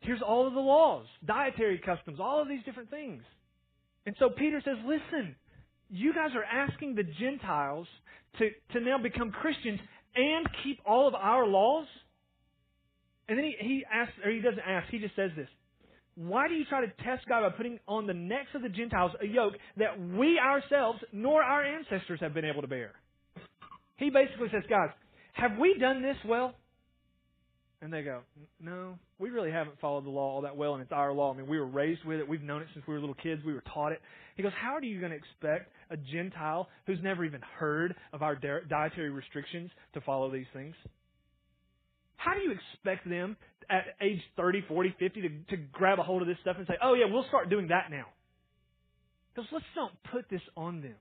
Here's 0.01 0.21
all 0.21 0.47
of 0.47 0.53
the 0.53 0.59
laws, 0.59 1.05
dietary 1.25 1.79
customs, 1.83 2.19
all 2.19 2.41
of 2.41 2.47
these 2.47 2.63
different 2.65 2.89
things. 2.89 3.23
And 4.05 4.15
so 4.19 4.29
Peter 4.29 4.61
says, 4.63 4.75
listen, 4.85 5.35
you 5.89 6.13
guys 6.13 6.31
are 6.35 6.43
asking 6.43 6.95
the 6.95 7.03
Gentiles 7.03 7.87
to, 8.39 8.49
to 8.73 8.79
now 8.79 8.97
become 8.97 9.31
Christians 9.31 9.79
and 10.15 10.47
keep 10.63 10.79
all 10.85 11.07
of 11.07 11.15
our 11.15 11.45
laws? 11.47 11.87
And 13.27 13.37
then 13.37 13.45
he, 13.45 13.55
he 13.59 13.85
asks, 13.91 14.13
or 14.23 14.31
he 14.31 14.41
doesn't 14.41 14.63
ask, 14.67 14.89
he 14.89 14.99
just 14.99 15.15
says 15.15 15.31
this. 15.35 15.47
Why 16.15 16.47
do 16.47 16.53
you 16.53 16.65
try 16.65 16.81
to 16.81 16.91
test 17.03 17.27
God 17.27 17.41
by 17.41 17.49
putting 17.55 17.79
on 17.87 18.05
the 18.05 18.13
necks 18.13 18.49
of 18.53 18.61
the 18.61 18.69
Gentiles 18.69 19.11
a 19.21 19.25
yoke 19.25 19.53
that 19.77 19.99
we 19.99 20.37
ourselves 20.37 20.99
nor 21.11 21.41
our 21.41 21.63
ancestors 21.63 22.19
have 22.19 22.33
been 22.33 22.45
able 22.45 22.61
to 22.61 22.67
bear? 22.67 22.91
He 23.97 24.09
basically 24.09 24.49
says, 24.51 24.63
guys, 24.69 24.89
have 25.33 25.57
we 25.59 25.77
done 25.79 26.01
this 26.03 26.17
well? 26.25 26.53
And 27.83 27.91
they 27.91 28.01
go, 28.01 28.21
no, 28.61 28.97
we 29.19 29.29
really 29.29 29.51
haven't 29.51 29.77
followed 29.81 30.05
the 30.05 30.09
law 30.09 30.35
all 30.35 30.41
that 30.43 30.55
well, 30.55 30.73
and 30.73 30.81
it's 30.81 30.93
our 30.93 31.11
law. 31.11 31.33
I 31.33 31.37
mean, 31.37 31.47
we 31.47 31.59
were 31.59 31.67
raised 31.67 32.05
with 32.05 32.17
it. 32.17 32.27
We've 32.27 32.41
known 32.41 32.61
it 32.61 32.69
since 32.73 32.87
we 32.87 32.93
were 32.93 33.01
little 33.01 33.13
kids. 33.13 33.41
We 33.45 33.53
were 33.53 33.63
taught 33.73 33.91
it. 33.91 33.99
He 34.37 34.43
goes, 34.43 34.53
how 34.57 34.71
are 34.71 34.81
you 34.81 35.01
going 35.01 35.11
to 35.11 35.17
expect 35.17 35.69
a 35.89 35.97
Gentile 35.97 36.69
who's 36.87 36.99
never 37.03 37.25
even 37.25 37.41
heard 37.59 37.93
of 38.13 38.21
our 38.21 38.37
dietary 38.37 39.09
restrictions 39.09 39.69
to 39.95 40.01
follow 40.01 40.31
these 40.31 40.45
things? 40.53 40.75
How 42.15 42.33
do 42.33 42.39
you 42.39 42.53
expect 42.53 43.07
them 43.09 43.35
at 43.69 43.83
age 44.01 44.21
30, 44.37 44.63
40, 44.69 44.95
50 44.97 45.21
to, 45.21 45.29
to 45.49 45.57
grab 45.73 45.99
a 45.99 46.03
hold 46.03 46.21
of 46.21 46.27
this 46.29 46.37
stuff 46.41 46.55
and 46.57 46.65
say, 46.65 46.75
oh, 46.81 46.93
yeah, 46.93 47.05
we'll 47.11 47.25
start 47.27 47.49
doing 47.49 47.67
that 47.67 47.91
now? 47.91 48.05
Because 49.35 49.49
let's 49.51 49.65
don't 49.75 49.91
put 50.09 50.29
this 50.29 50.41
on 50.55 50.81
them. 50.81 50.95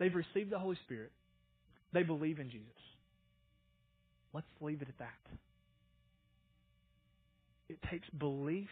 They've 0.00 0.12
received 0.12 0.50
the 0.50 0.58
Holy 0.58 0.78
Spirit. 0.84 1.12
They 1.92 2.02
believe 2.02 2.40
in 2.40 2.50
Jesus. 2.50 2.66
Let's 4.34 4.48
leave 4.60 4.82
it 4.82 4.88
at 4.88 4.98
that. 4.98 5.38
It 7.70 7.78
takes 7.88 8.08
belief, 8.18 8.68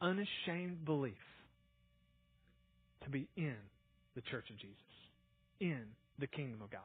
unashamed 0.00 0.84
belief, 0.84 1.14
to 3.02 3.10
be 3.10 3.26
in 3.36 3.56
the 4.14 4.20
church 4.20 4.48
of 4.50 4.56
Jesus, 4.56 4.76
in 5.58 5.82
the 6.20 6.28
kingdom 6.28 6.62
of 6.62 6.70
God. 6.70 6.80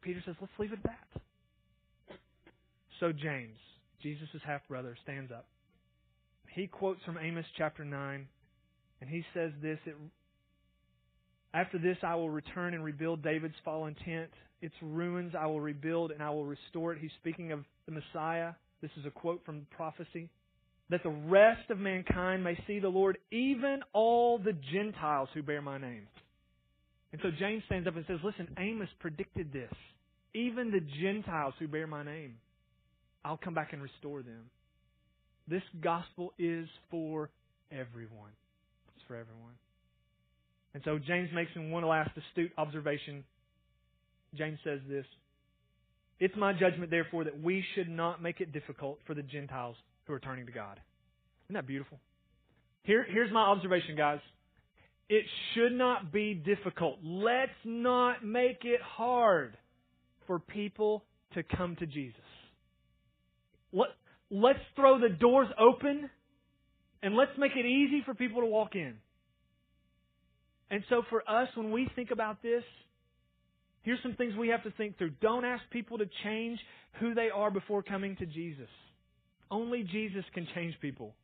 Peter 0.00 0.22
says, 0.24 0.36
let's 0.40 0.52
leave 0.60 0.72
it 0.72 0.78
at 0.84 0.84
that. 0.84 2.16
So 3.00 3.10
James, 3.10 3.58
Jesus' 4.00 4.28
half 4.46 4.60
brother, 4.68 4.96
stands 5.02 5.32
up. 5.32 5.46
He 6.54 6.68
quotes 6.68 7.02
from 7.02 7.18
Amos 7.18 7.46
chapter 7.58 7.84
9, 7.84 8.28
and 9.00 9.10
he 9.10 9.24
says 9.34 9.50
this 9.60 9.80
it, 9.86 9.96
After 11.52 11.78
this, 11.78 11.96
I 12.04 12.14
will 12.14 12.30
return 12.30 12.74
and 12.74 12.84
rebuild 12.84 13.24
David's 13.24 13.56
fallen 13.64 13.96
tent. 14.04 14.30
Its 14.62 14.74
ruins 14.80 15.32
I 15.36 15.46
will 15.46 15.60
rebuild 15.60 16.12
and 16.12 16.22
I 16.22 16.30
will 16.30 16.46
restore 16.46 16.92
it. 16.92 17.00
He's 17.00 17.10
speaking 17.18 17.50
of 17.50 17.64
the 17.86 17.92
Messiah. 17.92 18.52
This 18.82 18.90
is 18.98 19.06
a 19.06 19.10
quote 19.10 19.42
from 19.44 19.66
prophecy. 19.76 20.28
That 20.90 21.02
the 21.02 21.10
rest 21.10 21.70
of 21.70 21.78
mankind 21.78 22.44
may 22.44 22.56
see 22.66 22.78
the 22.78 22.88
Lord, 22.88 23.18
even 23.32 23.80
all 23.92 24.38
the 24.38 24.56
Gentiles 24.72 25.28
who 25.34 25.42
bear 25.42 25.60
my 25.60 25.78
name. 25.78 26.06
And 27.12 27.20
so 27.22 27.30
James 27.36 27.62
stands 27.66 27.88
up 27.88 27.96
and 27.96 28.04
says, 28.06 28.18
Listen, 28.22 28.48
Amos 28.58 28.88
predicted 29.00 29.52
this. 29.52 29.72
Even 30.34 30.70
the 30.70 30.84
Gentiles 31.02 31.54
who 31.58 31.66
bear 31.66 31.86
my 31.86 32.04
name. 32.04 32.34
I'll 33.24 33.36
come 33.36 33.54
back 33.54 33.72
and 33.72 33.82
restore 33.82 34.22
them. 34.22 34.50
This 35.48 35.62
gospel 35.80 36.32
is 36.38 36.68
for 36.90 37.30
everyone. 37.72 38.30
It's 38.94 39.04
for 39.08 39.16
everyone. 39.16 39.54
And 40.74 40.82
so 40.84 40.98
James 40.98 41.30
makes 41.34 41.50
one 41.56 41.84
last 41.84 42.10
astute 42.16 42.52
observation. 42.58 43.24
James 44.36 44.58
says 44.62 44.80
this 44.88 45.06
It's 46.18 46.36
my 46.36 46.52
judgment, 46.52 46.90
therefore, 46.90 47.24
that 47.24 47.42
we 47.42 47.64
should 47.74 47.88
not 47.88 48.22
make 48.22 48.40
it 48.40 48.52
difficult 48.52 48.98
for 49.06 49.14
the 49.14 49.22
Gentiles 49.22 49.76
who 50.06 50.12
are 50.12 50.20
turning 50.20 50.46
to 50.46 50.52
God. 50.52 50.80
Isn't 51.46 51.54
that 51.54 51.66
beautiful? 51.66 51.98
Here, 52.82 53.04
here's 53.08 53.32
my 53.32 53.40
observation, 53.40 53.96
guys. 53.96 54.20
It 55.08 55.24
should 55.54 55.72
not 55.72 56.12
be 56.12 56.34
difficult. 56.34 56.98
Let's 57.02 57.50
not 57.64 58.24
make 58.24 58.64
it 58.64 58.80
hard 58.80 59.56
for 60.26 60.38
people 60.38 61.04
to 61.34 61.42
come 61.42 61.76
to 61.76 61.86
Jesus. 61.86 62.20
Let, 63.72 63.88
let's 64.30 64.58
throw 64.74 64.98
the 64.98 65.08
doors 65.08 65.48
open 65.58 66.10
and 67.02 67.14
let's 67.14 67.32
make 67.38 67.52
it 67.54 67.66
easy 67.66 68.02
for 68.04 68.14
people 68.14 68.40
to 68.40 68.46
walk 68.46 68.74
in. 68.74 68.94
And 70.70 70.82
so 70.88 71.02
for 71.10 71.22
us, 71.28 71.48
when 71.54 71.70
we 71.70 71.88
think 71.94 72.10
about 72.10 72.42
this, 72.42 72.64
here's 73.86 74.02
some 74.02 74.14
things 74.16 74.34
we 74.36 74.48
have 74.48 74.64
to 74.64 74.70
think 74.72 74.98
through. 74.98 75.12
Don't 75.22 75.44
ask 75.44 75.62
people 75.70 75.96
to 75.98 76.06
change 76.24 76.58
who 77.00 77.14
they 77.14 77.30
are 77.32 77.50
before 77.50 77.82
coming 77.82 78.16
to 78.16 78.26
Jesus. 78.26 78.68
Only 79.50 79.84
Jesus 79.84 80.24
can 80.34 80.46
change 80.54 80.74
people. 80.82 81.14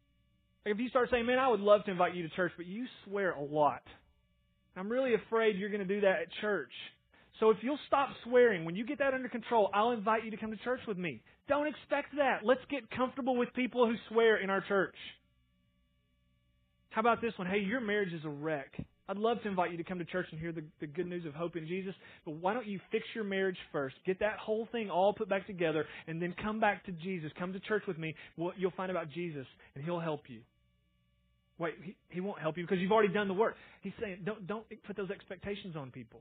Like 0.65 0.77
if 0.77 0.81
you 0.81 0.89
start 0.89 1.09
saying, 1.11 1.27
man, 1.27 1.41
I 1.41 1.49
would 1.49 1.61
love 1.61 1.85
to 1.85 1.91
invite 1.91 2.15
you 2.15 2.23
to 2.23 2.35
church, 2.35 2.53
but 2.57 2.67
you 2.67 2.87
swear 3.05 3.33
a 3.33 3.43
lot. 3.43 3.83
I'm 4.77 4.89
really 4.89 5.15
afraid 5.15 5.57
you're 5.57 5.71
going 5.71 5.87
to 5.87 5.95
do 5.95 6.03
that 6.03 6.21
at 6.23 6.29
church. 6.41 6.71
So 7.41 7.51
if 7.51 7.57
you'll 7.63 7.81
stop 7.89 8.11
swearing, 8.25 8.65
when 8.65 8.77
you 8.77 8.87
get 8.87 9.01
that 9.01 9.13
under 9.13 9.29
control, 9.29 9.69
I'll 9.75 9.91
invite 9.91 10.25
you 10.25 10.31
to 10.31 10.37
come 10.37 10.53
to 10.53 10.57
church 10.59 10.81
with 10.87 10.97
me. 10.97 11.21
Don't 11.49 11.67
expect 11.67 12.15
that. 12.17 12.41
Let's 12.45 12.61
get 12.71 12.89
comfortable 12.91 13.37
with 13.37 13.53
people 13.55 13.87
who 13.87 13.97
swear 14.09 14.37
in 14.37 14.49
our 14.49 14.61
church. 14.61 14.95
How 16.91 17.01
about 17.01 17.21
this 17.21 17.33
one? 17.37 17.49
Hey, 17.49 17.59
your 17.59 17.81
marriage 17.81 18.13
is 18.13 18.25
a 18.25 18.29
wreck. 18.29 18.73
I'd 19.09 19.17
love 19.17 19.43
to 19.43 19.49
invite 19.49 19.73
you 19.73 19.77
to 19.79 19.85
come 19.85 19.99
to 19.99 20.05
church 20.05 20.27
and 20.31 20.41
hear 20.41 20.53
the, 20.53 20.63
the 20.81 20.87
good 20.87 21.07
news 21.07 21.27
of 21.27 21.35
hope 21.35 21.57
in 21.57 21.67
Jesus, 21.67 21.95
but 22.25 22.33
why 22.33 22.55
don't 22.55 22.67
you 22.67 22.81
fix 22.91 23.05
your 23.15 23.25
marriage 23.25 23.57
first? 23.73 23.97
Get 24.07 24.21
that 24.21 24.39
whole 24.39 24.69
thing 24.71 24.91
all 24.91 25.13
put 25.13 25.29
back 25.29 25.47
together, 25.47 25.85
and 26.07 26.23
then 26.23 26.35
come 26.41 26.61
back 26.61 26.85
to 26.87 26.93
Jesus. 26.93 27.33
Come 27.39 27.53
to 27.53 27.61
church 27.61 27.83
with 27.89 27.99
me. 27.99 28.15
Well, 28.37 28.53
you'll 28.57 28.73
find 28.77 28.91
about 28.91 29.11
Jesus, 29.11 29.47
and 29.75 29.85
He'll 29.85 30.01
help 30.01 30.23
you. 30.29 30.41
Wait, 31.59 31.75
he, 31.83 31.97
he 32.09 32.21
won't 32.21 32.41
help 32.41 32.57
you 32.57 32.65
because 32.65 32.79
you've 32.79 32.93
already 32.93 33.13
done 33.13 33.29
the 33.29 33.35
work. 33.35 33.55
He's 33.83 33.93
saying, 34.01 34.19
don't, 34.25 34.47
don't 34.47 34.65
put 34.87 34.97
those 34.97 35.11
expectations 35.11 35.77
on 35.77 35.91
people. 35.91 36.21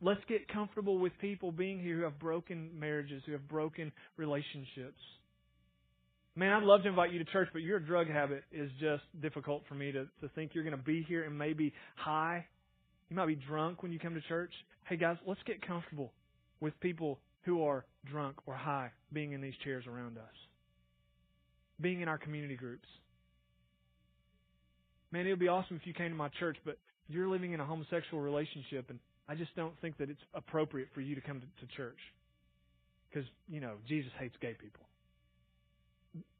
Let's 0.00 0.20
get 0.28 0.48
comfortable 0.48 0.98
with 0.98 1.12
people 1.20 1.52
being 1.52 1.80
here 1.80 1.96
who 1.96 2.02
have 2.02 2.18
broken 2.18 2.70
marriages, 2.78 3.22
who 3.26 3.32
have 3.32 3.48
broken 3.48 3.92
relationships. 4.16 5.00
Man, 6.38 6.52
I'd 6.52 6.62
love 6.64 6.82
to 6.82 6.88
invite 6.88 7.12
you 7.12 7.18
to 7.18 7.24
church, 7.24 7.48
but 7.54 7.62
your 7.62 7.80
drug 7.80 8.08
habit 8.08 8.44
is 8.52 8.70
just 8.78 9.02
difficult 9.22 9.62
for 9.68 9.74
me 9.74 9.90
to, 9.92 10.04
to 10.20 10.28
think 10.34 10.50
you're 10.54 10.64
going 10.64 10.76
to 10.76 10.82
be 10.82 11.02
here 11.08 11.24
and 11.24 11.36
maybe 11.36 11.72
high. 11.96 12.44
You 13.08 13.16
might 13.16 13.26
be 13.26 13.36
drunk 13.36 13.82
when 13.82 13.90
you 13.90 13.98
come 13.98 14.14
to 14.14 14.20
church. 14.28 14.52
Hey, 14.84 14.98
guys, 14.98 15.16
let's 15.26 15.40
get 15.46 15.66
comfortable 15.66 16.12
with 16.60 16.78
people 16.80 17.18
who 17.44 17.64
are 17.64 17.86
drunk 18.10 18.36
or 18.44 18.54
high 18.54 18.90
being 19.14 19.32
in 19.32 19.40
these 19.40 19.54
chairs 19.64 19.84
around 19.86 20.18
us, 20.18 20.34
being 21.80 22.02
in 22.02 22.08
our 22.08 22.18
community 22.18 22.56
groups. 22.56 22.88
Man, 25.10 25.26
it 25.26 25.30
would 25.30 25.38
be 25.38 25.48
awesome 25.48 25.76
if 25.76 25.86
you 25.86 25.94
came 25.94 26.10
to 26.10 26.16
my 26.16 26.28
church, 26.38 26.58
but 26.66 26.76
you're 27.08 27.28
living 27.28 27.52
in 27.52 27.60
a 27.60 27.64
homosexual 27.64 28.22
relationship 28.22 28.90
and 28.90 28.98
I 29.28 29.34
just 29.34 29.54
don't 29.56 29.74
think 29.80 29.98
that 29.98 30.10
it's 30.10 30.20
appropriate 30.34 30.88
for 30.94 31.00
you 31.00 31.14
to 31.14 31.20
come 31.20 31.40
to, 31.40 31.66
to 31.66 31.76
church. 31.76 31.98
Because, 33.08 33.28
you 33.48 33.60
know, 33.60 33.74
Jesus 33.88 34.10
hates 34.18 34.34
gay 34.40 34.54
people. 34.60 34.86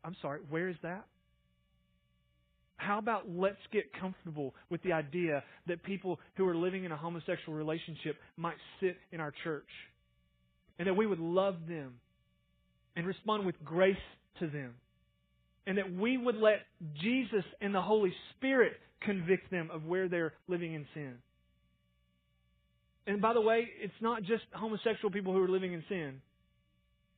I'm 0.07 0.17
sorry, 0.23 0.41
where 0.49 0.69
is 0.69 0.77
that? 0.83 1.05
How 2.77 2.99
about 2.99 3.25
let's 3.29 3.57
get 3.73 3.85
comfortable 4.01 4.55
with 4.71 4.83
the 4.83 4.93
idea 4.93 5.43
that 5.67 5.83
people 5.83 6.21
who 6.37 6.47
are 6.47 6.57
living 6.57 6.85
in 6.85 6.93
a 6.93 6.97
homosexual 6.97 7.59
relationship 7.59 8.17
might 8.37 8.57
sit 8.81 8.97
in 9.13 9.21
our 9.21 9.33
church? 9.43 9.69
and 10.79 10.89
that 10.89 10.95
we 10.95 11.07
would 11.07 11.19
love 11.19 11.57
them 11.69 11.95
and 12.95 13.07
respond 13.07 13.47
with 13.47 13.55
grace 13.65 13.97
to 14.41 14.47
them. 14.47 14.75
And 15.67 15.79
that 15.79 15.93
we 15.93 16.17
would 16.17 16.37
let 16.37 16.61
Jesus 17.03 17.45
and 17.61 17.75
the 17.75 17.83
Holy 17.83 18.13
Spirit 18.37 18.75
convict 19.01 19.51
them 19.51 19.71
of 19.73 19.85
where 19.85 20.09
they're 20.09 20.33
living 20.49 20.75
in 20.75 20.87
sin. 20.95 21.15
And 23.07 23.21
by 23.21 23.33
the 23.33 23.41
way, 23.41 23.69
it's 23.81 23.93
not 24.01 24.23
just 24.23 24.43
homosexual 24.53 25.11
people 25.11 25.33
who 25.33 25.43
are 25.43 25.49
living 25.49 25.73
in 25.73 25.83
sin. 25.89 26.21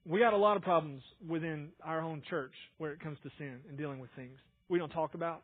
We 0.08 0.20
got 0.20 0.32
a 0.32 0.38
lot 0.38 0.56
of 0.56 0.62
problems 0.62 1.02
within 1.28 1.68
our 1.84 2.00
own 2.00 2.22
church 2.30 2.52
where 2.78 2.92
it 2.92 3.00
comes 3.00 3.18
to 3.24 3.30
sin 3.36 3.58
and 3.68 3.76
dealing 3.76 4.00
with 4.00 4.08
things 4.16 4.38
we 4.70 4.78
don't 4.78 4.88
talk 4.88 5.12
about. 5.12 5.42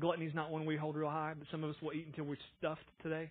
Gluttony 0.00 0.26
is 0.26 0.34
not 0.34 0.52
one 0.52 0.66
we 0.66 0.76
hold 0.76 0.94
real 0.94 1.10
high, 1.10 1.32
but 1.36 1.48
some 1.50 1.64
of 1.64 1.70
us 1.70 1.76
will 1.82 1.92
eat 1.92 2.06
until 2.06 2.24
we're 2.24 2.36
stuffed 2.58 2.86
today. 3.02 3.30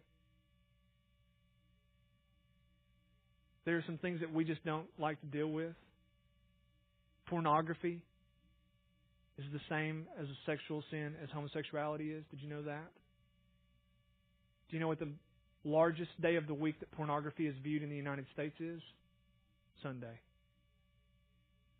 There 3.63 3.77
are 3.77 3.83
some 3.85 3.97
things 3.97 4.19
that 4.19 4.33
we 4.33 4.43
just 4.43 4.63
don't 4.65 4.87
like 4.99 5.21
to 5.21 5.27
deal 5.27 5.47
with. 5.47 5.73
Pornography 7.27 8.01
is 9.37 9.45
the 9.53 9.61
same 9.69 10.05
as 10.19 10.25
a 10.25 10.37
sexual 10.45 10.83
sin 10.91 11.13
as 11.23 11.29
homosexuality 11.33 12.11
is. 12.11 12.25
Did 12.29 12.41
you 12.41 12.49
know 12.49 12.63
that? 12.63 12.91
Do 14.69 14.75
you 14.75 14.81
know 14.81 14.89
what 14.89 14.99
the 14.99 15.11
largest 15.63 16.11
day 16.21 16.35
of 16.35 16.45
the 16.47 16.53
week 16.53 16.77
that 16.81 16.91
pornography 16.91 17.47
is 17.47 17.55
viewed 17.63 17.83
in 17.83 17.89
the 17.89 17.95
United 17.95 18.25
States 18.33 18.55
is? 18.59 18.81
Sunday. 19.81 20.19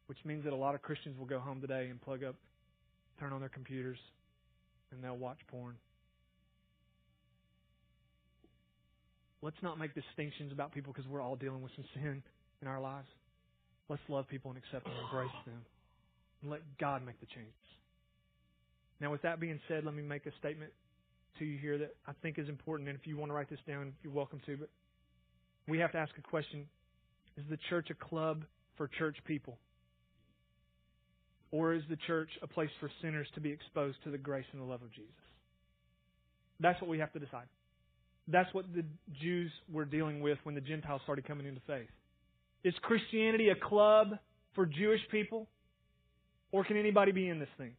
Which 0.07 0.17
means 0.25 0.43
that 0.43 0.53
a 0.53 0.55
lot 0.55 0.75
of 0.75 0.81
Christians 0.81 1.17
will 1.17 1.25
go 1.25 1.39
home 1.39 1.61
today 1.61 1.87
and 1.89 2.01
plug 2.01 2.23
up, 2.23 2.35
turn 3.19 3.31
on 3.31 3.39
their 3.39 3.49
computers, 3.49 3.97
and 4.91 5.03
they'll 5.03 5.17
watch 5.17 5.39
porn. 5.47 5.75
Let's 9.41 9.61
not 9.61 9.77
make 9.77 9.93
distinctions 9.93 10.51
about 10.51 10.73
people 10.73 10.93
because 10.93 11.09
we're 11.09 11.21
all 11.21 11.35
dealing 11.35 11.61
with 11.61 11.71
some 11.75 11.85
sin 11.93 12.23
in 12.61 12.67
our 12.67 12.79
lives. 12.79 13.07
Let's 13.89 14.01
love 14.07 14.27
people 14.29 14.51
and 14.51 14.57
accept 14.57 14.85
them 14.85 14.93
and 14.93 15.03
embrace 15.03 15.37
them. 15.45 15.65
And 16.41 16.51
let 16.51 16.61
God 16.79 17.05
make 17.05 17.19
the 17.19 17.25
changes. 17.25 17.53
Now, 19.01 19.11
with 19.11 19.21
that 19.23 19.41
being 19.41 19.59
said, 19.67 19.83
let 19.83 19.93
me 19.93 20.01
make 20.01 20.25
a 20.25 20.31
statement 20.39 20.71
to 21.39 21.45
you 21.45 21.57
here 21.57 21.77
that 21.77 21.95
I 22.07 22.13
think 22.21 22.39
is 22.39 22.47
important. 22.47 22.87
And 22.87 22.97
if 22.97 23.05
you 23.05 23.17
want 23.17 23.31
to 23.31 23.33
write 23.33 23.49
this 23.49 23.59
down, 23.67 23.93
you're 24.01 24.13
welcome 24.13 24.39
to. 24.45 24.55
But 24.55 24.69
we 25.67 25.77
have 25.79 25.91
to 25.91 25.97
ask 25.97 26.11
a 26.17 26.21
question 26.21 26.65
Is 27.37 27.43
the 27.49 27.57
church 27.69 27.89
a 27.89 27.95
club 27.95 28.43
for 28.77 28.87
church 28.87 29.17
people? 29.25 29.57
Or 31.53 31.75
is 31.75 31.83
the 31.87 31.97
church 32.07 32.29
a 32.41 32.47
place 32.47 32.71
for 32.79 32.89
sinners 32.99 33.27
to 33.35 33.39
be 33.39 33.51
exposed 33.51 33.97
to 34.05 34.09
the 34.09 34.17
grace 34.17 34.45
and 34.53 34.59
the 34.59 34.65
love 34.65 34.81
of 34.81 34.91
Jesus? 34.91 35.13
That's 36.59 36.81
what 36.81 36.89
we 36.89 36.97
have 36.97 37.13
to 37.13 37.19
decide. 37.19 37.45
That's 38.27 38.51
what 38.55 38.65
the 38.73 38.83
Jews 39.21 39.51
were 39.71 39.85
dealing 39.85 40.19
with 40.21 40.39
when 40.43 40.55
the 40.55 40.61
Gentiles 40.61 41.01
started 41.03 41.27
coming 41.27 41.45
into 41.45 41.61
faith. 41.67 41.89
Is 42.63 42.73
Christianity 42.81 43.49
a 43.49 43.55
club 43.55 44.17
for 44.55 44.65
Jewish 44.65 45.01
people? 45.11 45.47
Or 46.51 46.63
can 46.63 46.75
anybody 46.75 47.11
be 47.11 47.29
in 47.29 47.37
this 47.37 47.49
thing? 47.59 47.73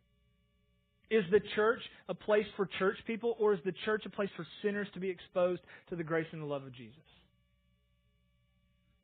Is 1.10 1.24
the 1.32 1.40
church 1.56 1.80
a 2.08 2.14
place 2.14 2.46
for 2.56 2.68
church 2.78 2.96
people, 3.08 3.36
or 3.40 3.54
is 3.54 3.60
the 3.64 3.74
church 3.84 4.04
a 4.06 4.10
place 4.10 4.30
for 4.36 4.46
sinners 4.62 4.86
to 4.94 5.00
be 5.00 5.10
exposed 5.10 5.62
to 5.90 5.96
the 5.96 6.04
grace 6.04 6.26
and 6.30 6.40
the 6.40 6.46
love 6.46 6.62
of 6.62 6.72
Jesus? 6.74 6.96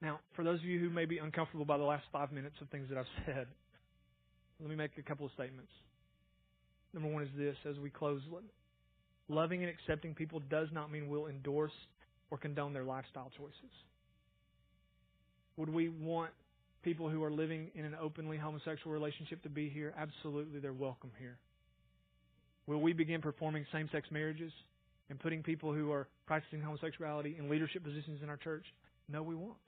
Now, 0.00 0.20
for 0.36 0.44
those 0.44 0.60
of 0.60 0.64
you 0.64 0.78
who 0.78 0.90
may 0.90 1.06
be 1.06 1.18
uncomfortable 1.18 1.64
by 1.64 1.76
the 1.76 1.84
last 1.84 2.04
five 2.12 2.30
minutes 2.30 2.56
of 2.60 2.68
things 2.68 2.88
that 2.88 2.98
I've 2.98 3.04
said, 3.26 3.46
let 4.60 4.68
me 4.68 4.76
make 4.76 4.90
a 4.98 5.02
couple 5.02 5.26
of 5.26 5.32
statements. 5.32 5.70
Number 6.92 7.08
one 7.08 7.22
is 7.22 7.30
this 7.36 7.56
as 7.68 7.78
we 7.78 7.90
close 7.90 8.20
loving 9.28 9.62
and 9.62 9.70
accepting 9.70 10.14
people 10.14 10.40
does 10.50 10.68
not 10.72 10.90
mean 10.90 11.08
we'll 11.08 11.28
endorse 11.28 11.72
or 12.30 12.38
condone 12.38 12.72
their 12.72 12.84
lifestyle 12.84 13.30
choices. 13.36 13.72
Would 15.56 15.68
we 15.68 15.88
want 15.88 16.30
people 16.82 17.08
who 17.08 17.22
are 17.22 17.30
living 17.30 17.70
in 17.74 17.84
an 17.84 17.94
openly 18.00 18.36
homosexual 18.36 18.92
relationship 18.92 19.42
to 19.42 19.48
be 19.48 19.68
here? 19.68 19.94
Absolutely, 19.96 20.60
they're 20.60 20.72
welcome 20.72 21.10
here. 21.18 21.36
Will 22.66 22.80
we 22.80 22.92
begin 22.92 23.20
performing 23.20 23.66
same 23.72 23.88
sex 23.92 24.08
marriages 24.10 24.52
and 25.08 25.18
putting 25.18 25.42
people 25.42 25.72
who 25.72 25.92
are 25.92 26.08
practicing 26.26 26.60
homosexuality 26.60 27.36
in 27.38 27.48
leadership 27.48 27.82
positions 27.82 28.20
in 28.22 28.28
our 28.28 28.36
church? 28.36 28.64
No, 29.08 29.22
we 29.22 29.34
won't. 29.34 29.58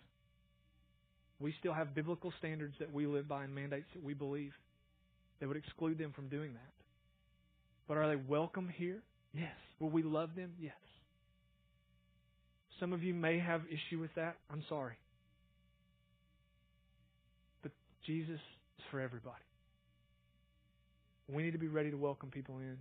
We 1.40 1.54
still 1.58 1.72
have 1.74 1.94
biblical 1.94 2.32
standards 2.38 2.74
that 2.78 2.92
we 2.92 3.06
live 3.06 3.28
by 3.28 3.44
and 3.44 3.54
mandates 3.54 3.88
that 3.94 4.02
we 4.02 4.14
believe 4.14 4.52
that 5.40 5.48
would 5.48 5.56
exclude 5.56 5.98
them 5.98 6.12
from 6.14 6.28
doing 6.28 6.52
that. 6.54 6.72
But 7.88 7.96
are 7.96 8.08
they 8.08 8.22
welcome 8.28 8.68
here? 8.68 9.02
Yes. 9.34 9.52
Will 9.80 9.90
we 9.90 10.02
love 10.02 10.30
them? 10.36 10.52
Yes. 10.60 10.74
Some 12.78 12.92
of 12.92 13.02
you 13.02 13.14
may 13.14 13.38
have 13.38 13.62
issue 13.66 14.00
with 14.00 14.14
that. 14.16 14.36
I'm 14.50 14.62
sorry. 14.68 14.94
But 17.62 17.72
Jesus 18.06 18.34
is 18.34 18.84
for 18.90 19.00
everybody. 19.00 19.36
We 21.28 21.42
need 21.42 21.52
to 21.52 21.58
be 21.58 21.68
ready 21.68 21.90
to 21.90 21.96
welcome 21.96 22.30
people 22.30 22.58
in. 22.58 22.76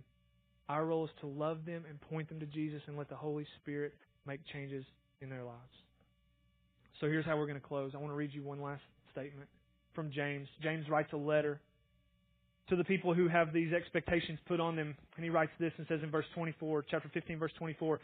Our 0.68 0.86
role 0.86 1.04
is 1.04 1.10
to 1.20 1.26
love 1.26 1.64
them 1.66 1.84
and 1.88 2.00
point 2.00 2.28
them 2.28 2.40
to 2.40 2.46
Jesus 2.46 2.82
and 2.86 2.96
let 2.96 3.08
the 3.08 3.16
Holy 3.16 3.46
Spirit 3.60 3.94
make 4.26 4.40
changes 4.52 4.84
in 5.20 5.28
their 5.28 5.44
lives. 5.44 5.58
So 7.00 7.06
here's 7.06 7.24
how 7.24 7.36
we're 7.36 7.46
going 7.46 7.60
to 7.60 7.66
close. 7.66 7.92
I 7.94 7.98
want 7.98 8.10
to 8.10 8.16
read 8.16 8.32
you 8.32 8.42
one 8.42 8.60
last 8.62 8.82
statement 9.10 9.48
from 9.94 10.10
James. 10.10 10.48
James 10.62 10.88
writes 10.88 11.12
a 11.12 11.16
letter 11.16 11.60
to 12.68 12.76
the 12.76 12.84
people 12.84 13.14
who 13.14 13.28
have 13.28 13.52
these 13.52 13.72
expectations 13.72 14.38
put 14.46 14.60
on 14.60 14.76
them. 14.76 14.94
And 15.16 15.24
he 15.24 15.30
writes 15.30 15.52
this 15.58 15.72
and 15.78 15.86
says 15.88 16.00
in 16.02 16.10
verse 16.10 16.26
24, 16.34 16.84
chapter 16.90 17.10
15, 17.12 17.38
verse 17.38 17.52
24, 17.58 18.00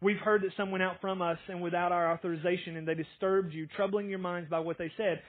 We've 0.00 0.16
heard 0.18 0.42
that 0.42 0.50
some 0.56 0.70
went 0.70 0.82
out 0.82 1.00
from 1.00 1.20
us 1.20 1.38
and 1.48 1.60
without 1.60 1.90
our 1.90 2.12
authorization, 2.12 2.76
and 2.76 2.86
they 2.86 2.94
disturbed 2.94 3.52
you, 3.52 3.66
troubling 3.74 4.08
your 4.08 4.20
minds 4.20 4.48
by 4.48 4.60
what 4.60 4.78
they 4.78 4.92
said. 4.96 5.22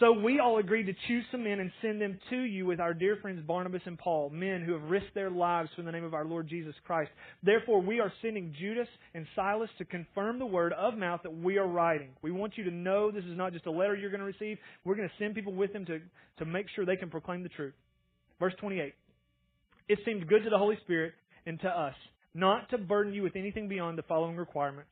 So 0.00 0.12
we 0.12 0.38
all 0.38 0.58
agreed 0.58 0.86
to 0.86 0.94
choose 1.06 1.24
some 1.30 1.44
men 1.44 1.60
and 1.60 1.70
send 1.80 2.00
them 2.00 2.18
to 2.30 2.36
you 2.36 2.66
with 2.66 2.80
our 2.80 2.94
dear 2.94 3.16
friends 3.20 3.42
Barnabas 3.46 3.82
and 3.84 3.98
Paul, 3.98 4.30
men 4.30 4.62
who 4.62 4.72
have 4.72 4.82
risked 4.90 5.14
their 5.14 5.30
lives 5.30 5.70
for 5.76 5.82
the 5.82 5.92
name 5.92 6.04
of 6.04 6.14
our 6.14 6.24
Lord 6.24 6.48
Jesus 6.48 6.74
Christ. 6.84 7.10
Therefore, 7.42 7.80
we 7.80 8.00
are 8.00 8.12
sending 8.22 8.54
Judas 8.58 8.88
and 9.14 9.26
Silas 9.34 9.70
to 9.78 9.84
confirm 9.84 10.38
the 10.38 10.46
word 10.46 10.72
of 10.72 10.96
mouth 10.96 11.20
that 11.22 11.34
we 11.34 11.58
are 11.58 11.66
writing. 11.66 12.08
We 12.22 12.32
want 12.32 12.56
you 12.56 12.64
to 12.64 12.70
know 12.70 13.10
this 13.10 13.24
is 13.24 13.36
not 13.36 13.52
just 13.52 13.66
a 13.66 13.70
letter 13.70 13.94
you're 13.94 14.10
going 14.10 14.20
to 14.20 14.26
receive. 14.26 14.58
We're 14.84 14.96
going 14.96 15.08
to 15.08 15.14
send 15.18 15.34
people 15.34 15.52
with 15.52 15.72
them 15.72 15.84
to, 15.86 16.00
to 16.38 16.44
make 16.44 16.66
sure 16.74 16.84
they 16.84 16.96
can 16.96 17.10
proclaim 17.10 17.42
the 17.42 17.50
truth. 17.50 17.74
Verse 18.42 18.54
28. 18.58 18.92
It 19.88 19.98
seemed 20.04 20.26
good 20.26 20.42
to 20.42 20.50
the 20.50 20.58
Holy 20.58 20.76
Spirit 20.82 21.12
and 21.46 21.60
to 21.60 21.68
us 21.68 21.94
not 22.34 22.68
to 22.70 22.78
burden 22.78 23.14
you 23.14 23.22
with 23.22 23.36
anything 23.36 23.68
beyond 23.68 23.96
the 23.96 24.02
following 24.02 24.36
requirements. 24.36 24.90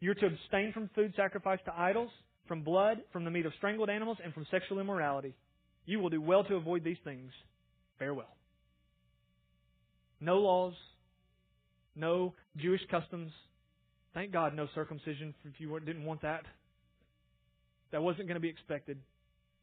You're 0.00 0.14
to 0.14 0.26
abstain 0.26 0.72
from 0.72 0.88
food 0.94 1.12
sacrificed 1.14 1.66
to 1.66 1.78
idols 1.78 2.08
from 2.46 2.64
blood, 2.64 3.02
from 3.12 3.26
the 3.26 3.30
meat 3.30 3.44
of 3.44 3.52
strangled 3.58 3.90
animals, 3.90 4.16
and 4.24 4.32
from 4.32 4.46
sexual 4.50 4.78
immorality. 4.78 5.34
You 5.84 6.00
will 6.00 6.08
do 6.08 6.22
well 6.22 6.44
to 6.44 6.54
avoid 6.54 6.82
these 6.82 6.96
things. 7.04 7.30
Farewell. 7.98 8.34
No 10.22 10.38
laws, 10.38 10.72
no 11.94 12.32
Jewish 12.56 12.80
customs. 12.90 13.32
Thank 14.14 14.32
God, 14.32 14.56
no 14.56 14.66
circumcision 14.74 15.34
if 15.44 15.60
you 15.60 15.78
didn't 15.80 16.06
want 16.06 16.22
that. 16.22 16.44
That 17.92 18.02
wasn't 18.02 18.28
going 18.28 18.36
to 18.36 18.40
be 18.40 18.48
expected. 18.48 18.96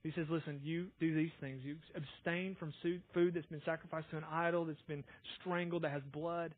He 0.05 0.13
says, 0.15 0.27
listen, 0.29 0.61
you 0.63 0.87
do 0.99 1.15
these 1.15 1.31
things. 1.41 1.61
You 1.63 1.77
abstain 1.95 2.55
from 2.59 2.71
food 3.11 3.33
that's 3.33 3.47
been 3.47 3.61
sacrificed 3.65 4.11
to 4.11 4.17
an 4.17 4.23
idol, 4.31 4.63
that's 4.63 4.77
been 4.87 5.03
strangled, 5.39 5.83
that 5.83 5.91
has 5.91 6.03
blood. 6.13 6.53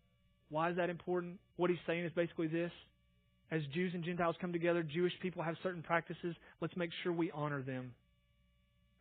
Why 0.49 0.69
is 0.69 0.75
that 0.75 0.89
important? 0.89 1.39
What 1.55 1.69
he's 1.69 1.79
saying 1.87 2.03
is 2.03 2.11
basically 2.13 2.47
this 2.47 2.71
as 3.49 3.61
Jews 3.73 3.93
and 3.93 4.03
Gentiles 4.03 4.35
come 4.41 4.51
together, 4.51 4.83
Jewish 4.83 5.13
people 5.21 5.41
have 5.43 5.55
certain 5.63 5.81
practices. 5.81 6.35
Let's 6.59 6.75
make 6.75 6.89
sure 7.03 7.13
we 7.13 7.31
honor 7.31 7.61
them. 7.61 7.93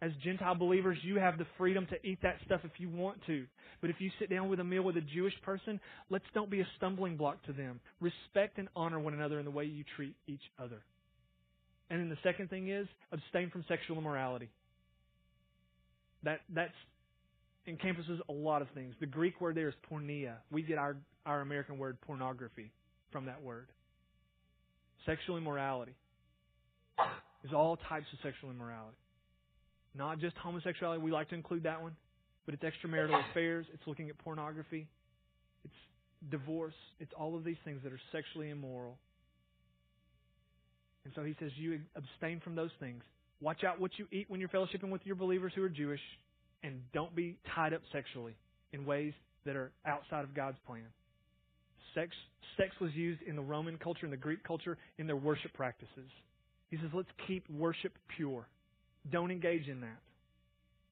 As 0.01 0.13
Gentile 0.23 0.55
believers, 0.55 0.99
you 1.03 1.17
have 1.17 1.39
the 1.39 1.47
freedom 1.59 1.87
to 1.87 2.07
eat 2.07 2.19
that 2.23 2.37
stuff 2.45 2.61
if 2.63 2.79
you 2.79 2.89
want 2.89 3.19
to. 3.27 3.47
But 3.81 3.91
if 3.91 3.97
you 3.99 4.11
sit 4.21 4.31
down 4.31 4.49
with 4.49 4.61
a 4.61 4.65
meal 4.65 4.83
with 4.83 4.97
a 4.97 5.01
Jewish 5.01 5.35
person, 5.43 5.81
let's 6.11 6.25
don't 6.35 6.51
be 6.51 6.61
a 6.61 6.67
stumbling 6.77 7.17
block 7.17 7.43
to 7.47 7.53
them. 7.53 7.81
Respect 8.01 8.59
and 8.59 8.69
honor 8.77 9.01
one 9.01 9.15
another 9.15 9.41
in 9.41 9.45
the 9.45 9.51
way 9.51 9.65
you 9.65 9.85
treat 9.97 10.15
each 10.29 10.43
other. 10.63 10.83
And 11.91 12.01
then 12.01 12.09
the 12.09 12.19
second 12.23 12.51
thing 12.51 12.69
is 12.69 12.87
abstain 13.13 13.51
from 13.51 13.65
sexual 13.69 13.99
immorality. 13.99 14.49
That 16.25 16.41
that's 16.53 16.73
encompasses 17.67 18.21
a 18.29 18.33
lot 18.33 18.63
of 18.63 18.69
things. 18.75 18.95
The 19.01 19.07
Greek 19.07 19.41
word 19.41 19.57
there 19.57 19.69
is 19.69 19.75
porneia. 19.91 20.35
We 20.51 20.63
get 20.63 20.79
our, 20.79 20.97
our 21.25 21.41
American 21.41 21.79
word 21.79 22.01
pornography 22.01 22.71
from 23.11 23.27
that 23.27 23.43
word. 23.43 23.69
Sexual 25.05 25.37
immorality 25.37 25.95
is 27.45 27.53
all 27.53 27.77
types 27.89 28.07
of 28.13 28.19
sexual 28.23 28.51
immorality. 28.51 28.97
Not 29.95 30.21
just 30.21 30.37
homosexuality, 30.37 31.03
we 31.03 31.11
like 31.11 31.29
to 31.31 31.35
include 31.35 31.63
that 31.63 31.81
one, 31.81 31.97
but 32.45 32.55
it's 32.55 32.63
extramarital 32.63 33.21
affairs, 33.31 33.67
it's 33.73 33.83
looking 33.87 34.11
at 34.11 34.19
pornography, 34.19 34.87
it's 35.65 35.75
divorce, 36.31 36.75
it's 37.01 37.13
all 37.19 37.37
of 37.37 37.45
these 37.45 37.57
things 37.65 37.81
that 37.83 37.93
are 37.93 38.01
sexually 38.13 38.51
immoral. 38.51 38.99
And 41.07 41.15
so 41.15 41.23
he 41.23 41.37
says, 41.39 41.53
You 41.57 41.79
abstain 41.95 42.41
from 42.41 42.57
those 42.57 42.73
things. 42.81 43.01
Watch 43.41 43.63
out 43.63 43.81
what 43.81 43.93
you 43.97 44.09
eat 44.11 44.27
when 44.29 44.41
you're 44.41 44.49
fellowshipping 44.49 44.91
with 44.91 45.03
your 45.05 45.15
believers 45.15 45.53
who 45.55 45.63
are 45.63 45.69
Jewish, 45.69 46.01
and 46.65 46.81
don't 46.93 47.15
be 47.15 47.39
tied 47.55 47.73
up 47.73 47.83
sexually 47.93 48.35
in 48.73 48.85
ways 48.85 49.13
that 49.45 49.55
are 49.55 49.71
outside 49.87 50.25
of 50.25 50.35
God's 50.35 50.57
plan. 50.67 50.83
Sex, 51.95 52.11
sex 52.57 52.71
was 52.81 52.91
used 52.95 53.23
in 53.23 53.37
the 53.37 53.43
Roman 53.43 53.79
culture 53.79 54.01
and 54.03 54.13
the 54.13 54.17
Greek 54.17 54.43
culture 54.43 54.79
in 54.99 55.07
their 55.07 55.17
worship 55.17 55.53
practices. 55.53 56.11
He 56.71 56.77
says, 56.79 56.91
let's 56.93 57.09
keep 57.29 57.49
worship 57.49 57.93
pure. 58.17 58.49
Don't 59.13 59.31
engage 59.31 59.69
in 59.69 59.83
that. 59.83 60.01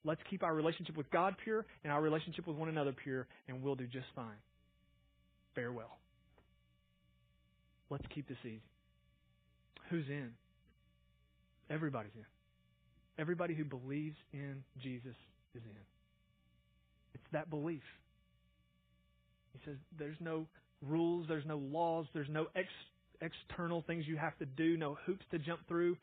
Let's 0.04 0.20
keep 0.30 0.44
our 0.44 0.54
relationship 0.54 0.96
with 0.96 1.10
God 1.10 1.34
pure 1.42 1.66
and 1.82 1.92
our 1.92 2.00
relationship 2.00 2.46
with 2.46 2.56
one 2.56 2.68
another 2.68 2.92
pure, 2.92 3.26
and 3.48 3.64
we'll 3.64 3.74
do 3.74 3.86
just 3.86 4.06
fine. 4.14 4.38
Farewell. 5.56 5.98
Let's 7.90 8.04
keep 8.14 8.28
this 8.28 8.38
easy. 8.44 8.60
Who's 9.90 10.08
in? 10.08 10.30
Everybody's 11.70 12.14
in. 12.16 12.24
Everybody 13.18 13.54
who 13.54 13.64
believes 13.64 14.16
in 14.32 14.62
Jesus 14.82 15.16
is 15.54 15.62
in. 15.64 15.76
It's 17.14 17.24
that 17.32 17.50
belief. 17.50 17.82
He 19.52 19.60
says 19.64 19.76
there's 19.98 20.16
no 20.20 20.46
rules, 20.82 21.26
there's 21.28 21.46
no 21.46 21.58
laws, 21.58 22.06
there's 22.12 22.28
no 22.28 22.46
ex- 22.56 22.68
external 23.20 23.82
things 23.86 24.04
you 24.06 24.16
have 24.16 24.36
to 24.38 24.46
do, 24.46 24.76
no 24.76 24.98
hoops 25.06 25.24
to 25.30 25.38
jump 25.38 25.60
through. 25.68 25.96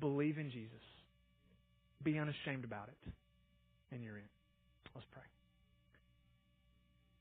Believe 0.00 0.38
in 0.38 0.50
Jesus. 0.50 0.82
Be 2.02 2.18
unashamed 2.18 2.64
about 2.64 2.88
it. 2.88 3.12
And 3.92 4.02
you're 4.02 4.16
in. 4.16 4.24
Let's 4.94 5.06
pray. 5.12 5.22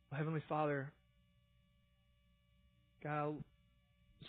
Well, 0.09 0.17
Heavenly 0.17 0.43
Father, 0.49 0.91
God, 3.03 3.27
I'm 3.27 3.43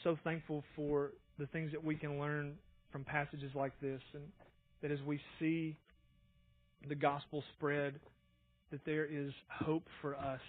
so 0.02 0.18
thankful 0.24 0.62
for 0.76 1.12
the 1.38 1.46
things 1.46 1.72
that 1.72 1.82
we 1.82 1.96
can 1.96 2.18
learn 2.18 2.54
from 2.92 3.04
passages 3.04 3.50
like 3.54 3.72
this, 3.80 4.00
and 4.14 4.22
that 4.82 4.90
as 4.90 4.98
we 5.06 5.20
see 5.38 5.76
the 6.88 6.94
gospel 6.94 7.42
spread, 7.56 7.94
that 8.70 8.80
there 8.84 9.04
is 9.04 9.32
hope 9.50 9.84
for 10.00 10.16
us 10.16 10.40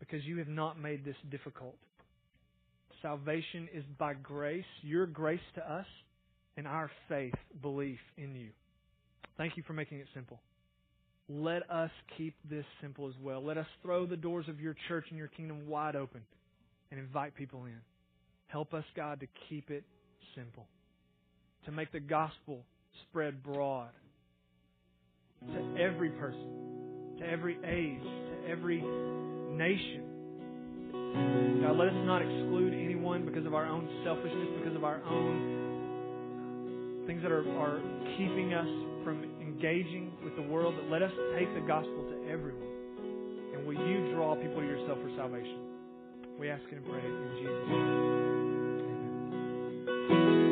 because 0.00 0.24
you 0.24 0.38
have 0.38 0.48
not 0.48 0.78
made 0.78 1.04
this 1.04 1.16
difficult. 1.30 1.76
Salvation 3.02 3.68
is 3.72 3.84
by 3.98 4.14
grace, 4.14 4.64
your 4.82 5.06
grace 5.06 5.40
to 5.54 5.72
us, 5.72 5.86
and 6.56 6.66
our 6.66 6.90
faith, 7.08 7.34
belief 7.62 7.98
in 8.16 8.34
you. 8.34 8.48
Thank 9.36 9.56
you 9.56 9.62
for 9.66 9.72
making 9.72 9.98
it 9.98 10.06
simple. 10.14 10.40
Let 11.28 11.68
us 11.70 11.90
keep 12.16 12.34
this 12.48 12.64
simple 12.80 13.08
as 13.08 13.14
well. 13.22 13.42
Let 13.42 13.58
us 13.58 13.66
throw 13.82 14.06
the 14.06 14.16
doors 14.16 14.46
of 14.48 14.60
your 14.60 14.76
church 14.88 15.06
and 15.08 15.18
your 15.18 15.28
kingdom 15.28 15.66
wide 15.66 15.96
open 15.96 16.20
and 16.90 17.00
invite 17.00 17.34
people 17.34 17.64
in. 17.64 17.80
Help 18.48 18.74
us, 18.74 18.84
God, 18.94 19.20
to 19.20 19.26
keep 19.48 19.70
it 19.70 19.84
simple, 20.34 20.66
to 21.64 21.72
make 21.72 21.90
the 21.92 22.00
gospel 22.00 22.66
spread 23.08 23.42
broad 23.42 23.88
to 25.52 25.76
every 25.80 26.10
person, 26.10 27.16
to 27.18 27.26
every 27.26 27.56
age, 27.64 28.02
to 28.02 28.50
every 28.50 28.82
nation. 29.56 30.10
God, 31.62 31.76
let 31.76 31.88
us 31.88 31.94
not 32.04 32.22
exclude 32.22 32.74
anyone 32.74 33.24
because 33.24 33.46
of 33.46 33.54
our 33.54 33.66
own 33.66 33.88
selfishness, 34.04 34.48
because 34.58 34.76
of 34.76 34.84
our 34.84 35.02
own 35.04 35.62
things 37.06 37.22
that 37.22 37.32
are, 37.32 37.48
are 37.58 37.80
keeping 38.16 38.54
us 38.54 38.68
from 39.04 39.24
engaging 39.40 40.12
with 40.24 40.34
the 40.36 40.42
world, 40.42 40.74
but 40.76 40.86
let 40.90 41.02
us 41.02 41.12
take 41.38 41.52
the 41.54 41.60
gospel 41.60 42.04
to 42.10 42.16
everyone. 42.30 42.62
And 43.54 43.66
will 43.66 43.74
you 43.74 44.12
draw 44.14 44.34
people 44.34 44.60
to 44.60 44.66
yourself 44.66 44.98
for 44.98 45.10
salvation? 45.16 45.60
We 46.38 46.50
ask 46.50 46.62
and 46.72 46.84
pray 46.84 47.00
in 47.00 47.30
Jesus' 47.38 47.68
name. 47.68 48.33
Thank 50.14 50.28
you. 50.38 50.43